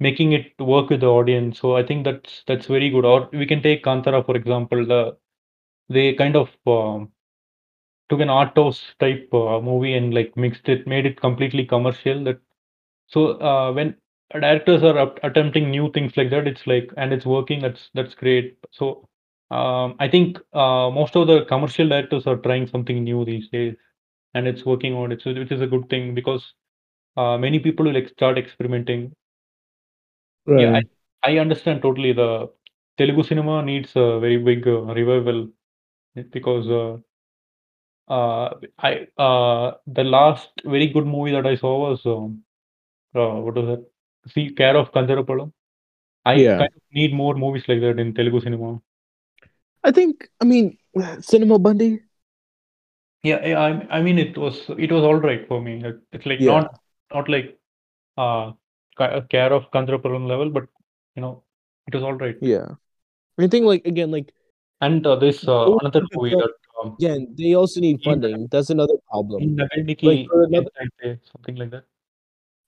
[0.00, 1.60] making it work with the audience.
[1.60, 3.04] So I think that's that's very good.
[3.04, 4.86] Or we can take Kantara for example.
[4.86, 5.16] The
[5.88, 7.12] they kind of um,
[8.08, 12.22] took an art house type uh, movie and like mixed it, made it completely commercial.
[12.24, 12.40] That
[13.08, 13.96] so uh, when
[14.32, 17.62] directors are up, attempting new things like that, it's like and it's working.
[17.62, 18.58] That's that's great.
[18.72, 19.08] So
[19.50, 23.76] um, I think uh, most of the commercial directors are trying something new these days,
[24.34, 26.54] and it's working on it, so which is a good thing because
[27.16, 29.12] uh, many people will like start experimenting.
[30.54, 30.86] Yeah, right
[31.24, 32.12] I, I understand totally.
[32.12, 32.50] The
[32.98, 35.48] Telugu cinema needs a very big uh, revival
[36.32, 36.98] because uh,
[38.08, 42.42] uh, I uh, the last very good movie that I saw was um,
[43.16, 43.86] uh, what was that?
[44.32, 45.52] See, Care of Kancharapalem.
[46.26, 48.80] I yeah kind of need more movies like that in Telugu cinema.
[49.88, 50.66] i think i mean
[51.30, 51.88] cinema bandi
[53.22, 55.74] Yeah, I I- I mean it was it was all right for me.
[55.84, 56.66] It- It's like yeah not
[57.14, 57.58] not like
[58.18, 58.52] uh
[58.96, 60.66] Care of Kancharapalem level, but
[61.14, 61.42] you know
[61.86, 62.36] it was all right.
[62.40, 62.68] yeah.
[63.38, 64.32] I think like again like
[64.80, 66.52] And uh, this uh, those another movie that
[66.82, 68.48] um, again they also need in funding.
[68.50, 69.56] That's another problem.
[70.02, 71.84] like another something like that.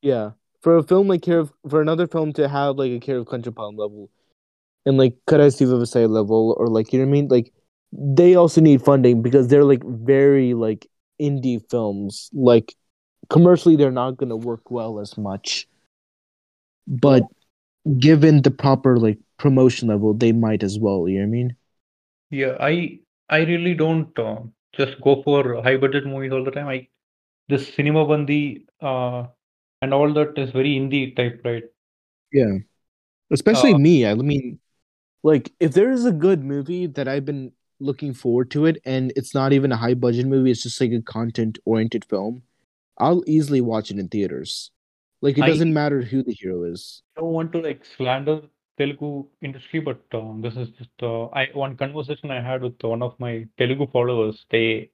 [0.02, 0.32] yeah.
[0.60, 3.26] For a film like care of, for another film to have like a care of
[3.26, 4.10] Kancharapalem level
[4.86, 7.28] and like Kadaisi Vivasayi level or like you know what I mean?
[7.28, 7.52] Like
[7.92, 10.86] they also need funding because they're like very like
[11.20, 12.28] indie films.
[12.32, 12.74] Like
[13.30, 15.68] commercially they're not going to work well as much
[16.89, 17.24] but
[17.98, 21.56] given the proper like promotion level they might as well you know what I mean
[22.31, 24.40] Yeah, I I really don't uh,
[24.73, 26.69] just go for high budget movies all the time.
[26.69, 26.89] I
[27.48, 29.27] this cinema bandi uh,
[29.82, 31.65] and all that is very indie type, right?
[32.32, 32.59] yeah
[33.32, 34.59] especially Uh, me I mean
[35.24, 39.12] like if there is a good movie that I've been looking forward to it and
[39.16, 42.43] it's not even a high budget movie it's just like a content oriented film
[42.98, 44.70] I'll easily watch it in theaters
[45.20, 48.40] like it I doesn't matter who the hero is I don't want to like slander
[48.78, 53.02] Telugu industry, but uh, this is just uh, I one conversation I had with one
[53.02, 54.36] of my Telugu followers.
[54.54, 54.90] They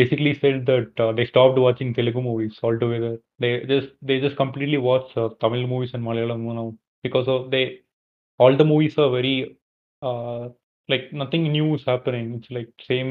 [0.00, 3.18] basically said that uh, they stopped watching Telugu movies altogether.
[3.40, 6.68] They just they just completely watch uh, Tamil movies and Malayalam now
[7.02, 7.64] because of they
[8.38, 9.36] all the movies are very
[10.02, 10.48] uh,
[10.88, 12.34] like nothing new is happening.
[12.36, 13.10] It's like same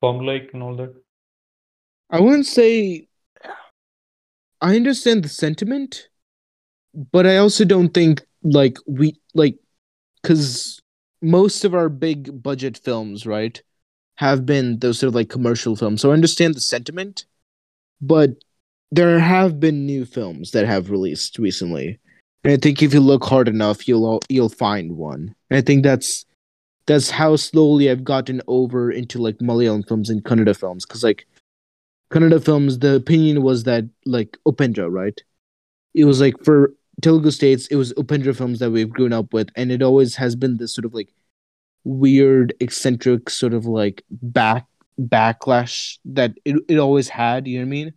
[0.00, 0.92] formula and all that.
[2.10, 2.70] I wouldn't say
[4.64, 6.08] I understand the sentiment,
[7.12, 9.58] but I also don't think like we like
[10.22, 10.80] because
[11.20, 13.62] most of our big budget films, right,
[14.16, 16.00] have been those sort of like commercial films.
[16.00, 17.26] So I understand the sentiment,
[18.00, 18.30] but
[18.90, 21.98] there have been new films that have released recently.
[22.42, 25.34] And I think if you look hard enough, you'll you'll find one.
[25.50, 26.24] And I think that's
[26.86, 30.86] that's how slowly I've gotten over into like Malayalam films and Kannada films.
[30.86, 31.26] Because like
[32.10, 35.20] Kannada films, the opinion was that like Upendra, right?
[35.94, 36.72] It was like for
[37.02, 40.36] Telugu states, it was Upendra films that we've grown up with, and it always has
[40.36, 41.12] been this sort of like
[41.84, 44.66] weird, eccentric sort of like back
[45.00, 47.46] backlash that it, it always had.
[47.46, 47.94] You know what I mean?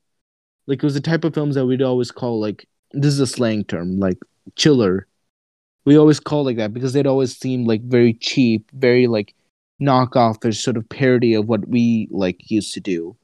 [0.67, 3.27] Like it was the type of films that we'd always call like this is a
[3.27, 4.17] slang term, like
[4.55, 5.07] chiller.
[5.85, 9.33] We always call like that because they'd always seem like very cheap, very like
[9.81, 13.15] knockoff or sort of parody of what we like used to do.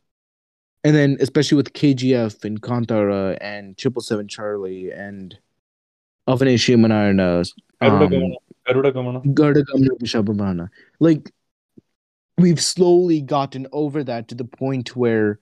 [0.84, 5.38] And then especially with KGF and Kantara and Triple Seven Charlie and
[6.28, 7.50] Avane Srimannarayana,
[7.82, 8.36] Garuda um, Gamana.
[8.66, 9.34] Garuda Gamana.
[9.34, 10.70] Gardagamna Vishabhamana.
[11.00, 11.32] Like
[12.38, 15.40] we've slowly gotten over that to the point where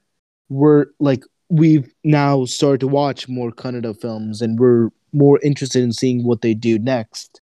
[0.49, 5.91] we're like we've now started to watch more Kannada films and we're more interested in
[5.91, 7.41] seeing what they do next.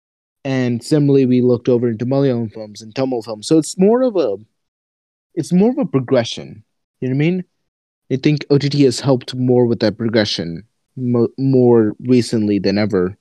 [0.45, 3.47] And similarly we looked over into Malayalam films and Tamil films.
[3.47, 4.37] So it's more of a
[5.35, 6.65] it's more of a progression.
[7.01, 7.45] You know what I mean?
[8.13, 10.65] I think OTT has helped more with that progression
[10.97, 13.17] mo- more recently than ever.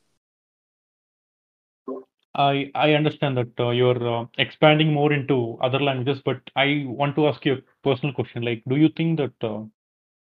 [2.35, 7.15] I I understand that uh, you're uh, expanding more into other languages, but I want
[7.15, 8.43] to ask you a personal question.
[8.43, 9.63] Like, do you think that uh,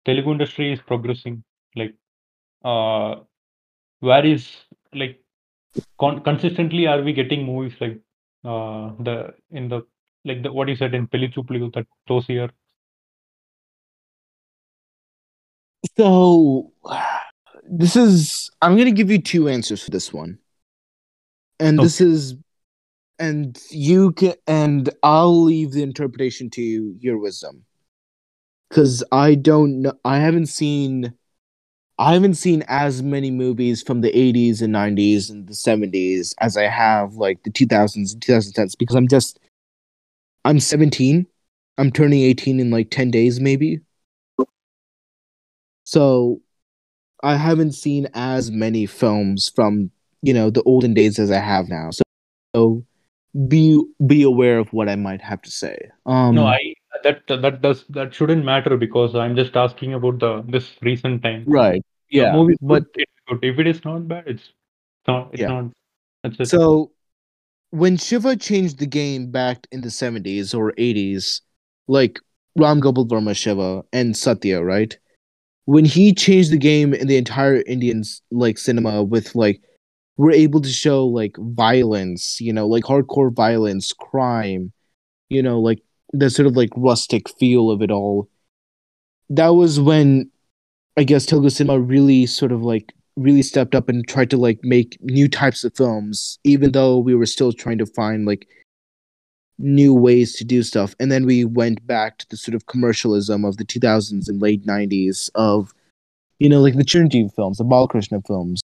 [0.06, 1.44] Telugu industry is progressing?
[1.76, 1.94] Like,
[2.64, 3.22] uh,
[4.00, 4.44] where is
[4.94, 5.20] like
[6.00, 7.98] con- consistently are we getting movies like
[8.44, 9.80] uh, the in the
[10.24, 12.50] like the what you said in Pelli Choopulu that those here?
[15.96, 16.72] So
[17.68, 20.38] this is I'm gonna give you two answers for this one.
[21.60, 22.34] And this is
[23.18, 27.64] and you can and I'll leave the interpretation to you, your wisdom.
[28.70, 31.14] Cause I don't know I haven't seen
[31.96, 36.56] I haven't seen as many movies from the 80s and 90s and the 70s as
[36.56, 39.38] I have like the 2000s and 2010s because I'm just
[40.44, 41.26] I'm 17.
[41.78, 43.80] I'm turning 18 in like 10 days maybe.
[45.84, 46.40] So
[47.22, 49.90] I haven't seen as many films from,
[50.22, 51.90] you know, the olden days as I have now.
[51.90, 52.02] So,
[52.54, 52.84] so
[53.48, 55.76] be be aware of what I might have to say.
[56.06, 60.42] Um No, I that that does that shouldn't matter because I'm just asking about the
[60.48, 61.44] this recent time.
[61.46, 61.82] right.
[62.10, 62.32] Yeah.
[62.32, 63.44] movie is but it's good.
[63.44, 64.52] If it is not bad, it's
[65.08, 65.30] not.
[65.32, 65.48] It's Yeah.
[65.48, 65.70] not.
[66.22, 66.48] That's it.
[66.48, 66.92] So
[67.70, 71.42] when Shiva changed the game back in the 70s or 80s,
[71.88, 72.20] like
[72.56, 74.96] Ram Gopal Varma Shiva and Satya, right?
[75.66, 79.60] When he changed the game in the entire Indians like cinema with like
[80.16, 84.72] we're able to show like violence, you know, like hardcore violence, crime,
[85.28, 85.80] you know, like
[86.12, 88.28] the sort of like rustic feel of it all.
[89.30, 90.30] That was when
[90.96, 94.60] I guess Telugu cinema really sort of like really stepped up and tried to like
[94.62, 98.46] make new types of films, even though we were still trying to find like
[99.58, 100.94] new ways to do stuff.
[100.98, 104.66] And then we went back to the sort of commercialism of the 2000s and late
[104.66, 105.72] 90s of,
[106.38, 108.60] you know, like the Chiranjeev films, the Balakrishna films,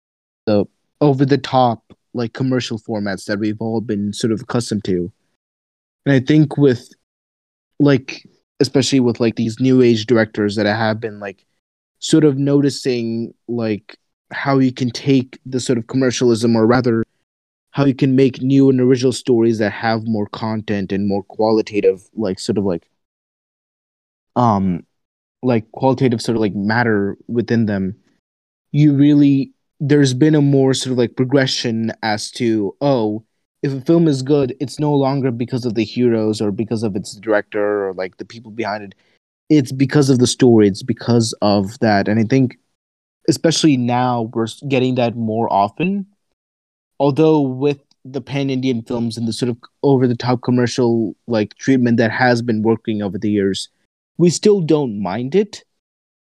[0.46, 0.66] the
[1.02, 5.12] over the top like commercial formats that we've all been sort of accustomed to.
[6.06, 6.90] And I think with
[7.80, 8.24] like
[8.60, 11.46] especially with like these new age directors that I have been like
[12.00, 13.98] sort of noticing like
[14.32, 17.04] how you can take the sort of commercialism or rather
[17.78, 22.10] how you can make new and original stories that have more content and more qualitative
[22.16, 22.90] like sort of like
[24.36, 24.84] um
[25.44, 27.96] like qualitative sort of like matter within them
[28.72, 33.24] you really there's been a more sort of like progression as to oh
[33.62, 36.96] if a film is good it's no longer because of the heroes or because of
[36.96, 38.96] its director or like the people behind it.
[39.50, 40.68] It's because of the story.
[40.68, 42.08] It's because of that.
[42.08, 42.58] And i think
[43.30, 46.08] especially now we're getting that more often
[47.00, 51.56] although with the pan indian films and the sort of over the top commercial like
[51.56, 53.70] treatment that has been working over the years
[54.18, 55.64] we still don't mind it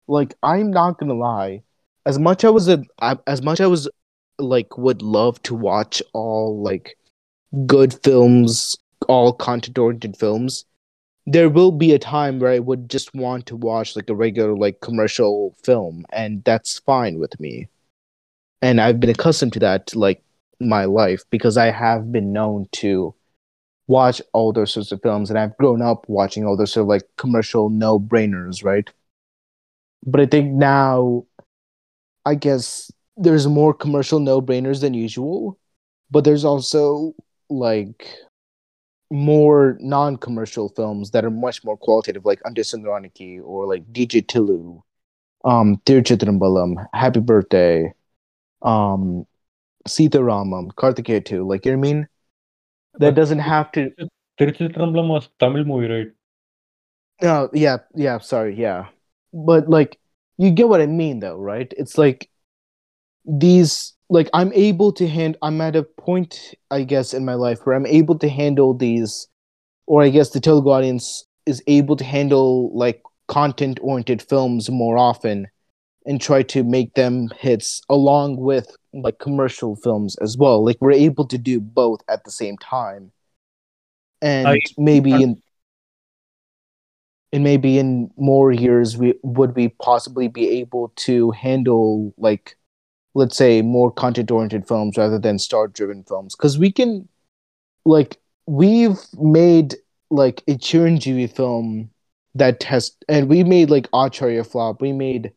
[0.08, 1.62] like i'm not gonna lie
[2.06, 2.82] as much i was a
[3.26, 3.88] as much as i was
[4.38, 6.96] like would love to watch all like
[7.66, 8.76] good films
[9.08, 10.64] all content oriented films
[11.30, 14.56] there will be a time where I would just want to watch like a regular
[14.56, 17.68] like commercial film and that's fine with me.
[18.62, 20.22] And I've been accustomed to that like
[20.60, 23.14] my life because I have been known to
[23.86, 26.88] watch all those sorts of films and I've grown up watching all those sort of
[26.88, 28.88] like commercial no-brainers, right?
[30.04, 31.24] But I think now
[32.26, 35.58] I guess there's more commercial no-brainers than usual
[36.10, 37.14] but there's also
[37.50, 38.14] like
[39.10, 44.82] more non-commercial films that are much more qualitative, like Ante Sundaraniki or like DJ Tillu,
[45.44, 47.92] um, Tiruchitrambalam, Happy Birthday,
[48.62, 49.26] um,
[49.88, 51.46] Sita Ramam, Kartikeya 2.
[51.46, 52.08] Like, you know what I mean?
[52.94, 53.90] That But doesn't have to.
[54.40, 56.08] Tiruchitrambalam was Tamil movie, right?
[57.20, 58.86] No, yeah, yeah, sorry, yeah.
[59.32, 59.98] But like,
[60.36, 61.72] you get what I mean, though, right?
[61.76, 62.30] It's like
[63.24, 65.36] these, like, I'm able to hand.
[65.42, 69.26] I'm at a point, I guess, in my life where I'm able to handle these,
[69.86, 75.48] or I guess the Telugu audience is able to handle like content-oriented films more often,
[76.08, 80.64] and try to make them hits along with like commercial films as well.
[80.64, 83.12] Like, we're able to do both at the same time,
[84.22, 85.42] and I- maybe in
[87.32, 92.56] and maybe in more years we would we possibly be able to handle like
[93.14, 96.34] let's say more content oriented films rather than star driven films?
[96.36, 97.08] Because we can
[97.84, 99.76] like we've made
[100.10, 101.90] like a Chiranjeevi film
[102.34, 104.80] that has and we made like Acharya flop.
[104.80, 105.32] We made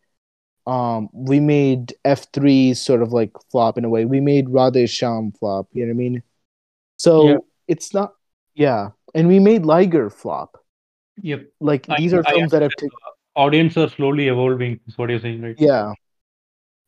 [0.68, 5.36] um we made F3 sort of like flop in a way we made Radhe Shyam
[5.38, 6.24] flop you know what I mean
[6.98, 7.38] so Yeah.
[7.68, 8.14] it's not
[8.54, 10.58] yeah and we made Liger flop
[11.22, 11.48] Yep.
[11.60, 12.90] like I- these are I films that have taken
[13.34, 14.78] Audience are slowly evolving.
[14.88, 15.56] Is what you're saying, right?
[15.58, 15.94] yeah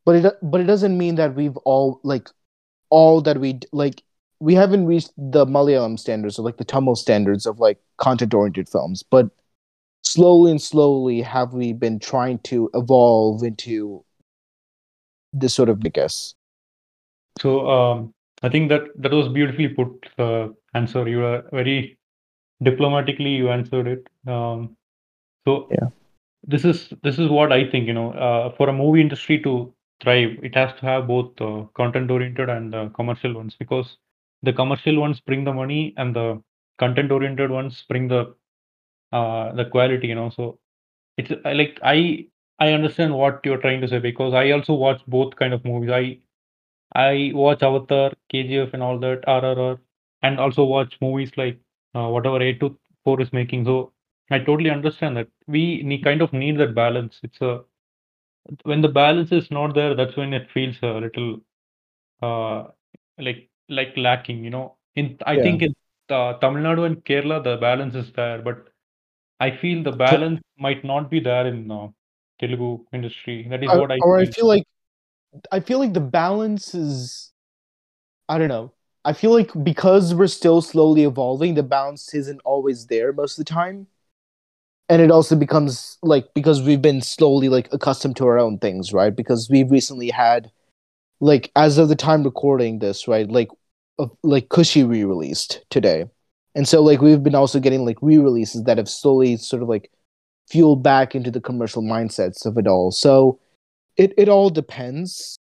[0.06, 2.30] but it but it doesn't mean that we've all like
[2.90, 4.04] all that we like
[4.40, 8.68] we haven't reached the malayalam standards or like the tamil standards of like content oriented
[8.68, 9.30] films but
[10.04, 14.04] slowly and slowly have we been trying to evolve into
[15.34, 16.36] this sort of i guess
[17.40, 20.10] So um, I think that that was beautifully put.
[20.18, 21.08] Uh, answer.
[21.08, 21.98] You were very
[22.64, 23.32] diplomatically.
[23.32, 24.08] You answered it.
[24.32, 24.76] Um,
[25.48, 25.90] so Yeah.
[26.44, 27.88] this is this is what I think.
[27.88, 31.66] You know, uh, for a movie industry to thrive, it has to have both uh,
[31.76, 33.98] content oriented and uh, commercial ones because
[34.44, 36.42] the commercial ones bring the money and the
[36.80, 38.36] content oriented ones bring the
[39.14, 40.10] uh, the quality.
[40.10, 40.60] You know, so
[41.18, 42.28] it's like I
[42.60, 45.92] I understand what you're trying to say because I also watch both kind of movies.
[45.92, 46.20] I
[46.96, 49.80] I watch Avatar, KGF, and all that, RRR,
[50.24, 51.60] and also watch movies like
[51.96, 53.66] uh, whatever A24 is making.
[53.66, 53.94] So
[54.32, 57.20] I totally understand that we need, kind of need that balance.
[57.24, 57.64] It's a
[58.64, 61.42] when the balance is not there, that's when it feels a little
[62.22, 62.64] uh,
[63.20, 64.44] like like lacking.
[64.44, 65.58] You know, in I Yeah.
[65.58, 65.74] think in
[66.10, 68.68] uh, Tamil Nadu and Kerala the balance is there, but
[69.40, 71.88] I feel the balance might not be there in uh,
[72.40, 73.48] Telugu industry.
[73.50, 74.34] That is or, what I or i feel.
[74.34, 74.64] feel like
[75.52, 77.32] i feel like the balance is
[78.30, 78.72] i don't know
[79.06, 83.46] i feel like because we're still slowly evolving the balance isn't always there most of
[83.46, 83.88] the time
[84.90, 88.94] and it also becomes like because we've been slowly like accustomed to our own things
[88.94, 90.52] right because we've recently had
[91.20, 93.50] like as of the time recording this right like
[94.00, 96.06] uh, like Kushi re-released today
[96.56, 99.92] and so like we've been also getting like re-releases that have slowly sort of like
[100.50, 102.92] fueled back into the commercial mindsets of it all.
[102.92, 103.40] So
[103.98, 105.38] it, it all depends.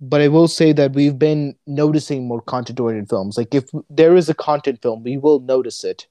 [0.00, 3.36] But i will say that we've been noticing more content oriented films.
[3.36, 6.06] Like if there is a content film we will notice it.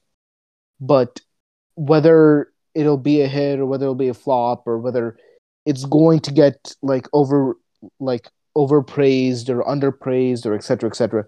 [0.78, 1.20] But
[1.74, 5.16] whether it'll be a hit or whether it'll be a flop or whether
[5.64, 7.56] it's going to get like over
[7.98, 11.24] like overpraised or underpraised or etc etc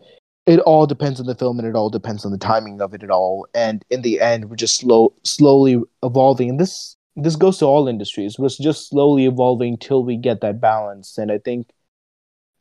[0.47, 3.03] it all depends on the film and it all depends on the timing of it
[3.03, 3.47] at all.
[3.55, 6.51] And in the end we're just slow slowly evolving.
[6.51, 8.39] And this this goes to all industries.
[8.39, 11.19] We're just slowly evolving till we get that balance.
[11.19, 11.69] And i think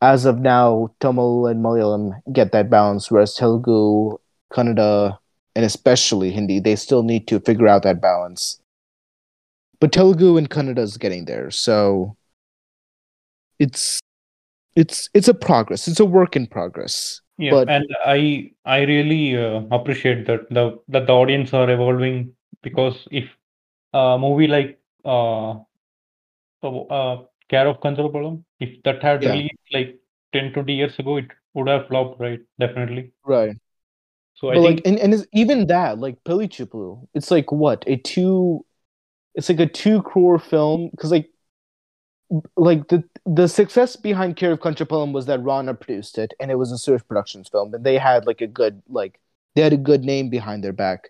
[0.02, 4.18] as of now tamil and malayalam get that balance whereas telugu
[4.54, 5.18] kannada
[5.56, 8.60] and especially hindi they still need to figure out that balance.
[9.80, 11.50] But telugu and kannada is getting there.
[11.52, 12.18] So
[13.58, 14.00] it's
[14.76, 15.88] it's it's a progress.
[15.88, 20.80] It's a work in progress Yeah, But- and I I really uh, appreciate that the
[20.90, 23.30] that the audience are evolving because if
[23.94, 25.52] a movie like uh,
[26.64, 29.32] uh, uh Care of Kancharapalem, if that had Yeah.
[29.32, 29.99] released like
[30.34, 31.26] 10, 20 years ago, it
[31.56, 32.40] would have flopped, right?
[32.60, 33.11] Definitely.
[33.26, 33.56] right
[34.36, 37.84] So I but think like and, and even that like Pelli Choopulu, it's like what
[37.88, 38.66] a two
[39.36, 41.30] it's like a two crore film because like
[42.56, 46.56] like the the success behind Care of Kancharapalem was that Rana produced it and it
[46.56, 49.20] was a Suresh Productions film and they had like a good like
[49.56, 51.10] they had a good name behind their back.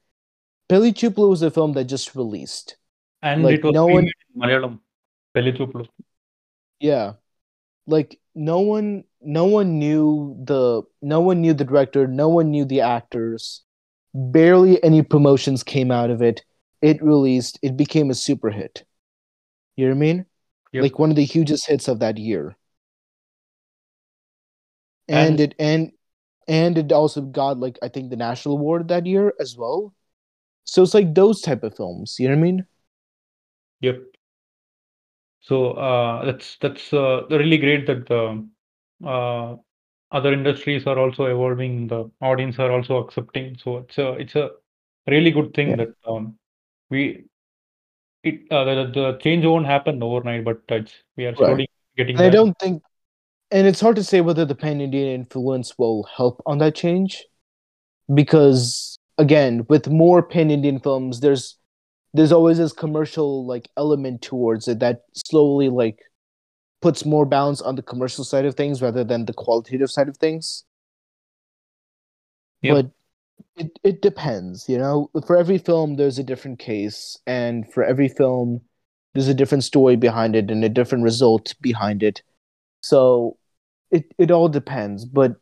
[0.70, 2.78] Pelli Choopulu was a film that just released.
[3.22, 4.80] and like, it was no one- in Malayalam.
[5.36, 5.88] Pelli Choopulu.
[6.80, 7.14] Yeah.
[7.86, 12.66] Like no one no one knew the no one knew the director, no one knew
[12.66, 13.64] the actors.
[14.14, 16.44] Barely any promotions came out of it.
[16.82, 18.86] It released, it became a super hit.
[19.76, 20.26] You know what I mean?
[20.72, 20.84] Yep.
[20.84, 22.56] Like one of the hugest hits of that year.
[25.08, 25.92] And, And- it and
[26.48, 29.94] and it also got like I think the national award that year as well.
[30.66, 32.16] So it's like those type of films.
[32.20, 32.66] You know what I mean?
[33.82, 34.04] Yep.
[35.42, 38.48] So uh, that's that's uh, really great that the
[39.08, 39.56] uh,
[40.12, 41.88] other industries are also evolving.
[41.88, 43.58] The audience are also accepting.
[43.58, 44.52] So it's a it's a
[45.08, 45.78] really good thing Yeah.
[45.78, 46.38] that um,
[46.90, 47.26] we
[48.24, 51.48] it uh, the, the change won't happen overnight, but it's, we are Right.
[51.48, 52.84] slowly getting And I don't think,
[53.52, 57.26] and it's hard to say whether the pan Indian influence will help on that change,
[58.14, 61.58] because again, with more pan Indian films, there's
[62.14, 66.00] there's always this commercial like element towards it that slowly like
[66.82, 70.18] puts more balance on the commercial side of things rather than the qualitative side of
[70.18, 70.64] things.
[72.62, 72.76] Yep.
[72.76, 72.92] But
[73.56, 75.10] it it depends, you know.
[75.26, 78.62] For every film, there's a different case, and for every film,
[79.14, 82.22] there's a different story behind it and a different result behind it.
[82.82, 83.38] So
[83.92, 85.06] it it all depends.
[85.06, 85.36] But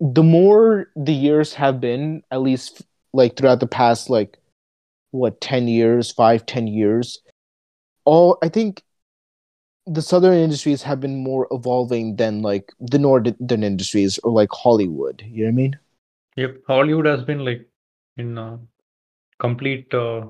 [0.00, 2.82] the more the years have been, at least
[3.12, 4.38] like throughout the past, like
[5.12, 7.20] what ten years, five, ten years,
[8.04, 8.82] all I think
[9.86, 15.22] the southern industries have been more evolving than like the northern industries or like Hollywood.
[15.26, 15.78] You know what I mean?
[16.36, 16.62] Yep.
[16.66, 17.68] Hollywood has been like
[18.16, 18.58] in uh,
[19.38, 20.26] complete uh,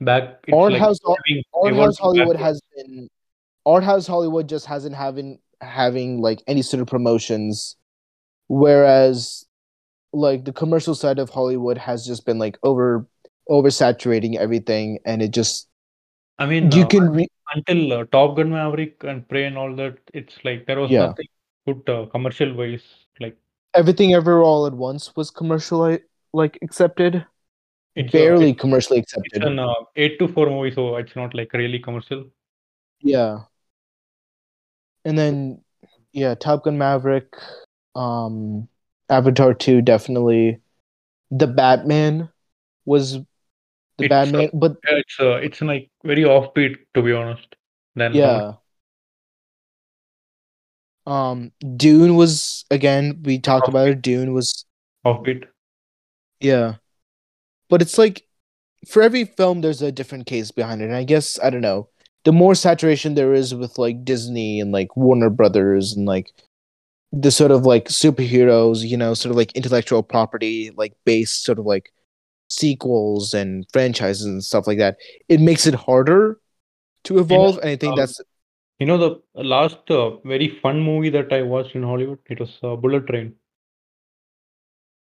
[0.00, 0.44] back.
[0.52, 0.98] Art like house,
[1.54, 3.08] art house Hollywood has been
[3.64, 7.76] art house Hollywood just hasn't having having like any sort of promotions,
[8.48, 9.44] whereas
[10.12, 13.06] like the commercial side of Hollywood has just been like over
[13.48, 15.68] oversaturating everything, and it just
[16.38, 19.74] I mean, you uh, can re- until uh, Top Gun Maverick and Prey and all
[19.76, 21.06] that, it's like there was Yeah.
[21.06, 21.26] nothing
[21.66, 23.05] good uh, commercial wise.
[23.76, 26.00] Everything ever all at once was commercially
[26.32, 27.26] like accepted,
[27.94, 29.44] it's a- barely it's, commercially it's accepted.
[29.44, 32.24] an uh, A24 movie, so it's not like really commercial.
[33.00, 33.40] Yeah.
[35.04, 35.62] And then
[36.12, 37.34] yeah, Top Gun Maverick,
[37.94, 38.68] um
[39.08, 40.60] Avatar 2 definitely.
[41.30, 42.28] The Batman
[42.84, 43.18] was
[43.98, 47.54] the It's, Batman uh, but Yeah, it's uh, it's like very offbeat to be honest.
[47.94, 48.52] Then yeah.
[48.52, 48.58] Um
[51.06, 54.02] Dune was again we talked about it.
[54.02, 54.64] Dune was
[55.06, 55.44] offbeat.
[56.40, 56.74] yeah.
[57.68, 58.26] But it's like
[58.86, 60.86] for every film there's a different case behind it.
[60.86, 61.88] And I guess I don't know.
[62.24, 66.32] The more saturation there is with like Disney and like Warner Brothers and like
[67.12, 71.58] the sort of like superheroes, you know, sort of like intellectual property, like based sort
[71.58, 71.92] of like
[72.48, 74.96] sequels and franchises and stuff like that,
[75.28, 76.40] it makes it harder
[77.04, 77.58] to evolve.
[77.58, 78.20] and I think um, that's
[78.78, 82.20] You know the last uh, very fun movie that I watched in Hollywood.
[82.24, 83.36] It was uh, Bullet Train.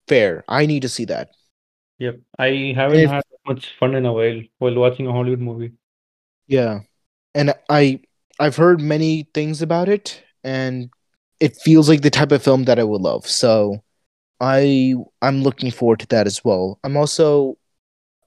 [0.08, 0.44] fair.
[0.48, 1.30] I need to see that.
[1.98, 5.72] Yep, I haven't if- had much fun in a while while watching a Hollywood movie.
[6.46, 6.80] Yeah.
[7.34, 8.00] And I
[8.38, 10.90] I've heard many things about it and
[11.40, 13.26] it feels like the type of film that I would love.
[13.28, 13.82] So
[14.40, 16.80] I I'm looking forward to that as well.
[16.84, 17.58] I'm also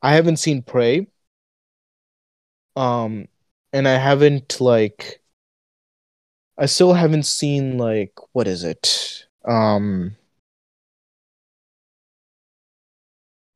[0.01, 1.07] I haven't seen Prey.
[2.75, 3.27] Um
[3.73, 5.21] and I haven't like
[6.57, 9.25] I still haven't seen like what is it?
[9.45, 10.15] Um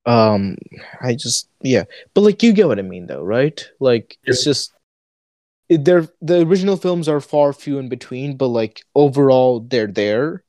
[0.06, 0.58] um
[1.02, 1.84] I just yeah.
[2.14, 3.68] But like you get what I mean though, right?
[3.80, 4.74] Like it's just
[5.70, 10.44] it, they're the original films are far few in between, but like overall they're there.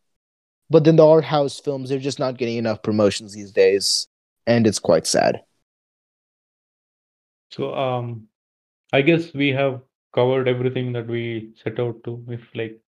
[0.71, 4.09] But then the art house films, they're just not getting enough promotions these days,
[4.47, 5.43] and it's quite sad.
[7.51, 8.29] So um,
[8.93, 9.83] I guess we have
[10.15, 12.25] covered everything that we set out to.
[12.29, 12.81] If like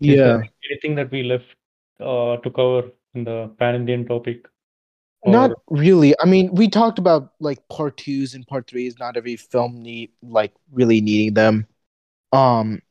[0.00, 0.40] yeah
[0.70, 1.44] anything that we left
[2.00, 4.46] uh, to cover in the pan Indian topic?
[5.26, 6.14] Not really.
[6.20, 8.98] I mean, we talked about like part twos and part threes.
[8.98, 11.66] Not every film need like really needing them.
[12.32, 12.82] Um,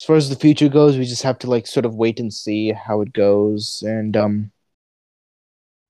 [0.00, 2.32] as far as the future goes, we just have to like sort of wait and
[2.32, 4.52] see how it goes, and um,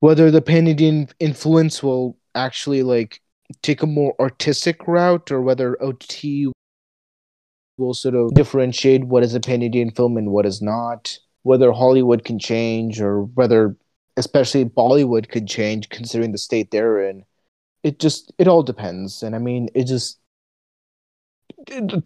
[0.00, 3.20] whether the pan Indian influence will actually like
[3.62, 6.50] take a more artistic route, or whether OT
[7.78, 11.18] will sort of differentiate what is a pan Indian film and what is not.
[11.42, 13.76] Whether Hollywood can change, or whether
[14.16, 17.24] especially Bollywood could change considering the state they're in.
[17.82, 20.18] It just it all depends, and I mean it just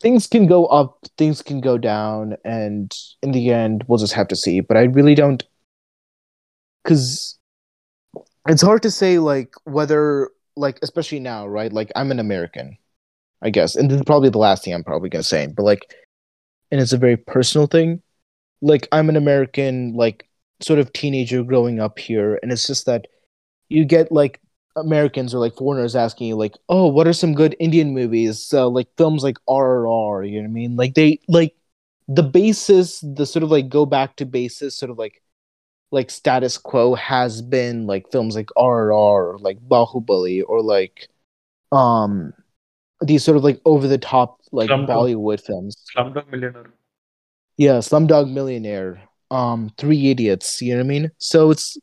[0.00, 4.28] things can go up, things can go down, and in the end we'll just have
[4.28, 4.60] to see.
[4.60, 5.44] But I really don't,
[6.82, 7.38] because
[8.48, 11.72] it's hard to say like whether like especially now, right?
[11.72, 12.78] Like I'm an American,
[13.42, 15.94] I guess, and this is probably the last thing I'm probably gonna say, but like,
[16.70, 18.02] and it's a very personal thing.
[18.62, 20.28] Like I'm an American, like
[20.60, 23.06] sort of teenager growing up here, and it's just that
[23.68, 24.40] you get like
[24.76, 28.68] Americans or like foreigners asking you like, "Oh, what are some good Indian movies?" So
[28.68, 30.76] like films like RRR, you know what I mean?
[30.76, 31.54] Like they like
[32.08, 35.22] the basis, the sort of like go back to basis, sort of like
[35.92, 41.08] like status quo has been like films like RRR or like Bahubali or like
[41.72, 42.32] um
[43.02, 44.88] these sort of like over the top like Slumdog.
[44.88, 45.76] Bollywood films.
[45.96, 46.70] Slumdog Millionaire.
[47.58, 50.60] Yeah, Slumdog Millionaire, um, Three Idiots.
[50.62, 51.10] You know what I mean?
[51.18, 51.76] So it's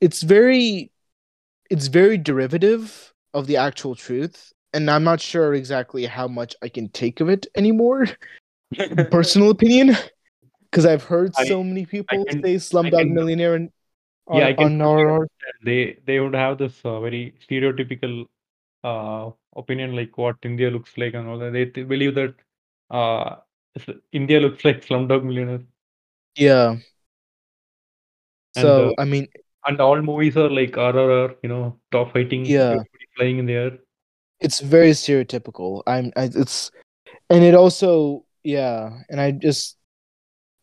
[0.00, 0.90] it's very
[1.70, 6.68] it's very derivative of the actual truth, and I'm not sure exactly how much I
[6.68, 8.06] can take of it anymore.
[9.10, 9.96] Personal opinion,
[10.70, 13.70] because I've heard I- so many people can- say Slumdog can- Millionaire and
[14.26, 15.28] on, yeah, I can on understand.
[15.64, 18.24] They they would have this uh, very stereotypical
[18.84, 21.52] uh, opinion like what India looks like and all that.
[21.52, 22.34] They, believe that
[22.90, 23.36] uh,
[24.12, 25.62] India looks like Slumdog Millionaire,
[26.36, 26.76] Yeah.
[28.56, 29.28] And, So uh, I mean,
[29.66, 32.78] and all movies are like RRR, you know, top fighting, Yeah.
[33.16, 33.78] flying in the air.
[34.40, 35.82] it's very stereotypical.
[35.86, 36.70] I'm I, it's
[37.30, 39.76] and it also yeah, and I just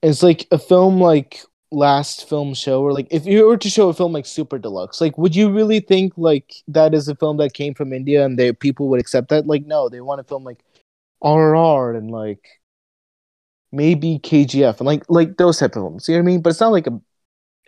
[0.01, 1.41] it's like a film like
[1.71, 5.01] last film show or like if you were to show a film like Super Deluxe,
[5.01, 8.37] like would you really think like that is a film that came from India and
[8.39, 9.47] they people would accept that?
[9.47, 10.59] Like no, they want a film like
[11.21, 12.61] RRR and like
[13.71, 16.07] maybe KGF and like like those type of films.
[16.07, 16.41] You know what I mean?
[16.41, 16.99] But it's not like a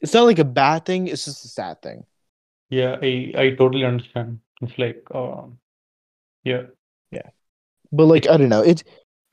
[0.02, 2.06] it's not like a bad thing, it's just a sad thing.
[2.70, 4.40] Yeah, I I totally understand.
[4.62, 5.60] It's like um,
[6.44, 6.64] yeah,
[7.12, 7.30] Yeah.
[7.92, 8.84] But like I don't know, it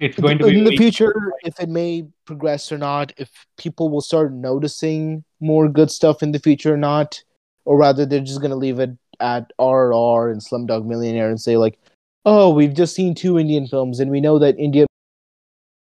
[0.01, 3.91] it's going to be in the future if it may progress or not if people
[3.91, 7.23] will start noticing more good stuff in the future or not
[7.65, 11.57] or rather they're just going to leave it at RRR and slumdog millionaire and say
[11.57, 11.79] like
[12.25, 14.87] oh we've just seen two indian films and we know that india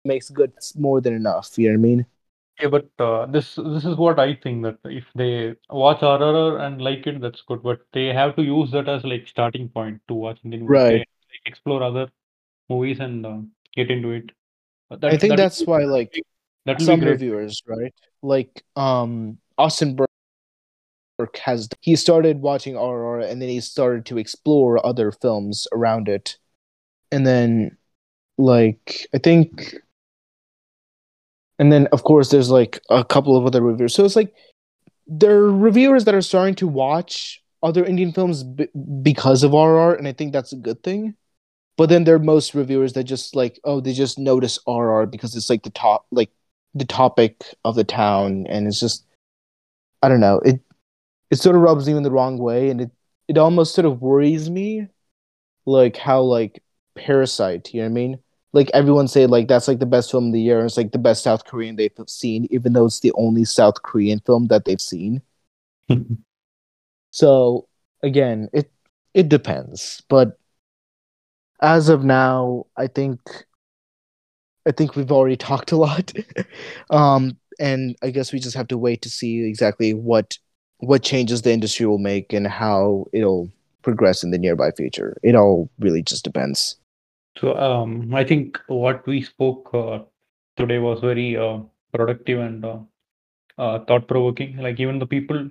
[0.05, 2.05] makes good more than enough you know what i mean
[2.59, 6.81] Yeah, but uh, this this is what I think that if they watch RRR and
[6.81, 7.61] like it, that's good.
[7.61, 10.71] But they have to use that as like starting point to watch Indian movies.
[10.71, 10.89] Right.
[10.89, 12.07] They, like, explore other
[12.67, 13.37] movies and uh,
[13.77, 14.31] get into it.
[14.91, 16.11] Uh, i think that- that's why like
[16.65, 17.93] that some reviewers right?
[18.21, 24.85] Like um austin burke has he started watching RRR and then he started to explore
[24.85, 26.37] other films around it.
[27.11, 27.77] And then
[28.37, 29.73] like i think
[31.59, 33.95] and then of course there's like a couple of other reviewers.
[33.95, 34.33] So it's like
[35.07, 38.69] there are reviewers that are starting to watch other indian films b-
[39.01, 41.15] because of RRR and i think that's a good thing
[41.77, 45.35] but then there are most reviewers that just like oh they just notice RRR because
[45.35, 46.31] it's like the top like
[46.75, 49.05] the topic of the town and it's just
[50.03, 50.59] i don't know it
[51.31, 52.91] it sort of rubs me in the wrong way and it
[53.27, 54.87] it almost sort of worries me
[55.65, 56.61] like how like
[56.95, 58.19] parasite you know what i mean?
[58.53, 60.91] Like everyone say like that's like the best film of the year and it's like
[60.91, 64.65] the best south korean they've seen even though it's the only south korean film that
[64.65, 65.21] they've seen.
[67.11, 67.67] So
[68.03, 68.71] again it
[69.13, 70.37] it depends but
[71.61, 73.19] as of now i think
[74.67, 76.11] i think we've already talked a lot
[76.89, 80.37] um and i guess we just have to wait to see exactly what
[80.79, 83.49] what changes the industry will make and how it'll
[83.81, 86.77] progress in the nearby future it all really just depends
[87.39, 89.99] So um, I think what we spoke uh,
[90.57, 91.59] today was very uh,
[91.93, 92.79] productive and uh,
[93.57, 94.57] uh, thought provoking.
[94.57, 95.49] Like even the people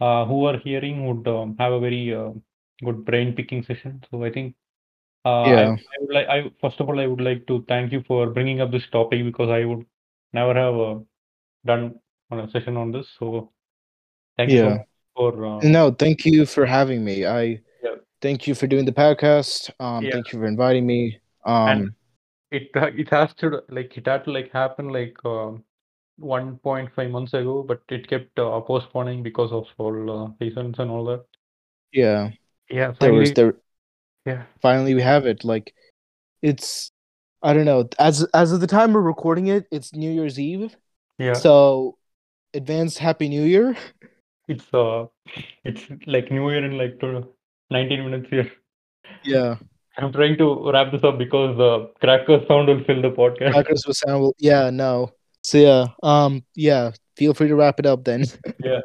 [0.00, 2.30] uh, who are hearing would um, have a very uh,
[2.84, 4.02] good brain picking session.
[4.10, 4.54] So I think
[5.24, 5.76] uh, I, Yeah.
[5.76, 8.60] I would like I first of all I would like to thank you for bringing
[8.60, 9.86] up this topic because I would
[10.32, 10.98] never have uh,
[11.66, 12.00] done
[12.30, 13.08] on a session on this.
[13.18, 13.52] So
[14.36, 14.70] thank you Yeah.
[14.70, 14.86] much
[15.16, 17.96] for uh, no thank you for having me i Yeah.
[18.20, 20.12] thank you for doing the podcast um Yeah.
[20.12, 21.92] thank you for inviting me um And-
[22.50, 22.70] it
[23.02, 25.52] it has to like it had to like happen like uh,
[26.18, 31.04] 1.5 months ago, but it kept uh, postponing because of all uh, reasons and all
[31.06, 31.24] that.
[31.92, 32.30] yeah
[32.70, 33.54] Yeah, there was there
[34.26, 35.74] yeah, finally we have it like
[36.42, 36.92] it's
[37.42, 40.76] i don't know as as of the time we're recording it it's new year's eve
[41.18, 41.32] yeah.
[41.32, 41.96] so
[42.54, 43.76] advanced happy new year
[44.48, 45.06] It's uh,
[45.64, 47.28] it's like New Year in like to
[47.70, 48.50] 19 minutes here.
[49.22, 49.56] yeah
[49.96, 53.52] I'm trying to wrap this up because the cracker sound will fill the podcast.
[53.52, 55.12] Crackers with sound will yeah no
[55.42, 58.24] so yeah um yeah feel free to wrap it up then
[58.64, 58.80] yeah.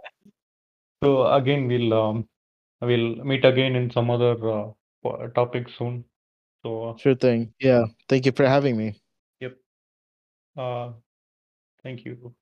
[1.03, 2.27] So again, we'll um,
[2.81, 4.71] we'll meet again in some other uh,
[5.15, 6.03] topic soon.
[6.63, 8.99] So sure thing yeah thank you for having me
[9.39, 9.53] Yep.
[10.57, 10.91] uh,
[11.83, 12.33] thank you.